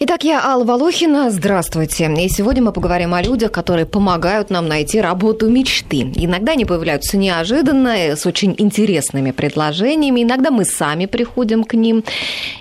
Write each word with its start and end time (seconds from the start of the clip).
Итак, 0.00 0.24
я 0.24 0.44
Алла 0.44 0.64
Волохина. 0.64 1.30
Здравствуйте. 1.30 2.12
И 2.18 2.28
сегодня 2.28 2.64
мы 2.64 2.72
поговорим 2.72 3.14
о 3.14 3.22
людях, 3.22 3.52
которые 3.52 3.86
помогают 3.86 4.50
нам 4.50 4.66
найти 4.66 5.00
работу 5.00 5.48
мечты. 5.48 6.10
Иногда 6.16 6.52
они 6.52 6.64
появляются 6.64 7.16
неожиданно, 7.16 8.16
с 8.16 8.26
очень 8.26 8.56
интересными 8.58 9.30
предложениями. 9.30 10.24
Иногда 10.24 10.50
мы 10.50 10.64
сами 10.64 11.06
приходим 11.06 11.62
к 11.62 11.74
ним. 11.74 12.02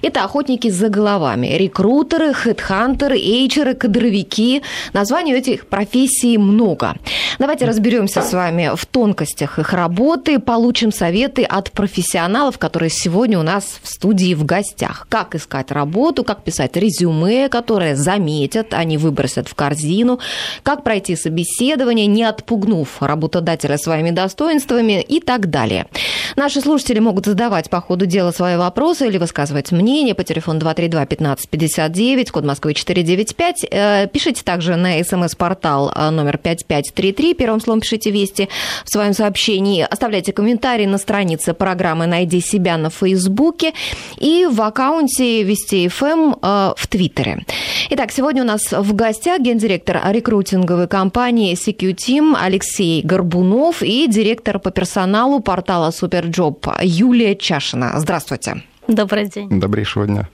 Это 0.04 0.24
охотники 0.24 0.70
за 0.70 0.90
головами. 0.90 1.48
Рекрутеры, 1.58 2.34
хедхантеры, 2.34 3.18
эйчеры, 3.18 3.74
кадровики. 3.74 4.62
Названий 4.94 5.34
этих 5.34 5.66
профессий 5.66 6.38
много. 6.38 6.94
Давайте 7.40 7.66
разберемся 7.66 8.22
с 8.22 8.32
вами 8.32 8.70
в 8.76 8.86
тонкостях 8.86 9.58
их 9.58 9.74
работы, 9.74 10.38
получим 10.38 10.92
советы 10.92 11.44
от 11.44 11.72
профессионалов, 11.72 12.60
которые 12.60 12.92
сегодня 12.92 13.40
у 13.40 13.44
нас 13.44 13.80
в 13.82 13.90
студии 13.90 14.36
в 14.36 14.46
гостях. 14.46 15.08
Как 15.10 15.34
искать 15.34 15.72
работу, 15.72 16.24
как 16.24 16.44
писать 16.44 16.78
резюме, 16.78 17.23
резюме, 17.24 17.50
которое 17.50 17.96
заметят, 17.96 18.74
они 18.74 18.98
выбросят 18.98 19.48
в 19.48 19.56
корзину, 19.56 20.20
как 20.64 20.84
пройти 20.84 21.16
собеседование, 21.16 22.08
не 22.08 22.24
отпугнув 22.24 23.02
работодателя 23.02 23.78
своими 23.78 24.12
достоинствами 24.12 25.02
и 25.02 25.20
так 25.20 25.50
далее. 25.50 25.88
Наши 26.36 26.62
слушатели 26.62 27.00
могут 27.00 27.26
задавать 27.26 27.70
по 27.70 27.82
ходу 27.82 28.06
дела 28.06 28.32
свои 28.32 28.58
вопросы 28.58 29.08
или 29.08 29.18
высказывать 29.18 29.72
мнение 29.72 30.16
по 30.16 30.24
телефону 30.24 30.60
232-1559, 30.60 32.32
код 32.32 32.46
Москвы 32.46 32.74
495. 32.74 33.66
Э, 33.70 34.08
пишите 34.08 34.44
также 34.44 34.76
на 34.76 35.04
смс-портал 35.04 35.92
э, 35.96 36.10
номер 36.10 36.38
5533, 36.38 37.34
первым 37.34 37.62
словом 37.62 37.82
пишите 37.82 38.12
«Вести» 38.12 38.50
в 38.86 38.90
своем 38.90 39.14
сообщении. 39.14 39.86
Оставляйте 39.90 40.34
комментарии 40.34 40.86
на 40.86 40.98
странице 40.98 41.54
программы 41.54 42.08
«Найди 42.08 42.42
себя» 42.42 42.78
на 42.78 42.90
Фейсбуке 42.90 43.74
и 44.18 44.48
в 44.50 44.62
аккаунте 44.62 45.44
Вести 45.44 45.88
ФМ 45.88 46.06
эм, 46.06 46.36
э, 46.42 46.74
в 46.76 46.88
Твиттере. 46.88 47.13
Твиттере. 47.14 47.46
Итак, 47.90 48.12
сегодня 48.12 48.44
у 48.44 48.46
нас 48.46 48.72
в 48.72 48.94
гостях 48.94 49.42
гендиректор 49.42 50.02
рекрутинговой 50.12 50.88
компании 50.88 51.56
SQ 51.56 51.96
Team 51.96 52.36
Алексей 52.40 53.02
Горбунов 53.04 53.82
и 53.82 54.08
директор 54.08 54.60
по 54.60 54.72
персоналу 54.72 55.40
портала 55.40 55.92
SuperJob 55.92 56.68
Юлия 56.82 57.36
Чашина. 57.36 57.94
Здравствуйте. 58.00 58.64
Добрый 58.88 59.28
день. 59.28 59.60
Добрейшего 59.60 60.08
дня. 60.08 60.28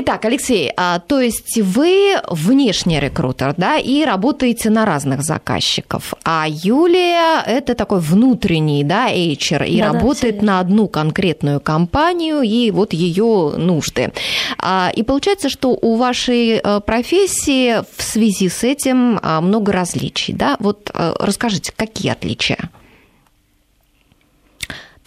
Итак, 0.00 0.24
Алексей, 0.26 0.70
а, 0.76 1.00
то 1.00 1.20
есть 1.20 1.58
вы 1.58 2.20
внешний 2.30 3.00
рекрутер, 3.00 3.54
да, 3.56 3.78
и 3.78 4.04
работаете 4.04 4.70
на 4.70 4.86
разных 4.86 5.22
заказчиков, 5.22 6.14
а 6.24 6.46
Юлия 6.48 7.42
это 7.44 7.74
такой 7.74 7.98
внутренний, 7.98 8.84
да, 8.84 9.10
HR, 9.10 9.66
и 9.66 9.80
да, 9.80 9.92
работает 9.92 10.38
да, 10.38 10.46
на 10.46 10.60
одну 10.60 10.86
конкретную 10.86 11.58
компанию 11.58 12.42
и 12.42 12.70
вот 12.70 12.92
ее 12.92 13.54
нужды. 13.56 14.12
А, 14.58 14.92
и 14.94 15.02
получается, 15.02 15.48
что 15.48 15.70
у 15.70 15.96
вашей 15.96 16.60
э, 16.62 16.80
профессии 16.80 17.82
в 17.96 18.00
связи 18.00 18.48
с 18.48 18.62
этим 18.62 19.18
а, 19.20 19.40
много 19.40 19.72
различий, 19.72 20.32
да? 20.32 20.56
Вот 20.60 20.92
э, 20.94 21.14
расскажите, 21.18 21.72
какие 21.74 22.12
отличия? 22.12 22.70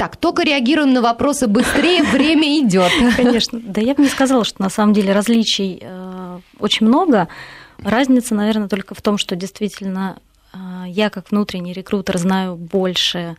Так, 0.02 0.17
только 0.17 0.41
реагируем 0.41 0.94
на 0.94 1.02
вопросы 1.03 1.45
быстрее, 1.45 2.02
время 2.11 2.57
идет. 2.59 2.91
Конечно. 3.16 3.59
Да 3.61 3.81
я 3.81 3.94
бы 3.94 4.02
не 4.02 4.09
сказала, 4.09 4.44
что 4.44 4.59
на 4.59 4.69
самом 4.71 4.94
деле 4.94 5.13
различий 5.13 5.77
э, 5.80 6.39
очень 6.57 6.88
много. 6.88 7.27
Разница, 7.77 8.33
наверное, 8.33 8.67
только 8.67 8.95
в 8.95 9.02
том, 9.03 9.19
что 9.19 9.35
действительно 9.35 10.17
э, 10.53 10.57
я 10.88 11.11
как 11.11 11.29
внутренний 11.29 11.72
рекрутер 11.72 12.17
знаю 12.17 12.55
больше 12.55 13.38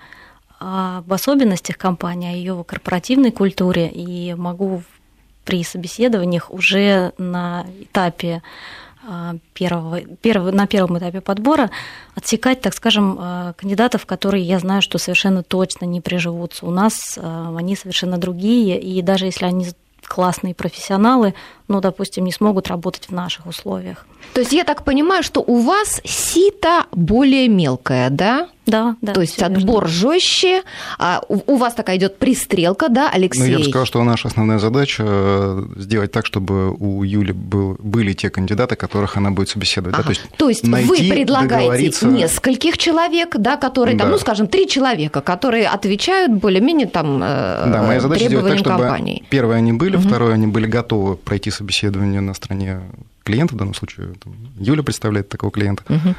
об 0.60 1.12
особенностях 1.12 1.78
компании, 1.78 2.32
о 2.32 2.36
ее 2.36 2.64
корпоративной 2.64 3.32
культуре 3.32 3.88
и 3.88 4.32
могу 4.34 4.84
при 5.44 5.64
собеседованиях 5.64 6.48
уже 6.52 7.12
на 7.18 7.66
этапе 7.80 8.40
первого, 9.54 10.00
первого, 10.00 10.50
на 10.50 10.66
первом 10.66 10.98
этапе 10.98 11.20
подбора 11.20 11.70
отсекать, 12.14 12.60
так 12.60 12.74
скажем, 12.74 13.18
а, 13.20 13.52
кандидатов, 13.54 14.06
которые 14.06 14.44
я 14.44 14.58
знаю, 14.58 14.82
что 14.82 14.98
совершенно 14.98 15.42
точно 15.42 15.86
не 15.86 16.00
приживутся 16.00 16.66
у 16.66 16.70
нас, 16.70 17.18
а, 17.20 17.54
они 17.56 17.76
совершенно 17.76 18.18
другие, 18.18 18.80
и 18.80 19.02
даже 19.02 19.26
если 19.26 19.46
они 19.46 19.66
классные 20.06 20.54
профессионалы, 20.54 21.34
ну, 21.68 21.80
допустим, 21.80 22.24
не 22.24 22.32
смогут 22.32 22.68
работать 22.68 23.08
в 23.08 23.12
наших 23.12 23.46
условиях. 23.46 24.06
То 24.34 24.40
есть 24.40 24.52
я 24.52 24.64
так 24.64 24.84
понимаю, 24.84 25.22
что 25.22 25.40
у 25.40 25.58
вас 25.58 26.00
сито 26.04 26.86
более 26.92 27.48
мелкое, 27.48 28.10
да? 28.10 28.48
Да, 28.66 28.96
да. 29.02 29.12
То 29.12 29.20
есть 29.20 29.42
отбор 29.42 29.88
жестче, 29.88 30.62
а 30.98 31.20
у, 31.28 31.56
вас 31.56 31.74
такая 31.74 31.96
идет 31.96 32.18
пристрелка, 32.18 32.88
да, 32.88 33.10
Алексей? 33.12 33.40
Ну, 33.40 33.46
я 33.46 33.58
бы 33.58 33.64
сказал, 33.64 33.86
что 33.86 34.04
наша 34.04 34.28
основная 34.28 34.58
задача 34.58 35.02
э, 35.04 35.64
сделать 35.76 36.12
так, 36.12 36.26
чтобы 36.26 36.72
у 36.72 37.02
Юли 37.02 37.32
был, 37.32 37.76
были 37.80 38.12
те 38.12 38.30
кандидаты, 38.30 38.76
которых 38.76 39.16
она 39.16 39.32
будет 39.32 39.48
собеседовать. 39.48 39.94
Ага. 39.94 40.02
Да? 40.02 40.04
То 40.04 40.10
есть, 40.10 40.36
То 40.36 40.48
есть 40.48 40.66
найти, 40.66 40.88
вы 40.88 40.96
предлагаете 40.96 42.06
нескольких 42.06 42.78
человек, 42.78 43.34
да, 43.36 43.56
которые, 43.56 43.96
да. 43.96 44.04
там, 44.04 44.12
ну, 44.12 44.18
скажем, 44.18 44.46
три 44.46 44.68
человека, 44.68 45.20
которые 45.20 45.66
отвечают 45.66 46.32
более-менее 46.32 46.86
там 46.86 47.20
э, 47.22 47.64
да, 47.66 47.82
моя 47.82 48.00
задача 48.00 48.26
сделать 48.26 48.46
так, 48.46 48.58
чтобы 48.58 48.78
компании. 48.78 49.24
Первые 49.28 49.58
они 49.58 49.72
были, 49.72 49.96
угу. 49.96 50.06
второе 50.06 50.34
они 50.34 50.46
были 50.46 50.66
готовы 50.66 51.16
пройти 51.16 51.50
собеседование 51.50 52.20
на 52.20 52.34
стороне 52.34 52.82
клиента, 53.24 53.54
в 53.54 53.58
данном 53.58 53.74
случае 53.74 54.14
там, 54.22 54.34
Юля 54.58 54.82
представляет 54.82 55.28
такого 55.28 55.50
клиента, 55.50 55.82
угу. 55.88 56.14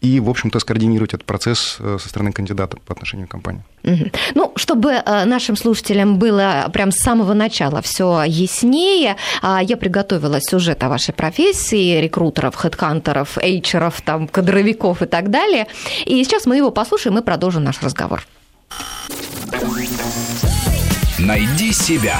И, 0.00 0.20
в 0.20 0.30
общем-то, 0.30 0.60
скоординировать 0.60 1.14
этот 1.14 1.24
процесс 1.24 1.76
э, 1.80 1.98
со 2.00 2.08
стороны 2.08 2.32
кандидата 2.32 2.76
по 2.86 2.92
отношению 2.92 3.26
к 3.26 3.30
компании. 3.30 3.62
Угу. 3.84 4.10
Ну, 4.34 4.52
чтобы 4.56 4.92
э, 4.92 5.24
нашим 5.24 5.56
слушателям 5.56 6.18
было 6.18 6.70
прям 6.72 6.92
с 6.92 6.98
самого 6.98 7.34
начала 7.34 7.82
все 7.82 8.22
яснее, 8.24 9.16
а, 9.42 9.62
я 9.62 9.76
приготовила 9.76 10.40
сюжет 10.40 10.82
о 10.84 10.88
вашей 10.88 11.14
профессии, 11.14 12.00
рекрутеров, 12.00 12.54
хедхантеров, 12.54 13.38
эйчеров, 13.38 14.00
там, 14.02 14.28
кадровиков 14.28 15.02
и 15.02 15.06
так 15.06 15.30
далее. 15.30 15.66
И 16.06 16.22
сейчас 16.22 16.46
мы 16.46 16.56
его 16.56 16.70
послушаем 16.70 17.18
и 17.18 17.22
продолжим 17.22 17.64
наш 17.64 17.82
разговор. 17.82 18.24
Найди 21.18 21.72
себя. 21.72 22.18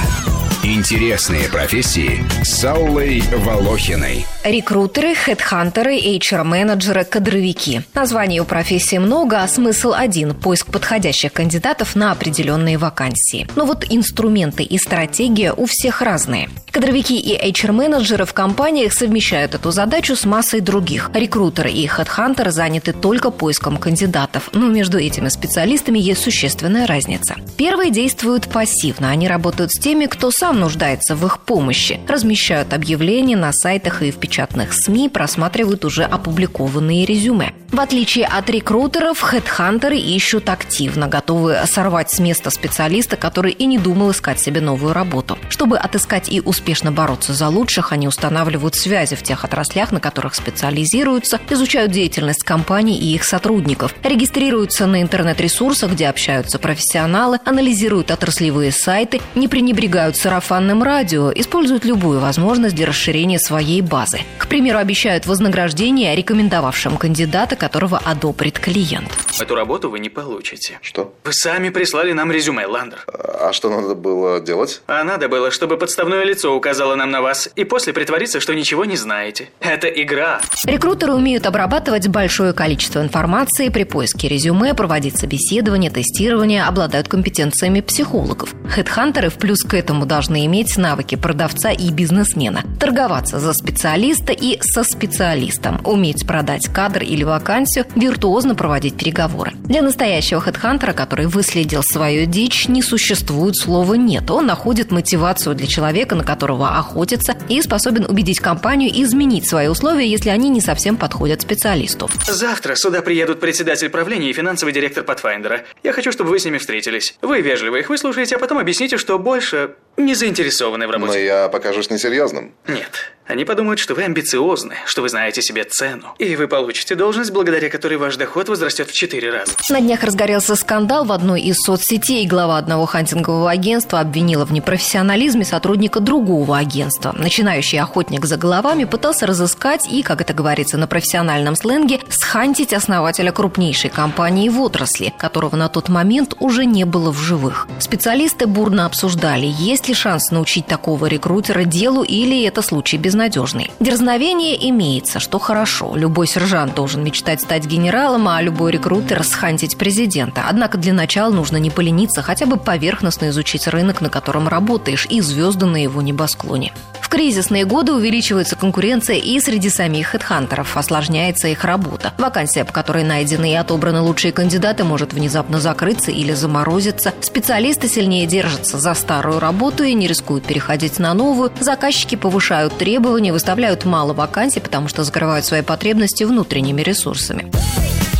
Интересные 0.64 1.48
профессии 1.48 2.24
с 2.42 2.64
Аллой 2.64 3.22
Волохиной. 3.32 4.26
Рекрутеры, 4.42 5.14
хедхантеры, 5.14 5.96
HR-менеджеры, 5.96 7.04
кадровики. 7.04 7.82
Названий 7.94 8.41
у 8.41 8.44
профессии 8.44 8.98
много, 8.98 9.41
а 9.41 9.46
смысл 9.46 9.92
один– 9.94 10.34
поиск 10.42 10.66
подходящих 10.72 11.32
кандидатов 11.32 11.94
на 11.94 12.10
определенные 12.10 12.76
вакансии. 12.76 13.46
Но 13.54 13.66
вот 13.66 13.86
инструменты 13.88 14.64
и 14.64 14.78
стратегия 14.78 15.52
у 15.52 15.66
всех 15.66 16.02
разные. 16.02 16.50
Кадровики 16.72 17.19
и 17.19 17.36
HR-менеджеры 17.50 18.25
в 18.25 18.34
компаниях 18.34 18.92
совмещают 18.92 19.54
эту 19.54 19.70
задачу 19.70 20.16
с 20.16 20.25
массой 20.25 20.60
других. 20.60 21.10
Рекрутеры 21.14 21.70
и 21.70 21.86
хедхантеры 21.86 22.50
заняты 22.50 22.92
только 22.92 23.30
поиском 23.30 23.78
кандидатов, 23.78 24.50
но 24.52 24.66
между 24.66 24.98
этими 24.98 25.28
специалистами 25.28 25.98
есть 25.98 26.22
существенная 26.22 26.86
разница. 26.86 27.36
Первые 27.56 27.90
действуют 27.90 28.48
пассивно, 28.48 29.10
они 29.10 29.28
работают 29.28 29.72
с 29.72 29.78
теми, 29.78 30.06
кто 30.06 30.30
сам 30.30 30.47
нуждается 30.53 31.14
в 31.16 31.25
их 31.26 31.41
помощи, 31.41 32.00
размещают 32.09 32.72
объявления 32.72 33.36
на 33.36 33.53
сайтах 33.53 34.03
и 34.03 34.10
в 34.10 34.16
печатных 34.16 34.72
СМИ 34.72 35.09
просматривают 35.09 35.84
уже 35.84 36.04
опубликованные 36.04 37.04
резюме. 37.04 37.53
В 37.70 37.81
отличие 37.81 38.25
от 38.25 38.48
рекрутеров, 38.48 39.20
хедхантеры 39.20 39.98
ищут 39.98 40.48
активно, 40.48 41.06
готовы 41.06 41.58
сорвать 41.66 42.10
с 42.10 42.19
места 42.19 42.48
специалиста, 42.48 43.16
который 43.16 43.53
и 43.53 43.66
не 43.66 43.76
думал 43.76 44.10
искать 44.10 44.41
себе 44.41 44.62
новую 44.62 44.94
работу. 44.94 45.38
Чтобы 45.50 45.76
отыскать 45.76 46.31
и 46.32 46.41
успешно 46.41 46.92
бороться 46.92 47.34
за 47.34 47.48
лучших, 47.48 47.92
они 47.92 48.08
устанавливают 48.08 48.75
связи 48.75 49.16
в 49.16 49.22
тех 49.22 49.44
отраслях, 49.44 49.92
на 49.92 50.00
которых 50.00 50.34
специализируются, 50.34 51.41
изучают 51.50 51.92
деятельность 51.92 52.42
компаний 52.42 52.98
и 52.98 53.14
их 53.14 53.22
сотрудников, 53.22 53.94
регистрируются 54.03 54.87
на 54.87 55.03
интернет-ресурсах, 55.03 55.92
где 55.92 56.08
общаются 56.08 56.58
профессионалы, 56.58 57.38
анализируют 57.44 58.10
отраслевые 58.10 58.72
сайты, 58.72 59.20
не 59.34 59.47
пренебрегают 59.47 60.16
сарафанным 60.38 60.84
радио, 60.84 61.32
используют 61.34 61.84
любую 61.84 62.21
возможность 62.21 62.76
для 62.76 62.87
расширения 62.87 63.38
своей 63.38 63.82
базы. 63.82 64.20
К 64.38 64.46
примеру, 64.46 64.79
обещают 64.79 65.26
вознаграждение 65.26 66.14
рекомендовавшим 66.14 66.96
кандидата, 66.96 67.56
которого 67.56 67.99
одобрит 67.99 68.58
клиент. 68.58 69.08
Эту 69.40 69.55
работу 69.55 69.90
вы 69.90 69.99
не 69.99 70.08
получите. 70.08 70.79
Что? 70.82 71.12
Вы 71.25 71.32
сами 71.32 71.70
прислали 71.70 72.12
нам 72.12 72.31
резюме, 72.31 72.67
Ландер. 72.67 73.05
А 73.06 73.52
что 73.52 73.70
надо 73.70 73.94
было 73.94 74.40
делать? 74.40 74.81
А 74.87 75.02
надо 75.05 75.29
было, 75.29 75.50
чтобы 75.50 75.76
подставное 75.76 76.25
лицо 76.25 76.55
указало 76.55 76.94
нам 76.94 77.11
на 77.11 77.20
вас, 77.20 77.49
и 77.56 77.64
после 77.64 77.93
притвориться, 77.93 78.41
что 78.41 78.55
ничего 78.55 78.84
не 78.84 78.96
знаете. 78.96 79.49
Это 79.61 79.88
игра. 79.88 80.41
Рекрутеры 80.64 81.14
умеют 81.14 81.46
обрабатывать 81.46 82.08
большое 82.08 82.52
количество 82.52 83.00
информации 83.00 83.70
при 83.70 83.84
поиске 83.84 84.29
резюме, 84.29 84.75
проводить 84.75 85.19
собеседование, 85.19 85.91
тестирование, 85.91 86.64
обладают 86.64 87.08
компетенциями 87.08 87.81
психологов. 87.81 88.55
Хедхантеры 88.69 89.31
в 89.31 89.34
плюс 89.34 89.62
к 89.62 89.75
этому 89.75 90.06
должны 90.06 90.27
должны 90.28 90.44
иметь 90.44 90.76
навыки 90.76 91.14
продавца 91.14 91.70
и 91.70 91.90
бизнесмена, 91.90 92.62
торговаться 92.78 93.40
за 93.40 93.54
специалиста 93.54 94.32
и 94.32 94.58
со 94.60 94.84
специалистом, 94.84 95.80
уметь 95.84 96.26
продать 96.26 96.69
кадр 96.69 97.02
или 97.02 97.25
вакансию, 97.25 97.86
виртуозно 97.94 98.54
проводить 98.54 98.98
переговоры. 98.98 99.52
Для 99.64 99.80
настоящего 99.80 100.40
хедхантера, 100.40 100.92
который 100.92 101.26
выследил 101.26 101.82
свою 101.82 102.26
дичь, 102.26 102.69
не 102.69 102.82
существует 102.82 103.56
слова 103.56 103.94
«нет». 103.94 104.30
Он 104.30 104.44
находит 104.44 104.90
мотивацию 104.90 105.54
для 105.54 105.66
человека, 105.66 106.14
на 106.14 106.25
которого 106.25 106.76
охотится, 106.76 107.34
и 107.48 107.62
способен 107.62 108.04
убедить 108.04 108.40
компанию 108.40 108.90
изменить 109.02 109.48
свои 109.48 109.69
условия, 109.69 110.06
если 110.06 110.28
они 110.28 110.50
не 110.50 110.60
совсем 110.60 110.98
подходят 110.98 111.40
специалисту. 111.40 112.10
Завтра 112.26 112.74
сюда 112.74 113.00
приедут 113.00 113.40
председатель 113.40 113.88
правления 113.88 114.28
и 114.28 114.32
финансовый 114.34 114.72
директор 114.72 115.04
Pathfinder. 115.04 115.60
Я 115.82 115.92
хочу, 115.92 116.12
чтобы 116.12 116.31
вы 116.31 116.38
с 116.38 116.44
ними 116.44 116.58
встретились. 116.58 117.14
Вы 117.22 117.40
вежливо 117.40 117.76
их 117.76 117.88
выслушаете, 117.88 118.36
а 118.36 118.38
потом 118.38 118.58
объясните, 118.58 118.98
что 118.98 119.19
больше 119.19 119.70
не 119.98 120.14
заинтересованы 120.14 120.86
в 120.86 120.90
работе. 120.90 121.12
Но 121.12 121.18
я 121.18 121.48
покажусь 121.48 121.90
несерьезным. 121.90 122.52
Нет. 122.66 123.12
Они 123.26 123.44
подумают, 123.44 123.78
что 123.78 123.94
вы 123.94 124.04
амбициозны, 124.04 124.76
что 124.86 125.02
вы 125.02 125.10
знаете 125.10 125.42
себе 125.42 125.64
цену. 125.64 126.14
И 126.18 126.34
вы 126.34 126.48
получите 126.48 126.94
должность, 126.94 127.30
благодаря 127.30 127.68
которой 127.68 127.98
ваш 127.98 128.16
доход 128.16 128.48
возрастет 128.48 128.88
в 128.88 128.94
4 128.94 129.30
раза. 129.30 129.52
На 129.68 129.82
днях 129.82 130.02
разгорелся 130.02 130.56
скандал 130.56 131.04
в 131.04 131.12
одной 131.12 131.42
из 131.42 131.58
соцсетей. 131.58 132.26
Глава 132.26 132.56
одного 132.56 132.86
хантингового 132.86 133.50
агентства 133.50 134.00
обвинила 134.00 134.46
в 134.46 134.52
непрофессионализме 134.52 135.44
сотрудника 135.44 136.00
другого 136.00 136.56
агентства. 136.56 137.12
Начинающий 137.14 137.78
охотник 137.78 138.24
за 138.24 138.38
головами 138.38 138.84
пытался 138.84 139.26
разыскать 139.26 139.86
и, 139.86 140.02
как 140.02 140.22
это 140.22 140.32
говорится 140.32 140.78
на 140.78 140.86
профессиональном 140.86 141.54
сленге, 141.54 142.00
схантить 142.08 142.72
основателя 142.72 143.30
крупнейшей 143.30 143.90
компании 143.90 144.48
в 144.48 144.58
отрасли, 144.58 145.12
которого 145.18 145.56
на 145.56 145.68
тот 145.68 145.90
момент 145.90 146.34
уже 146.40 146.64
не 146.64 146.84
было 146.84 147.12
в 147.12 147.18
живых. 147.18 147.68
Специалисты 147.78 148.46
бурно 148.46 148.86
обсуждали, 148.86 149.52
есть 149.58 149.88
ли 149.88 149.94
шанс 149.94 150.31
научить 150.31 150.67
такого 150.67 151.06
рекрутера 151.06 151.64
делу 151.64 152.02
или 152.02 152.44
это 152.44 152.62
случай 152.62 152.96
без 152.96 153.08
безнадежный. 153.19 153.73
Дерзновение 153.81 154.69
имеется, 154.70 155.19
что 155.19 155.38
хорошо. 155.38 155.96
Любой 155.96 156.29
сержант 156.29 156.75
должен 156.75 157.02
мечтать 157.02 157.40
стать 157.40 157.67
генералом, 157.67 158.29
а 158.29 158.40
любой 158.40 158.70
рекрутер– 158.70 159.25
схантить 159.25 159.76
президента. 159.76 160.44
Однако 160.49 160.79
для 160.79 160.93
начала 160.93 161.32
нужно 161.32 161.56
не 161.56 161.70
полениться, 161.70 162.23
хотя 162.23 162.46
бы 162.46 162.58
поверхностно 162.58 163.31
изучить 163.31 163.67
рынок, 163.67 164.00
на 164.00 164.08
котором 164.08 164.46
работаешь, 164.46 165.06
и 165.11 165.20
звезды 165.20 165.67
на 165.67 165.82
его 165.82 166.00
небосклоне. 166.00 166.73
В 167.08 167.11
кризисные 167.11 167.64
годы 167.64 167.94
увеличивается 167.94 168.55
конкуренция 168.55 169.17
и 169.17 169.41
среди 169.41 169.70
самих 169.70 170.08
хедхантеров, 170.08 170.76
осложняется 170.76 171.49
их 171.49 171.64
работа. 171.64 172.12
Вакансия, 172.19 172.67
по 172.67 172.73
которой 172.75 173.02
найдены 173.02 173.52
и 173.52 173.55
отобраны 173.55 174.02
лучшие 174.02 174.31
кандидаты, 174.31 174.84
может 174.84 175.14
внезапно 175.14 175.58
закрыться 175.58 176.11
или 176.11 176.34
заморозиться. 176.34 177.14
Специалисты 177.23 177.88
сильнее 177.88 178.26
держатся 178.26 178.79
за 178.79 178.93
старую 178.93 179.41
работу 179.41 179.77
и 179.84 179.94
не 179.94 180.06
рискуют 180.06 180.44
переходить 180.44 180.98
на 180.98 181.14
новую. 181.14 181.52
Заказчики 181.60 182.14
повышают 182.16 182.76
требования, 182.78 183.32
выставляют 183.32 183.84
мало 183.84 184.12
вакансий, 184.12 184.60
потому 184.60 184.88
что 184.88 185.04
закрывают 185.04 185.44
свои 185.44 185.62
потребности 185.62 186.25
внутренними 186.25 186.82
ресурсами. 186.82 187.50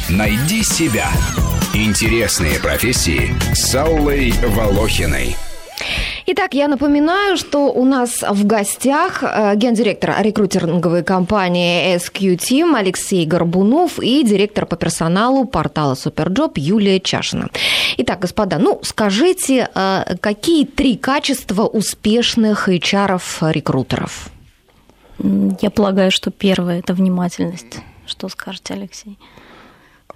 Найди 0.09 0.63
себя. 0.63 1.09
Интересные 1.75 2.59
профессии 2.59 3.35
с 3.55 3.75
Аллой 3.75 4.33
Волохиной. 4.43 5.37
Итак, 6.31 6.53
я 6.53 6.69
напоминаю, 6.69 7.39
что 7.39 7.73
у 7.73 7.87
нас 7.87 8.23
в 8.23 8.47
гостях 8.47 9.23
э, 9.23 9.57
гендиректор 9.57 10.15
рекрутинговой 10.21 11.03
компании 11.03 11.97
SQ 11.97 12.37
Team 12.37 12.77
Алексей 12.77 13.25
Горбунов 13.25 13.99
и 13.99 14.23
директор 14.23 14.67
по 14.67 14.77
персоналу 14.77 15.47
портала 15.47 15.95
SuperJob 15.95 16.59
Юлия 16.59 17.01
Чашина. 17.01 17.49
Итак, 17.97 18.19
господа, 18.21 18.59
ну 18.59 18.79
скажите, 18.83 19.71
э, 19.75 20.17
какие 20.21 20.67
три 20.67 20.99
качества 20.99 21.63
успешных 21.63 22.69
HR-рекрутеров? 22.69 24.29
Я 25.63 25.71
полагаю, 25.71 26.11
что 26.11 26.31
первое– 26.31 26.79
это 26.81 26.93
внимательность. 26.93 27.79
Что 28.05 28.29
скажете, 28.29 28.75
Алексей? 28.75 29.19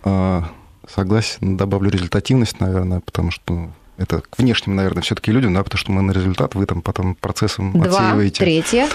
А, 0.04 0.44
согласен, 0.86 1.56
добавлю 1.56 1.88
результативность, 1.88 2.60
наверное, 2.60 3.00
потому 3.00 3.30
что 3.30 3.70
это 3.96 4.20
к 4.20 4.38
внешним, 4.38 4.76
наверное, 4.76 5.02
все-таки 5.02 5.32
людям, 5.32 5.54
да, 5.54 5.62
потому 5.62 5.78
что 5.78 5.92
мы 5.92 6.02
на 6.02 6.12
результат, 6.12 6.54
вы 6.54 6.66
там 6.66 6.82
потом 6.82 7.14
процессом 7.14 7.72
Два, 7.72 7.84
отсеиваете. 7.84 8.38
Третье. 8.38 8.88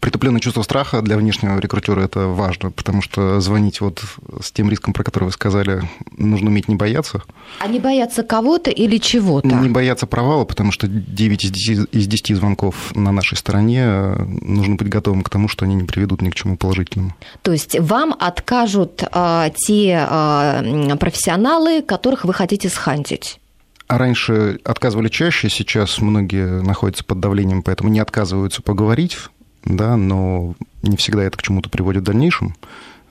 Притупленное 0.00 0.40
чувство 0.40 0.62
страха 0.62 1.00
для 1.00 1.16
внешнего 1.16 1.58
рекрутера 1.58 2.02
это 2.02 2.28
важно, 2.28 2.70
потому 2.70 3.00
что 3.00 3.40
звонить 3.40 3.80
вот 3.80 4.04
с 4.40 4.52
тем 4.52 4.70
риском, 4.70 4.92
про 4.92 5.02
который 5.02 5.24
вы 5.24 5.32
сказали, 5.32 5.82
нужно 6.16 6.48
уметь 6.48 6.68
не 6.68 6.76
бояться. 6.76 7.22
А 7.60 7.66
не 7.66 7.80
бояться 7.80 8.22
кого-то 8.22 8.70
или 8.70 8.98
чего-то? 8.98 9.48
Не 9.48 9.68
бояться 9.68 10.06
провала, 10.06 10.44
потому 10.44 10.70
что 10.70 10.86
9 10.86 11.44
из 11.44 11.50
10, 11.50 11.88
из 11.92 12.06
10 12.06 12.36
звонков 12.36 12.94
на 12.94 13.10
нашей 13.10 13.36
стороне 13.38 13.82
э, 13.84 14.24
нужно 14.42 14.76
быть 14.76 14.88
готовым 14.88 15.22
к 15.22 15.30
тому, 15.30 15.48
что 15.48 15.64
они 15.64 15.74
не 15.74 15.84
приведут 15.84 16.20
ни 16.22 16.30
к 16.30 16.34
чему 16.34 16.56
положительному. 16.56 17.14
То 17.42 17.52
есть 17.52 17.78
вам 17.80 18.14
откажут 18.18 19.02
а, 19.10 19.50
те 19.50 20.06
а, 20.08 20.96
профессионалы, 21.00 21.82
которых 21.82 22.24
вы 22.24 22.34
хотите 22.34 22.68
схантить? 22.68 23.40
А 23.88 23.98
раньше 23.98 24.58
отказывали 24.64 25.08
чаще, 25.08 25.48
сейчас 25.48 26.00
многие 26.00 26.62
находятся 26.62 27.04
под 27.04 27.20
давлением, 27.20 27.62
поэтому 27.62 27.88
не 27.88 28.00
отказываются 28.00 28.60
поговорить, 28.60 29.16
да, 29.64 29.96
но 29.96 30.54
не 30.82 30.96
всегда 30.96 31.22
это 31.22 31.38
к 31.38 31.42
чему-то 31.42 31.70
приводит 31.70 32.02
в 32.02 32.06
дальнейшем. 32.06 32.56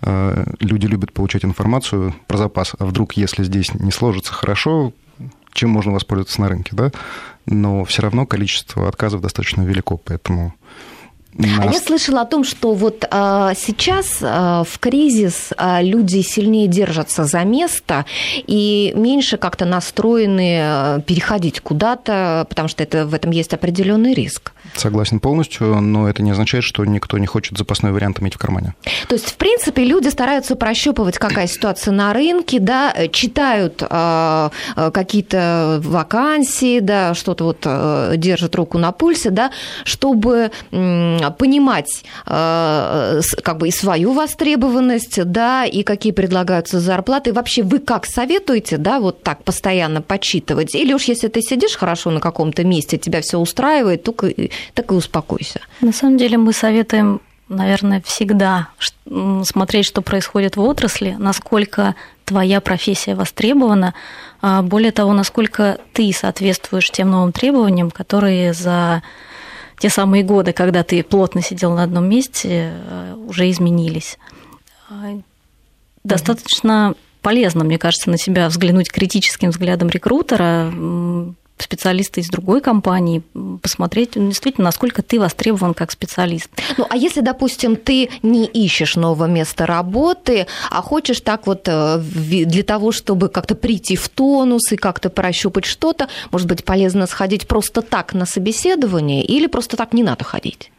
А, 0.01 0.45
люди 0.59 0.85
любят 0.85 1.13
получать 1.13 1.45
информацию 1.45 2.13
про 2.27 2.37
запас, 2.37 2.73
а 2.77 2.85
вдруг, 2.85 3.13
если 3.13 3.43
здесь 3.43 3.73
не 3.73 3.91
сложится 3.91 4.33
хорошо, 4.33 4.91
чем 5.53 5.69
можно 5.69 5.93
воспользоваться 5.93 6.41
на 6.41 6.49
рынке, 6.49 6.71
да, 6.73 6.91
но 7.45 7.85
все 7.85 8.01
равно 8.01 8.25
количество 8.25 8.89
отказов 8.89 9.21
достаточно 9.21 9.61
велико, 9.61 9.95
поэтому 9.95 10.53
а 11.37 11.65
я 11.65 11.79
слышала 11.79 12.21
о 12.21 12.25
том, 12.25 12.43
что 12.43 12.73
вот 12.73 13.05
а, 13.11 13.53
сейчас 13.55 14.19
а, 14.21 14.63
в 14.63 14.79
кризис 14.79 15.49
а, 15.57 15.81
люди 15.81 16.21
сильнее 16.21 16.67
держатся 16.67 17.25
за 17.25 17.43
место 17.43 18.05
и 18.47 18.93
меньше 18.95 19.37
как-то 19.37 19.65
настроены 19.65 20.59
а, 20.61 20.99
переходить 21.01 21.59
куда-то, 21.59 22.45
потому 22.47 22.67
что 22.69 22.83
это, 22.83 23.05
в 23.05 23.13
этом 23.13 23.31
есть 23.31 23.53
определенный 23.53 24.13
риск. 24.13 24.53
Согласен 24.75 25.19
полностью, 25.19 25.81
но 25.81 26.09
это 26.09 26.23
не 26.23 26.31
означает, 26.31 26.63
что 26.63 26.85
никто 26.85 27.17
не 27.17 27.27
хочет 27.27 27.57
запасной 27.57 27.91
вариант 27.91 28.21
иметь 28.21 28.35
в 28.35 28.37
кармане. 28.37 28.73
То 29.07 29.15
есть, 29.15 29.29
в 29.29 29.35
принципе, 29.35 29.83
люди 29.83 30.07
стараются 30.07 30.55
прощупывать, 30.55 31.17
какая 31.17 31.47
ситуация 31.47 31.91
на 31.91 32.13
рынке, 32.13 32.59
да, 32.59 32.93
читают 33.11 33.83
а, 33.87 34.51
а, 34.75 34.91
какие-то 34.91 35.81
вакансии, 35.83 36.79
да, 36.79 37.13
что-то 37.13 37.43
вот 37.43 37.63
а, 37.65 38.15
держат 38.15 38.55
руку 38.55 38.77
на 38.77 38.91
пульсе, 38.91 39.29
да, 39.29 39.51
чтобы 39.83 40.51
понимать 41.31 42.03
э, 42.25 43.21
как 43.43 43.57
бы 43.57 43.67
и 43.67 43.71
свою 43.71 44.13
востребованность, 44.13 45.23
да, 45.23 45.65
и 45.65 45.83
какие 45.83 46.11
предлагаются 46.11 46.79
зарплаты. 46.79 47.33
Вообще 47.33 47.63
вы 47.63 47.79
как 47.79 48.05
советуете, 48.05 48.77
да, 48.77 48.99
вот 48.99 49.23
так 49.23 49.43
постоянно 49.43 50.01
подсчитывать? 50.01 50.75
Или 50.75 50.93
уж 50.93 51.03
если 51.03 51.27
ты 51.27 51.41
сидишь 51.41 51.75
хорошо 51.75 52.11
на 52.11 52.19
каком-то 52.19 52.63
месте, 52.63 52.97
тебя 52.97 53.21
все 53.21 53.37
устраивает, 53.37 54.03
только, 54.03 54.31
так 54.73 54.91
и 54.91 54.93
успокойся. 54.93 55.61
На 55.81 55.91
самом 55.91 56.17
деле 56.17 56.37
мы 56.37 56.53
советуем 56.53 57.21
наверное, 57.47 58.01
всегда 58.05 58.69
смотреть, 59.43 59.85
что 59.85 60.01
происходит 60.01 60.57
в 60.57 60.61
отрасли, 60.61 61.15
насколько 61.19 61.95
твоя 62.25 62.59
профессия 62.59 63.15
востребована, 63.15 63.93
а 64.41 64.61
более 64.61 64.91
того, 64.91 65.13
насколько 65.13 65.77
ты 65.93 66.11
соответствуешь 66.11 66.89
тем 66.89 67.11
новым 67.11 67.31
требованиям, 67.31 67.91
которые 67.91 68.53
за 68.53 69.03
те 69.77 69.89
самые 69.89 70.23
годы, 70.23 70.53
когда 70.53 70.83
ты 70.83 71.03
плотно 71.03 71.41
сидел 71.41 71.73
на 71.73 71.83
одном 71.83 72.07
месте, 72.07 72.73
э, 72.73 73.15
уже 73.27 73.49
изменились. 73.49 74.17
Достаточно 76.03 76.95
полезно, 77.21 77.63
мне 77.63 77.79
кажется, 77.79 78.09
на 78.09 78.17
себя 78.17 78.47
взглянуть 78.47 78.91
критическим 78.91 79.49
взглядом 79.49 79.89
рекрутера, 79.89 80.71
специалиста 81.57 82.19
из 82.19 82.27
другой 82.27 82.61
компании, 82.61 83.23
посмотреть 83.61 84.15
ну, 84.15 84.27
действительно, 84.27 84.65
насколько 84.65 85.01
ты 85.01 85.19
востребован 85.19 85.73
как 85.73 85.91
специалист. 85.91 86.49
Ну, 86.77 86.85
а 86.89 86.97
если, 86.97 87.21
допустим, 87.21 87.75
ты 87.75 88.09
не 88.23 88.45
ищешь 88.45 88.95
нового 88.95 89.25
места 89.25 89.65
работы, 89.65 90.47
а 90.69 90.81
хочешь 90.81 91.21
так 91.21 91.47
вот 91.47 91.67
э, 91.67 91.99
для 91.99 92.63
того, 92.63 92.91
чтобы 92.91 93.29
как-то 93.29 93.55
прийти 93.55 93.95
в 93.95 94.09
тонус 94.09 94.71
и 94.71 94.75
как-то 94.75 95.09
прощупать 95.09 95.65
что-то, 95.65 96.07
может 96.31 96.47
быть, 96.47 96.65
полезно 96.65 97.07
сходить 97.07 97.47
просто 97.47 97.81
так 97.81 98.13
на 98.13 98.25
собеседование 98.25 99.23
или 99.23 99.47
просто 99.47 99.77
так 99.77 99.93
не 99.93 100.03
надо 100.03 100.23
ходить? 100.23 100.71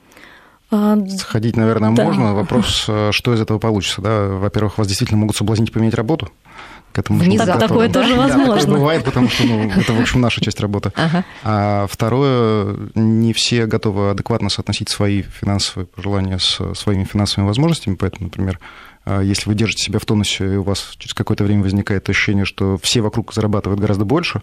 А, 0.70 0.98
Сходить, 1.18 1.56
наверное, 1.56 1.92
да. 1.92 2.04
можно. 2.04 2.34
Вопрос, 2.34 2.86
э, 2.88 3.10
что 3.12 3.32
из 3.32 3.40
этого 3.40 3.58
получится. 3.58 4.02
Да? 4.02 4.26
Во-первых, 4.26 4.78
вас 4.78 4.88
действительно 4.88 5.20
могут 5.20 5.36
соблазнить 5.36 5.72
поменять 5.72 5.94
работу 5.94 6.30
к 6.96 6.98
этому 6.98 7.18
Внезапно. 7.18 7.68
Такое 7.68 7.88
тоже 7.90 8.14
да, 8.14 8.22
возможно. 8.22 8.60
Такое 8.60 8.74
бывает, 8.74 9.04
потому 9.04 9.28
что 9.28 9.44
ну, 9.44 9.70
это, 9.70 9.92
в 9.92 10.00
общем, 10.00 10.22
наша 10.22 10.40
часть 10.40 10.60
работы. 10.60 10.92
Ага. 10.96 11.24
А 11.44 11.86
второе, 11.90 12.74
не 12.94 13.34
все 13.34 13.66
готовы 13.66 14.10
адекватно 14.10 14.48
соотносить 14.48 14.88
свои 14.88 15.20
финансовые 15.22 15.86
пожелания 15.86 16.38
с 16.38 16.58
своими 16.74 17.04
финансовыми 17.04 17.48
возможностями, 17.48 17.96
поэтому, 17.96 18.26
например, 18.26 18.58
а, 19.04 19.20
если 19.20 19.50
вы 19.50 19.54
держите 19.54 19.82
себя 19.82 19.98
в 19.98 20.06
тонусе, 20.06 20.54
и 20.54 20.56
у 20.56 20.62
вас 20.62 20.94
через 20.96 21.12
какое-то 21.12 21.44
время 21.44 21.62
возникает 21.62 22.08
ощущение, 22.08 22.46
что 22.46 22.78
все 22.78 23.02
вокруг 23.02 23.34
зарабатывают 23.34 23.78
гораздо 23.78 24.06
больше, 24.06 24.40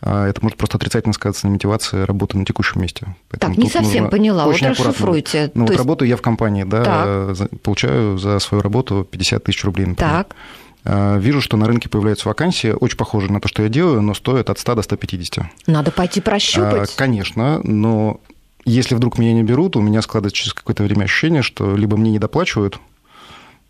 а 0.00 0.28
это 0.28 0.40
может 0.42 0.56
просто 0.56 0.76
отрицательно 0.76 1.12
сказаться 1.12 1.46
на 1.46 1.52
мотивации 1.52 2.04
работы 2.04 2.38
на 2.38 2.44
текущем 2.44 2.80
месте. 2.80 3.16
Поэтому 3.30 3.56
так, 3.56 3.64
не 3.64 3.68
совсем 3.68 4.10
поняла, 4.10 4.44
вот 4.44 4.62
расшифруйте. 4.62 5.50
Ну, 5.54 5.62
вот 5.62 5.70
есть... 5.70 5.78
работаю 5.78 6.08
я 6.08 6.16
в 6.16 6.22
компании, 6.22 6.62
да, 6.62 7.34
так. 7.34 7.60
получаю 7.62 8.16
за 8.16 8.38
свою 8.38 8.62
работу 8.62 9.06
50 9.10 9.42
тысяч 9.42 9.64
рублей, 9.64 9.86
например. 9.86 10.12
Так. 10.12 10.36
А, 10.84 11.18
вижу, 11.18 11.40
что 11.40 11.56
на 11.56 11.66
рынке 11.66 11.88
появляются 11.88 12.28
вакансии, 12.28 12.74
очень 12.78 12.96
похожие 12.96 13.32
на 13.32 13.40
то, 13.40 13.48
что 13.48 13.62
я 13.62 13.68
делаю, 13.68 14.02
но 14.02 14.14
стоят 14.14 14.50
от 14.50 14.58
100 14.58 14.74
до 14.76 14.82
150. 14.82 15.44
Надо 15.66 15.90
пойти 15.90 16.20
прощупать. 16.20 16.94
Конечно, 16.96 17.60
но 17.62 18.20
если 18.64 18.94
вдруг 18.94 19.18
меня 19.18 19.32
не 19.32 19.42
берут, 19.42 19.76
у 19.76 19.80
меня 19.80 20.02
складывается 20.02 20.38
через 20.38 20.54
какое-то 20.54 20.82
время 20.82 21.04
ощущение, 21.04 21.42
что 21.42 21.76
либо 21.76 21.96
мне 21.96 22.10
не 22.10 22.18
доплачивают, 22.18 22.78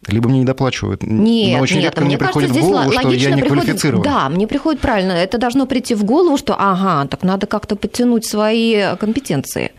либо 0.07 0.29
мне 0.29 0.41
не 0.41 0.45
доплачивают. 0.45 1.03
Нет, 1.03 1.59
Но 1.59 1.63
очень 1.63 1.77
нет, 1.77 1.85
редко 1.85 2.05
мне, 2.05 2.17
приходит 2.17 2.51
в 2.51 2.61
голову, 2.61 2.91
что 2.91 3.11
я 3.11 3.31
не 3.31 3.43
приходит, 3.43 3.65
квалифицирован. 3.65 4.03
Да, 4.03 4.29
мне 4.29 4.47
приходит 4.47 4.81
правильно. 4.81 5.13
Это 5.13 5.39
должно 5.39 5.67
прийти 5.67 5.95
в 5.95 6.05
голову, 6.05 6.37
что 6.39 6.55
ага, 6.59 7.07
так 7.09 7.23
надо 7.23 7.47
как-то 7.47 7.77
подтянуть 7.77 8.25
свои 8.25 8.97
компетенции. 8.97 9.73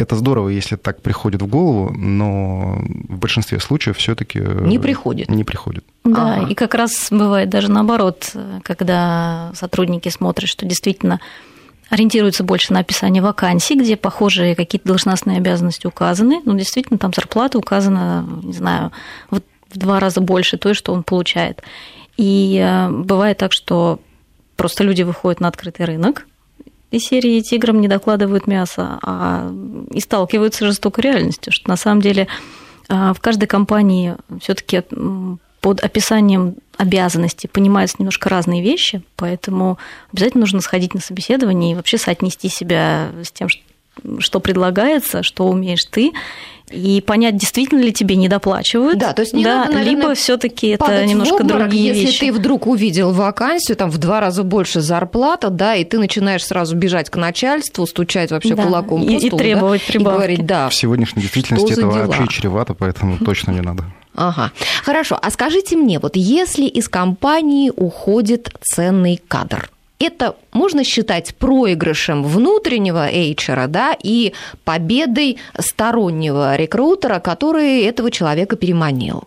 Это 0.00 0.16
здорово, 0.16 0.48
если 0.48 0.76
так 0.76 1.02
приходит 1.02 1.42
в 1.42 1.46
голову, 1.46 1.92
но 1.92 2.78
в 3.08 3.18
большинстве 3.18 3.60
случаев 3.60 3.98
все-таки 3.98 4.38
не 4.38 4.78
приходит. 4.78 5.28
Не 5.28 5.44
приходит. 5.44 5.84
Да, 6.04 6.36
ага. 6.36 6.48
и 6.48 6.54
как 6.54 6.74
раз 6.74 7.08
бывает 7.10 7.50
даже 7.50 7.70
наоборот, 7.70 8.32
когда 8.62 9.52
сотрудники 9.54 10.08
смотрят, 10.08 10.48
что 10.48 10.64
действительно 10.64 11.20
ориентируются 11.90 12.44
больше 12.44 12.72
на 12.72 12.80
описание 12.80 13.22
вакансий, 13.22 13.78
где 13.78 13.96
похожие 13.96 14.54
какие-то 14.54 14.86
должностные 14.86 15.38
обязанности 15.38 15.86
указаны. 15.86 16.40
Ну, 16.44 16.56
действительно, 16.56 16.98
там 16.98 17.12
зарплата 17.12 17.58
указана, 17.58 18.26
не 18.42 18.52
знаю, 18.52 18.92
в 19.30 19.40
два 19.74 20.00
раза 20.00 20.20
больше 20.20 20.56
той, 20.56 20.74
что 20.74 20.92
он 20.92 21.02
получает. 21.02 21.62
И 22.16 22.58
э, 22.62 22.90
бывает 22.90 23.38
так, 23.38 23.52
что 23.52 24.00
просто 24.56 24.84
люди 24.84 25.02
выходят 25.02 25.40
на 25.40 25.48
открытый 25.48 25.86
рынок, 25.86 26.26
из 26.90 27.04
серии 27.04 27.40
«Тиграм 27.40 27.80
не 27.80 27.88
докладывают 27.88 28.46
мясо», 28.46 28.98
а 29.02 29.52
и 29.90 30.00
сталкиваются 30.00 30.64
с 30.64 30.68
жестокой 30.68 31.04
реальностью, 31.04 31.52
что 31.52 31.68
на 31.68 31.76
самом 31.76 32.00
деле 32.00 32.26
э, 32.88 33.12
в 33.14 33.20
каждой 33.20 33.46
компании 33.46 34.16
все 34.40 34.54
таки 34.54 34.82
под 35.60 35.80
описанием 35.80 36.56
обязанностей 36.76 37.48
понимаются 37.48 37.96
немножко 37.98 38.28
разные 38.28 38.62
вещи, 38.62 39.02
поэтому 39.16 39.78
обязательно 40.12 40.40
нужно 40.40 40.60
сходить 40.60 40.94
на 40.94 41.00
собеседование 41.00 41.72
и 41.72 41.74
вообще 41.74 41.98
соотнести 41.98 42.48
себя 42.48 43.10
с 43.22 43.30
тем, 43.30 43.48
что 43.48 43.62
предлагается, 44.40 45.22
что 45.22 45.46
умеешь 45.46 45.84
ты, 45.84 46.12
и 46.70 47.00
понять, 47.00 47.36
действительно 47.36 47.80
ли 47.80 47.92
тебе 47.92 48.16
не 48.16 48.28
доплачивают. 48.28 48.98
Да, 48.98 49.12
то 49.12 49.22
есть 49.22 49.32
не 49.32 49.44
да, 49.44 49.58
надо, 49.58 49.72
наверное, 49.72 49.90
либо 49.90 50.14
все-таки 50.14 50.68
это 50.68 51.04
немножко 51.04 51.42
обморок, 51.42 51.68
другие 51.68 51.88
если 51.88 52.06
вещи. 52.06 52.20
ты 52.20 52.32
вдруг 52.32 52.66
увидел 52.66 53.12
вакансию, 53.12 53.76
там 53.76 53.90
в 53.90 53.98
два 53.98 54.20
раза 54.20 54.44
больше 54.44 54.80
зарплата, 54.80 55.50
да, 55.50 55.74
и 55.74 55.84
ты 55.84 55.98
начинаешь 55.98 56.44
сразу 56.44 56.76
бежать 56.76 57.10
к 57.10 57.16
начальству, 57.16 57.86
стучать 57.86 58.30
вообще 58.30 58.54
да. 58.54 58.64
кулаком 58.64 59.02
и, 59.02 59.14
по 59.14 59.20
столу, 59.20 59.36
и 59.36 59.38
требовать 59.38 59.82
да, 59.86 59.92
прибавки. 59.92 60.14
И 60.14 60.16
говорить, 60.16 60.46
да. 60.46 60.68
В 60.68 60.74
сегодняшней 60.74 61.22
действительности 61.22 61.72
это 61.72 61.80
дела? 61.82 62.06
вообще 62.06 62.28
чревато, 62.28 62.74
поэтому 62.74 63.18
точно 63.24 63.50
не 63.50 63.60
надо. 63.60 63.84
Ага. 64.14 64.52
Хорошо. 64.84 65.18
А 65.20 65.30
скажите 65.30 65.76
мне, 65.76 65.98
вот 65.98 66.14
если 66.16 66.66
из 66.66 66.88
компании 66.88 67.72
уходит 67.74 68.52
ценный 68.60 69.20
кадр, 69.28 69.70
это 70.00 70.36
можно 70.52 70.82
считать 70.82 71.34
проигрышем 71.36 72.24
внутреннего 72.24 73.08
HR, 73.08 73.66
да, 73.68 73.96
и 74.02 74.32
победой 74.64 75.38
стороннего 75.58 76.56
рекрутера, 76.56 77.20
который 77.20 77.82
этого 77.82 78.10
человека 78.10 78.56
переманил? 78.56 79.24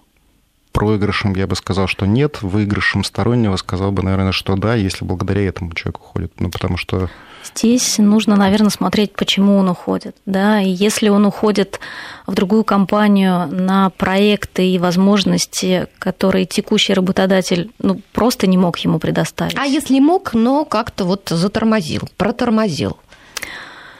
Проигрышем 0.73 1.35
я 1.35 1.45
бы 1.45 1.55
сказал, 1.55 1.87
что 1.87 2.07
нет. 2.07 2.41
Выигрышем 2.41 3.03
стороннего 3.03 3.55
сказал 3.57 3.91
бы, 3.91 4.01
наверное, 4.01 4.31
что 4.31 4.55
да, 4.55 4.73
если 4.73 5.05
благодаря 5.05 5.43
этому 5.43 5.73
человек 5.73 5.99
уходит. 5.99 6.33
Ну, 6.39 6.49
потому 6.49 6.77
что 6.77 7.09
Здесь 7.43 7.97
нужно, 7.97 8.35
наверное, 8.35 8.69
смотреть, 8.69 9.13
почему 9.13 9.57
он 9.57 9.69
уходит. 9.69 10.15
Да? 10.25 10.61
И 10.61 10.69
если 10.69 11.09
он 11.09 11.25
уходит 11.25 11.79
в 12.27 12.33
другую 12.33 12.63
компанию 12.63 13.47
на 13.47 13.89
проекты 13.91 14.67
и 14.69 14.79
возможности, 14.79 15.87
которые 15.99 16.45
текущий 16.45 16.93
работодатель 16.93 17.71
ну, 17.79 18.01
просто 18.13 18.47
не 18.47 18.57
мог 18.57 18.77
ему 18.79 18.99
предоставить. 18.99 19.55
А 19.57 19.65
если 19.65 19.99
мог, 19.99 20.33
но 20.33 20.65
как-то 20.65 21.05
вот 21.05 21.29
затормозил, 21.29 22.09
протормозил? 22.17 22.97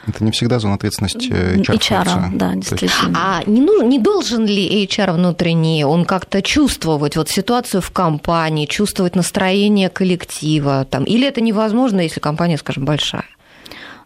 Это 0.06 0.22
не 0.22 0.30
всегда 0.30 0.58
зона 0.58 0.74
ответственности 0.74 1.28
HR. 1.28 1.78
HR, 1.78 2.36
да, 2.36 2.54
действительно. 2.54 3.18
А 3.18 3.42
не, 3.46 3.60
нужен, 3.60 3.88
не 3.88 3.98
должен 3.98 4.46
ли 4.46 4.84
HR 4.84 5.14
внутренний, 5.14 5.84
он 5.84 6.04
как-то 6.04 6.42
чувствовать 6.42 7.16
вот 7.16 7.30
ситуацию 7.30 7.80
в 7.80 7.90
компании, 7.90 8.66
чувствовать 8.66 9.16
настроение 9.16 9.88
коллектива? 9.88 10.86
Там, 10.90 11.04
или 11.04 11.26
это 11.26 11.40
невозможно, 11.40 12.00
если 12.00 12.20
компания, 12.20 12.58
скажем, 12.58 12.84
большая? 12.84 13.24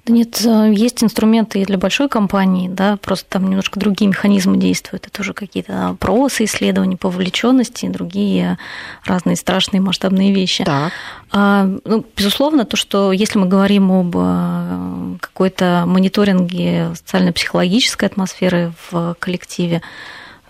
Нет, 0.09 0.41
э, 0.45 0.73
есть 0.75 1.03
инструменты 1.03 1.61
и 1.61 1.65
для 1.65 1.79
большой 1.79 2.09
компании, 2.09 2.69
да, 2.69 2.97
просто 2.97 3.27
там 3.29 3.49
немножко 3.49 3.79
другие 3.79 4.09
механизмы 4.09 4.57
действуют. 4.57 5.07
Это 5.07 5.21
уже 5.21 5.33
какие-то 5.33 5.91
опросы, 5.91 6.45
исследования 6.45 6.97
по 6.97 7.11
вовлеченности 7.11 7.87
и 7.87 7.89
другие 7.89 8.59
разные 9.05 9.37
страшные 9.37 9.81
масштабные 9.81 10.33
вещи. 10.33 10.65
Так. 10.65 10.93
А, 11.31 11.69
ну, 11.85 12.05
безусловно, 12.17 12.65
то, 12.65 12.77
что 12.77 13.13
если 13.13 13.39
мы 13.39 13.47
говорим 13.47 13.93
об 13.93 14.17
э, 14.17 15.17
какой-то 15.21 15.85
мониторинге 15.87 16.95
социально-психологической 16.95 18.09
атмосферы 18.09 18.73
в 18.91 19.17
коллективе, 19.19 19.83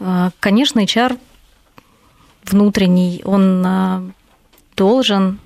э, 0.00 0.31
конечно, 0.41 0.81
HR 0.81 1.19
внутренний, 2.45 3.23
он 3.25 4.15
должен 4.77 5.38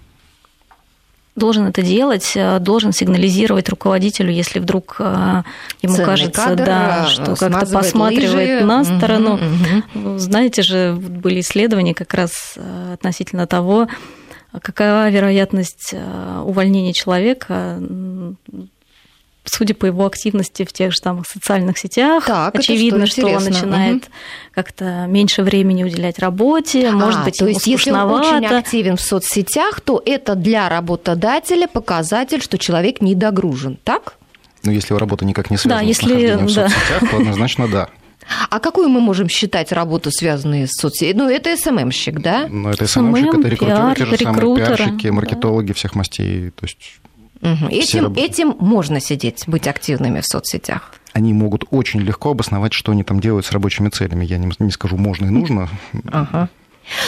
должен 1.35 1.67
это 1.67 1.83
делать, 1.83 2.33
э, 2.35 2.59
должен 2.59 2.93
сигнализировать 2.93 3.69
руководителю, 3.69 4.31
если 4.33 4.59
вдруг 4.59 4.97
э, 4.99 5.43
ему 5.81 5.95
Ценный 5.95 6.05
кажется, 6.05 6.45
кадр, 6.45 6.65
да, 6.65 7.05
э, 7.07 7.09
что 7.09 7.37
как-то 7.37 7.67
посматривает 7.67 8.63
лыжи. 8.63 8.65
на 8.65 8.85
сторону. 8.85 9.35
Угу, 9.95 10.01
угу. 10.11 10.19
Знаете 10.19 10.63
же, 10.63 10.95
были 10.95 11.41
исследования 11.41 11.95
как 11.95 12.13
раз 12.15 12.57
относительно 12.93 13.47
того, 13.47 13.89
какова 14.61 15.09
вероятность 15.09 15.95
увольнения 16.45 16.93
человека 16.93 17.79
судя 19.45 19.75
по 19.75 19.87
его 19.87 20.07
активности 20.07 20.65
в 20.65 20.73
тех 20.73 20.93
же 20.93 21.01
там 21.01 21.25
социальных 21.25 21.79
сетях, 21.79 22.27
так, 22.27 22.55
очевидно, 22.55 23.07
что, 23.07 23.23
что 23.23 23.37
он 23.37 23.45
начинает 23.45 24.05
угу. 24.05 24.13
как-то 24.53 25.07
меньше 25.09 25.43
времени 25.43 25.85
уделять 25.85 26.19
работе, 26.19 26.89
а, 26.89 26.93
может 26.93 27.25
быть, 27.25 27.39
то 27.39 27.47
есть 27.47 27.67
если 27.67 27.91
он 27.91 28.11
очень 28.11 28.47
активен 28.47 28.97
в 28.97 29.01
соцсетях, 29.01 29.81
то 29.81 30.03
это 30.05 30.35
для 30.35 30.69
работодателя 30.69 31.67
показатель, 31.67 32.43
что 32.43 32.59
человек 32.59 33.01
недогружен, 33.01 33.79
так? 33.83 34.15
Ну, 34.65 34.71
если 34.71 34.93
его 34.93 34.99
работа 34.99 35.25
никак 35.25 35.51
не 35.51 35.57
связана 35.57 35.81
да, 35.81 35.87
если, 35.87 36.37
с 36.37 36.41
в 36.41 36.55
да. 36.55 36.69
соцсетях, 36.69 37.11
то 37.11 37.17
однозначно 37.17 37.69
да. 37.69 37.89
А 38.51 38.61
какую 38.61 38.89
мы 38.89 39.01
можем 39.01 39.29
считать 39.29 39.73
работу, 39.73 40.13
связанную 40.13 40.69
с 40.69 40.81
соцсетями? 40.81 41.19
Ну, 41.19 41.29
это 41.29 41.57
СММщик, 41.57 42.21
да? 42.21 42.47
Ну, 42.49 42.69
это 42.69 42.87
СММщик, 42.87 43.35
это 43.35 43.49
рекрутеры, 43.49 43.95
те 43.97 44.05
же 44.05 44.17
самые 44.19 44.57
пиарщики, 44.57 45.07
маркетологи 45.09 45.69
да. 45.69 45.75
всех 45.75 45.97
мастей. 45.97 46.51
То 46.51 46.67
есть 46.67 47.01
Угу. 47.43 47.67
Этим, 47.71 48.13
этим 48.15 48.57
можно 48.61 49.01
сидеть, 49.01 49.45
быть 49.47 49.67
активными 49.67 50.21
в 50.21 50.27
соцсетях. 50.27 50.95
Они 51.13 51.33
могут 51.33 51.65
очень 51.71 52.01
легко 52.01 52.31
обосновать, 52.31 52.73
что 52.73 52.93
они 52.93 53.03
там 53.03 53.21
делают 53.21 53.45
с 53.47 53.53
рабочими 53.53 53.89
целями. 53.89 54.25
Я 54.25 54.39
не, 54.39 54.51
не 54.59 54.71
скажу, 54.71 54.97
можно 54.97 55.27
и 55.27 55.31
нужно. 55.31 55.69
Ага. 56.11 56.49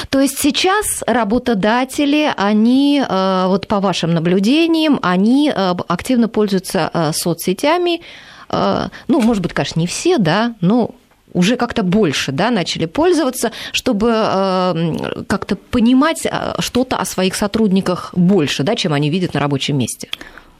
То 0.09 0.21
есть 0.21 0.39
сейчас 0.39 1.03
работодатели, 1.07 2.33
они, 2.37 3.03
э, 3.07 3.45
вот 3.49 3.67
по 3.67 3.81
вашим 3.81 4.15
наблюдениям, 4.15 5.01
они 5.03 5.53
э, 5.55 5.75
активно 5.89 6.29
пользуются 6.29 6.91
э, 6.93 7.13
соцсетями. 7.13 8.01
Ну, 9.09 9.21
может 9.21 9.43
быть, 9.43 9.53
конечно, 9.53 9.81
не 9.81 9.89
все, 9.89 10.17
да, 10.19 10.55
но 10.61 10.95
уже 11.35 11.57
как-то 11.57 11.83
больше 11.83 12.33
да, 12.33 12.51
начали 12.51 12.87
пользоваться, 12.87 13.53
чтобы 13.73 14.13
э, 14.15 15.25
как-то 15.27 15.57
понимать 15.57 16.25
э, 16.25 16.55
что-то 16.61 16.97
о 16.97 17.05
своих 17.05 17.35
сотрудниках 17.35 18.15
больше, 18.15 18.63
да, 18.63 18.75
чем 18.77 18.93
они 18.95 19.11
видят 19.11 19.35
на 19.35 19.41
рабочем 19.41 19.77
месте. 19.77 20.09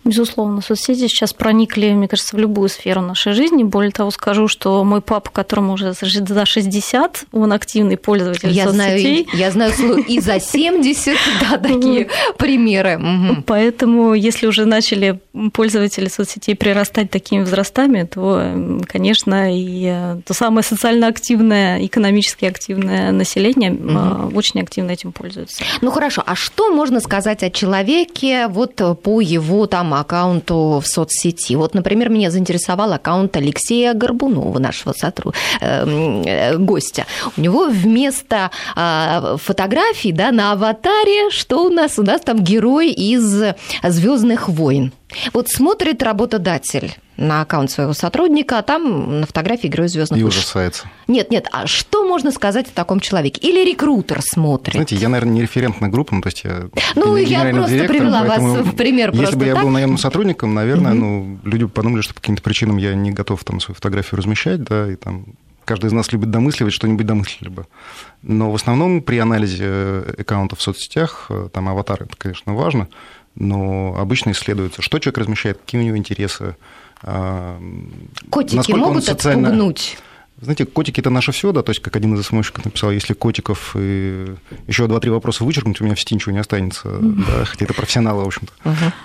Безусловно, 0.05 0.61
соцсети 0.61 1.09
сейчас 1.09 1.33
проникли, 1.33 1.93
мне 1.93 2.09
кажется, 2.09 2.37
в 2.37 2.39
любую 2.39 2.69
сферу 2.69 3.01
нашей 3.01 3.33
жизни. 3.33 3.65
Более 3.65 3.91
того, 3.91 4.11
скажу, 4.11 4.49
что 4.49 4.85
мой 4.85 5.01
папа, 5.01 5.31
которому 5.31 5.73
уже 5.73 5.95
за 5.95 6.45
60, 6.47 7.25
он 7.33 7.53
активный 7.53 7.97
пользователь 7.97 8.51
я 8.51 8.65
соцсетей. 8.65 9.25
Знаю, 9.25 9.39
я 9.41 9.51
знаю 9.51 9.73
и 10.07 10.21
за 10.21 10.41
70, 10.55 11.17
да, 11.41 11.59
такие 11.59 12.09
примеры. 12.37 13.01
Поэтому, 13.47 14.13
если 14.15 14.47
уже 14.47 14.67
начали 14.67 15.21
пользователи 15.53 16.09
соцсетей 16.09 16.55
прирастать 16.55 17.11
такими 17.11 17.41
возрастами, 17.41 18.05
то, 18.05 18.43
конечно, 18.87 19.57
и 19.57 19.87
э, 19.87 20.21
то 20.25 20.35
самое 20.35 20.65
социально 20.65 21.07
активное, 21.07 21.85
экономически 21.85 22.45
активное 22.45 23.11
население 23.11 23.73
угу. 23.73 24.37
очень 24.37 24.61
активно 24.61 24.91
этим 24.91 25.13
пользуется. 25.13 25.65
Ну 25.81 25.91
хорошо, 25.91 26.23
а 26.27 26.35
что 26.35 26.75
можно 26.75 27.01
сказать 27.01 27.43
о 27.43 27.51
человеке 27.51 28.49
вот 28.49 28.75
по 29.03 29.21
его 29.21 29.67
там 29.67 29.94
аккаунту 30.01 30.81
в 30.81 30.87
соцсети. 30.87 31.55
Вот, 31.55 31.75
например, 31.75 32.09
меня 32.09 32.31
заинтересовал 32.31 32.93
аккаунт 32.93 33.37
Алексея 33.37 33.95
Горбунова, 33.95 34.59
нашего 34.59 34.93
сотру... 34.93 35.33
э, 35.61 36.57
гостя. 36.59 37.07
У 37.37 37.41
него 37.41 37.67
вместо 37.67 38.51
э, 38.77 39.37
фотографий 39.39 40.13
да, 40.13 40.33
на 40.33 40.53
аватаре, 40.53 41.31
что 41.31 41.65
у 41.65 41.69
нас? 41.69 41.99
У 41.99 42.03
нас 42.03 42.21
там 42.21 42.43
герой 42.43 42.91
из 42.91 43.55
Звездных 43.83 44.49
войн. 44.49 44.93
Вот 45.33 45.49
смотрит 45.49 46.03
работодатель 46.03 46.95
на 47.17 47.43
аккаунт 47.43 47.71
своего 47.71 47.93
сотрудника, 47.93 48.59
а 48.59 48.63
там 48.63 49.21
на 49.21 49.27
фотографии 49.27 49.69
герой 49.69 49.89
звездных 49.89 50.21
И 50.21 50.25
ужасается. 50.25 50.89
Нет, 51.07 51.31
нет, 51.31 51.47
а 51.53 51.67
что 51.67 52.07
можно 52.07 52.31
сказать 52.33 52.69
о 52.69 52.73
таком 52.73 53.01
человеке? 53.01 53.41
Или 53.41 53.69
рекрутер 53.69 54.21
смотрит? 54.23 54.75
Знаете, 54.75 54.97
я, 54.97 55.09
наверное, 55.09 55.35
не 55.35 55.43
референт 55.43 55.81
на 55.81 55.89
группу, 55.89 56.15
ну, 56.15 56.23
то 56.23 56.29
есть 56.29 56.45
я 56.45 56.69
Ну, 56.95 57.17
я 57.17 57.53
просто 57.53 57.85
привела 57.85 58.25
вас 58.25 58.41
в 58.41 58.75
пример 58.77 59.11
Если 59.11 59.23
просто 59.23 59.39
бы 59.39 59.47
я 59.47 59.55
так? 59.55 59.63
был 59.65 59.71
наемным 59.71 59.99
сотрудником, 59.99 60.55
наверное, 60.55 60.93
угу. 60.93 61.01
ну, 61.01 61.39
люди 61.45 61.67
подумали, 61.67 62.03
что 62.03 62.15
по 62.15 62.21
каким-то 62.21 62.43
причинам 62.43 62.77
я 62.79 62.95
не 62.95 63.11
готов 63.11 63.45
там 63.45 63.61
свою 63.61 63.75
фотографию 63.77 64.19
размещать, 64.19 64.63
да, 64.63 64.91
и 64.91 64.97
там 64.97 65.27
каждый 65.65 65.87
из 65.87 65.93
нас 65.93 66.13
любит 66.13 66.31
домысливать, 66.31 66.73
что-нибудь 66.73 67.07
домыслили 67.07 67.49
бы. 67.49 67.67
Но 68.23 68.51
в 68.51 68.55
основном 68.55 69.03
при 69.03 69.19
анализе 69.19 70.05
аккаунтов 70.19 70.59
в 70.59 70.63
соцсетях, 70.63 71.27
э, 71.31 71.49
там 71.53 71.69
аватары, 71.69 72.07
это, 72.07 72.17
конечно, 72.17 72.55
важно, 72.55 72.89
но 73.35 73.97
обычно 73.99 74.31
исследуется, 74.31 74.83
что 74.83 74.99
человек 74.99 75.19
размещает, 75.19 75.59
какие 75.59 75.81
у 75.81 75.85
него 75.85 75.97
интересы. 75.97 76.57
А, 77.07 77.61
Котики 78.31 78.73
могут 78.73 79.05
социально... 79.05 79.49
отпугнуть? 79.49 79.99
Знаете, 80.41 80.67
котики 80.67 81.01
это 81.01 81.11
наше 81.11 81.31
все, 81.31 81.53
да, 81.53 81.63
то 81.63 81.71
есть, 81.71 81.81
как 81.81 81.95
один 81.95 82.15
из 82.15 82.27
СМОщиков 82.27 82.65
написал, 82.65 82.91
если 82.91 83.15
котиков 83.15 83.77
и 83.79 84.35
еще 84.67 84.87
два-три 84.89 85.11
вопроса 85.11 85.45
вычеркнуть, 85.45 85.81
у 85.81 85.85
меня 85.85 85.95
в 85.95 86.01
сети 86.01 86.15
ничего 86.15 86.33
не 86.33 86.41
останется, 86.41 86.89
да, 87.01 87.45
хотя 87.45 87.65
это 87.65 87.73
профессионалы, 87.73 88.25
в 88.25 88.27
общем-то. 88.27 88.53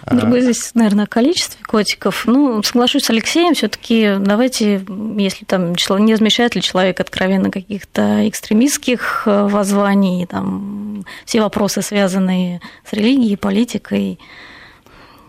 А... 0.06 0.16
Другой 0.16 0.42
здесь, 0.42 0.72
наверное, 0.74 1.06
количество 1.06 1.64
котиков. 1.64 2.26
Ну, 2.26 2.64
соглашусь 2.64 3.04
с 3.04 3.10
Алексеем, 3.12 3.54
все-таки 3.54 4.16
давайте, 4.20 4.84
если 5.18 5.46
там 5.46 5.76
не 6.00 6.14
размещает 6.14 6.56
ли 6.56 6.62
человек 6.62 7.00
откровенно 7.00 7.52
каких-то 7.52 8.28
экстремистских 8.28 9.24
э, 9.28 9.48
воззваний, 9.48 10.26
там, 10.26 11.06
все 11.26 11.42
вопросы, 11.42 11.84
связанные 11.84 12.60
с 12.90 12.92
религией, 12.92 13.36
политикой, 13.36 14.20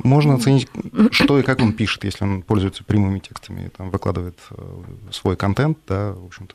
можно 0.02 0.35
оценить, 0.35 0.69
что 1.11 1.38
и 1.38 1.42
как 1.42 1.61
он 1.61 1.73
пишет, 1.73 2.04
если 2.04 2.25
он 2.25 2.42
пользуется 2.42 2.85
прямыми 2.85 3.19
текстами, 3.19 3.71
там, 3.76 3.90
выкладывает 3.90 4.38
э, 4.50 4.62
свой 5.11 5.37
контент, 5.37 5.78
да, 5.87 6.12
в 6.12 6.26
общем-то, 6.26 6.54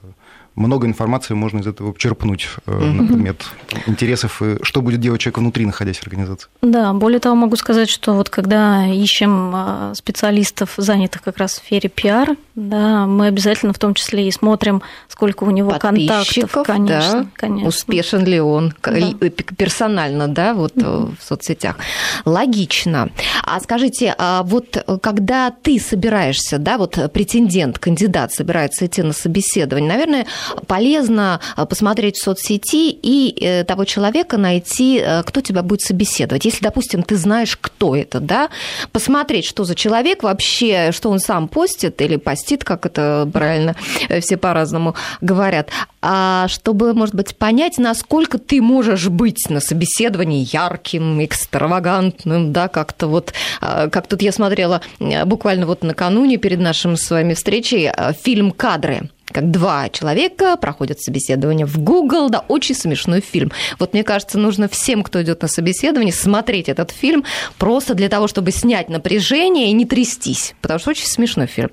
много 0.56 0.88
информации 0.88 1.34
можно 1.34 1.60
из 1.60 1.68
этого 1.68 1.94
черпнуть 1.98 2.48
э, 2.66 2.72
на 2.72 3.06
предмет 3.06 3.46
интересов 3.88 4.42
и 4.42 4.64
что 4.64 4.82
будет 4.82 5.02
делать 5.02 5.22
человек 5.22 5.40
внутри, 5.40 5.66
находясь 5.66 5.98
в 5.98 6.04
организации. 6.04 6.48
Да, 6.62 6.94
более 6.94 7.20
того, 7.20 7.36
могу 7.36 7.58
сказать, 7.58 7.90
что 7.90 8.14
вот 8.14 8.30
когда 8.30 8.88
ищем 8.88 9.52
а, 9.54 9.94
специалистов, 9.96 10.74
занятых 10.78 11.22
как 11.24 11.38
раз 11.38 11.54
в 11.54 11.56
сфере 11.58 11.90
пиар, 11.90 12.38
да, 12.56 13.06
мы 13.06 13.28
обязательно 13.28 13.74
в 13.74 13.80
том 13.80 13.94
числе 13.94 14.28
и 14.28 14.32
смотрим, 14.32 14.82
сколько 15.10 15.44
у 15.44 15.52
него 15.52 15.72
контактов, 15.72 16.52
конечно, 16.66 17.24
да, 17.24 17.28
конечно. 17.36 17.68
Успешен 17.68 18.24
ли 18.24 18.40
он 18.40 18.74
да. 18.82 18.92
Э, 18.98 19.30
персонально, 19.30 20.30
да, 20.30 20.54
вот 20.54 20.74
mm-hmm. 20.76 21.18
в 21.20 21.24
соцсетях. 21.24 21.78
Логично. 22.24 23.10
А 23.44 23.60
скажите, 23.60 24.16
а 24.18 24.44
вот 24.44 24.84
когда 25.02 25.52
ты 25.52 25.80
собираешься, 25.80 26.58
да, 26.58 26.78
вот 26.78 26.98
претендент, 27.14 27.80
кандидат 27.80 28.34
собирается 28.34 28.86
идти 28.86 29.02
на 29.02 29.14
собеседование, 29.14 29.90
наверное, 29.90 30.26
полезно 30.68 31.40
э, 31.58 31.66
посмотреть 31.66 32.18
в 32.18 32.24
соцсети 32.24 32.92
и 32.92 33.36
э, 33.40 33.64
того 33.64 33.86
человека 33.86 34.38
найти, 34.38 35.00
э, 35.00 35.24
кто 35.24 35.42
тебя 35.42 35.64
будет 35.64 35.82
собеседовать. 35.82 36.46
Если, 36.46 36.64
допустим, 36.64 37.04
ты 37.04 37.16
знаешь, 37.16 37.58
кто 37.60 37.96
это, 37.96 38.20
да, 38.20 38.50
посмотреть, 38.92 39.46
что 39.46 39.64
за 39.64 39.76
человек 39.76 40.24
вообще, 40.24 40.92
что 40.92 41.10
он 41.10 41.20
сам 41.20 41.48
постит 41.48 42.02
или 42.02 42.18
постит, 42.18 42.64
как 42.64 42.86
это 42.86 43.30
правильно 43.32 43.76
все 44.22 44.38
по-разному 44.38 44.96
говорят, 45.22 45.70
а 46.08 46.48
чтобы, 46.50 46.94
может 46.94 47.16
быть, 47.16 47.36
понять, 47.36 47.80
насколько 47.80 48.38
ты 48.38 48.62
можешь 48.62 49.08
быть 49.08 49.50
на 49.50 49.60
собеседовании 49.60 50.48
ярким, 50.52 51.24
экстравагантным, 51.26 52.54
да, 52.54 52.68
как-то 52.68 53.08
вот, 53.08 53.25
как 53.62 54.08
тут 54.08 54.22
я 54.22 54.32
смотрела 54.32 54.82
буквально 55.26 55.66
вот 55.66 55.84
накануне 55.84 56.38
перед 56.38 56.60
нашим 56.60 56.98
с 56.98 57.10
вами 57.10 57.34
встречей 57.34 57.92
фильм 58.24 58.52
«Кадры», 58.52 59.10
как 59.32 59.52
два 59.52 59.90
человека 59.90 60.56
проходят 60.56 61.02
собеседование 61.02 61.66
в 61.66 61.78
Google, 61.80 62.30
да, 62.30 62.46
очень 62.48 62.76
смешной 62.76 63.22
фильм. 63.22 63.52
Вот 63.80 63.94
мне 63.94 64.04
кажется, 64.04 64.38
нужно 64.38 64.70
всем, 64.70 65.04
кто 65.04 65.22
идет 65.22 65.42
на 65.42 65.48
собеседование, 65.48 66.14
смотреть 66.14 66.70
этот 66.70 66.92
фильм 66.92 67.26
просто 67.58 67.96
для 67.96 68.08
того, 68.08 68.28
чтобы 68.28 68.52
снять 68.52 68.88
напряжение 68.88 69.70
и 69.70 69.74
не 69.74 69.86
трястись, 69.86 70.56
потому 70.62 70.80
что 70.80 70.92
очень 70.92 71.08
смешной 71.08 71.48
фильм. 71.48 71.72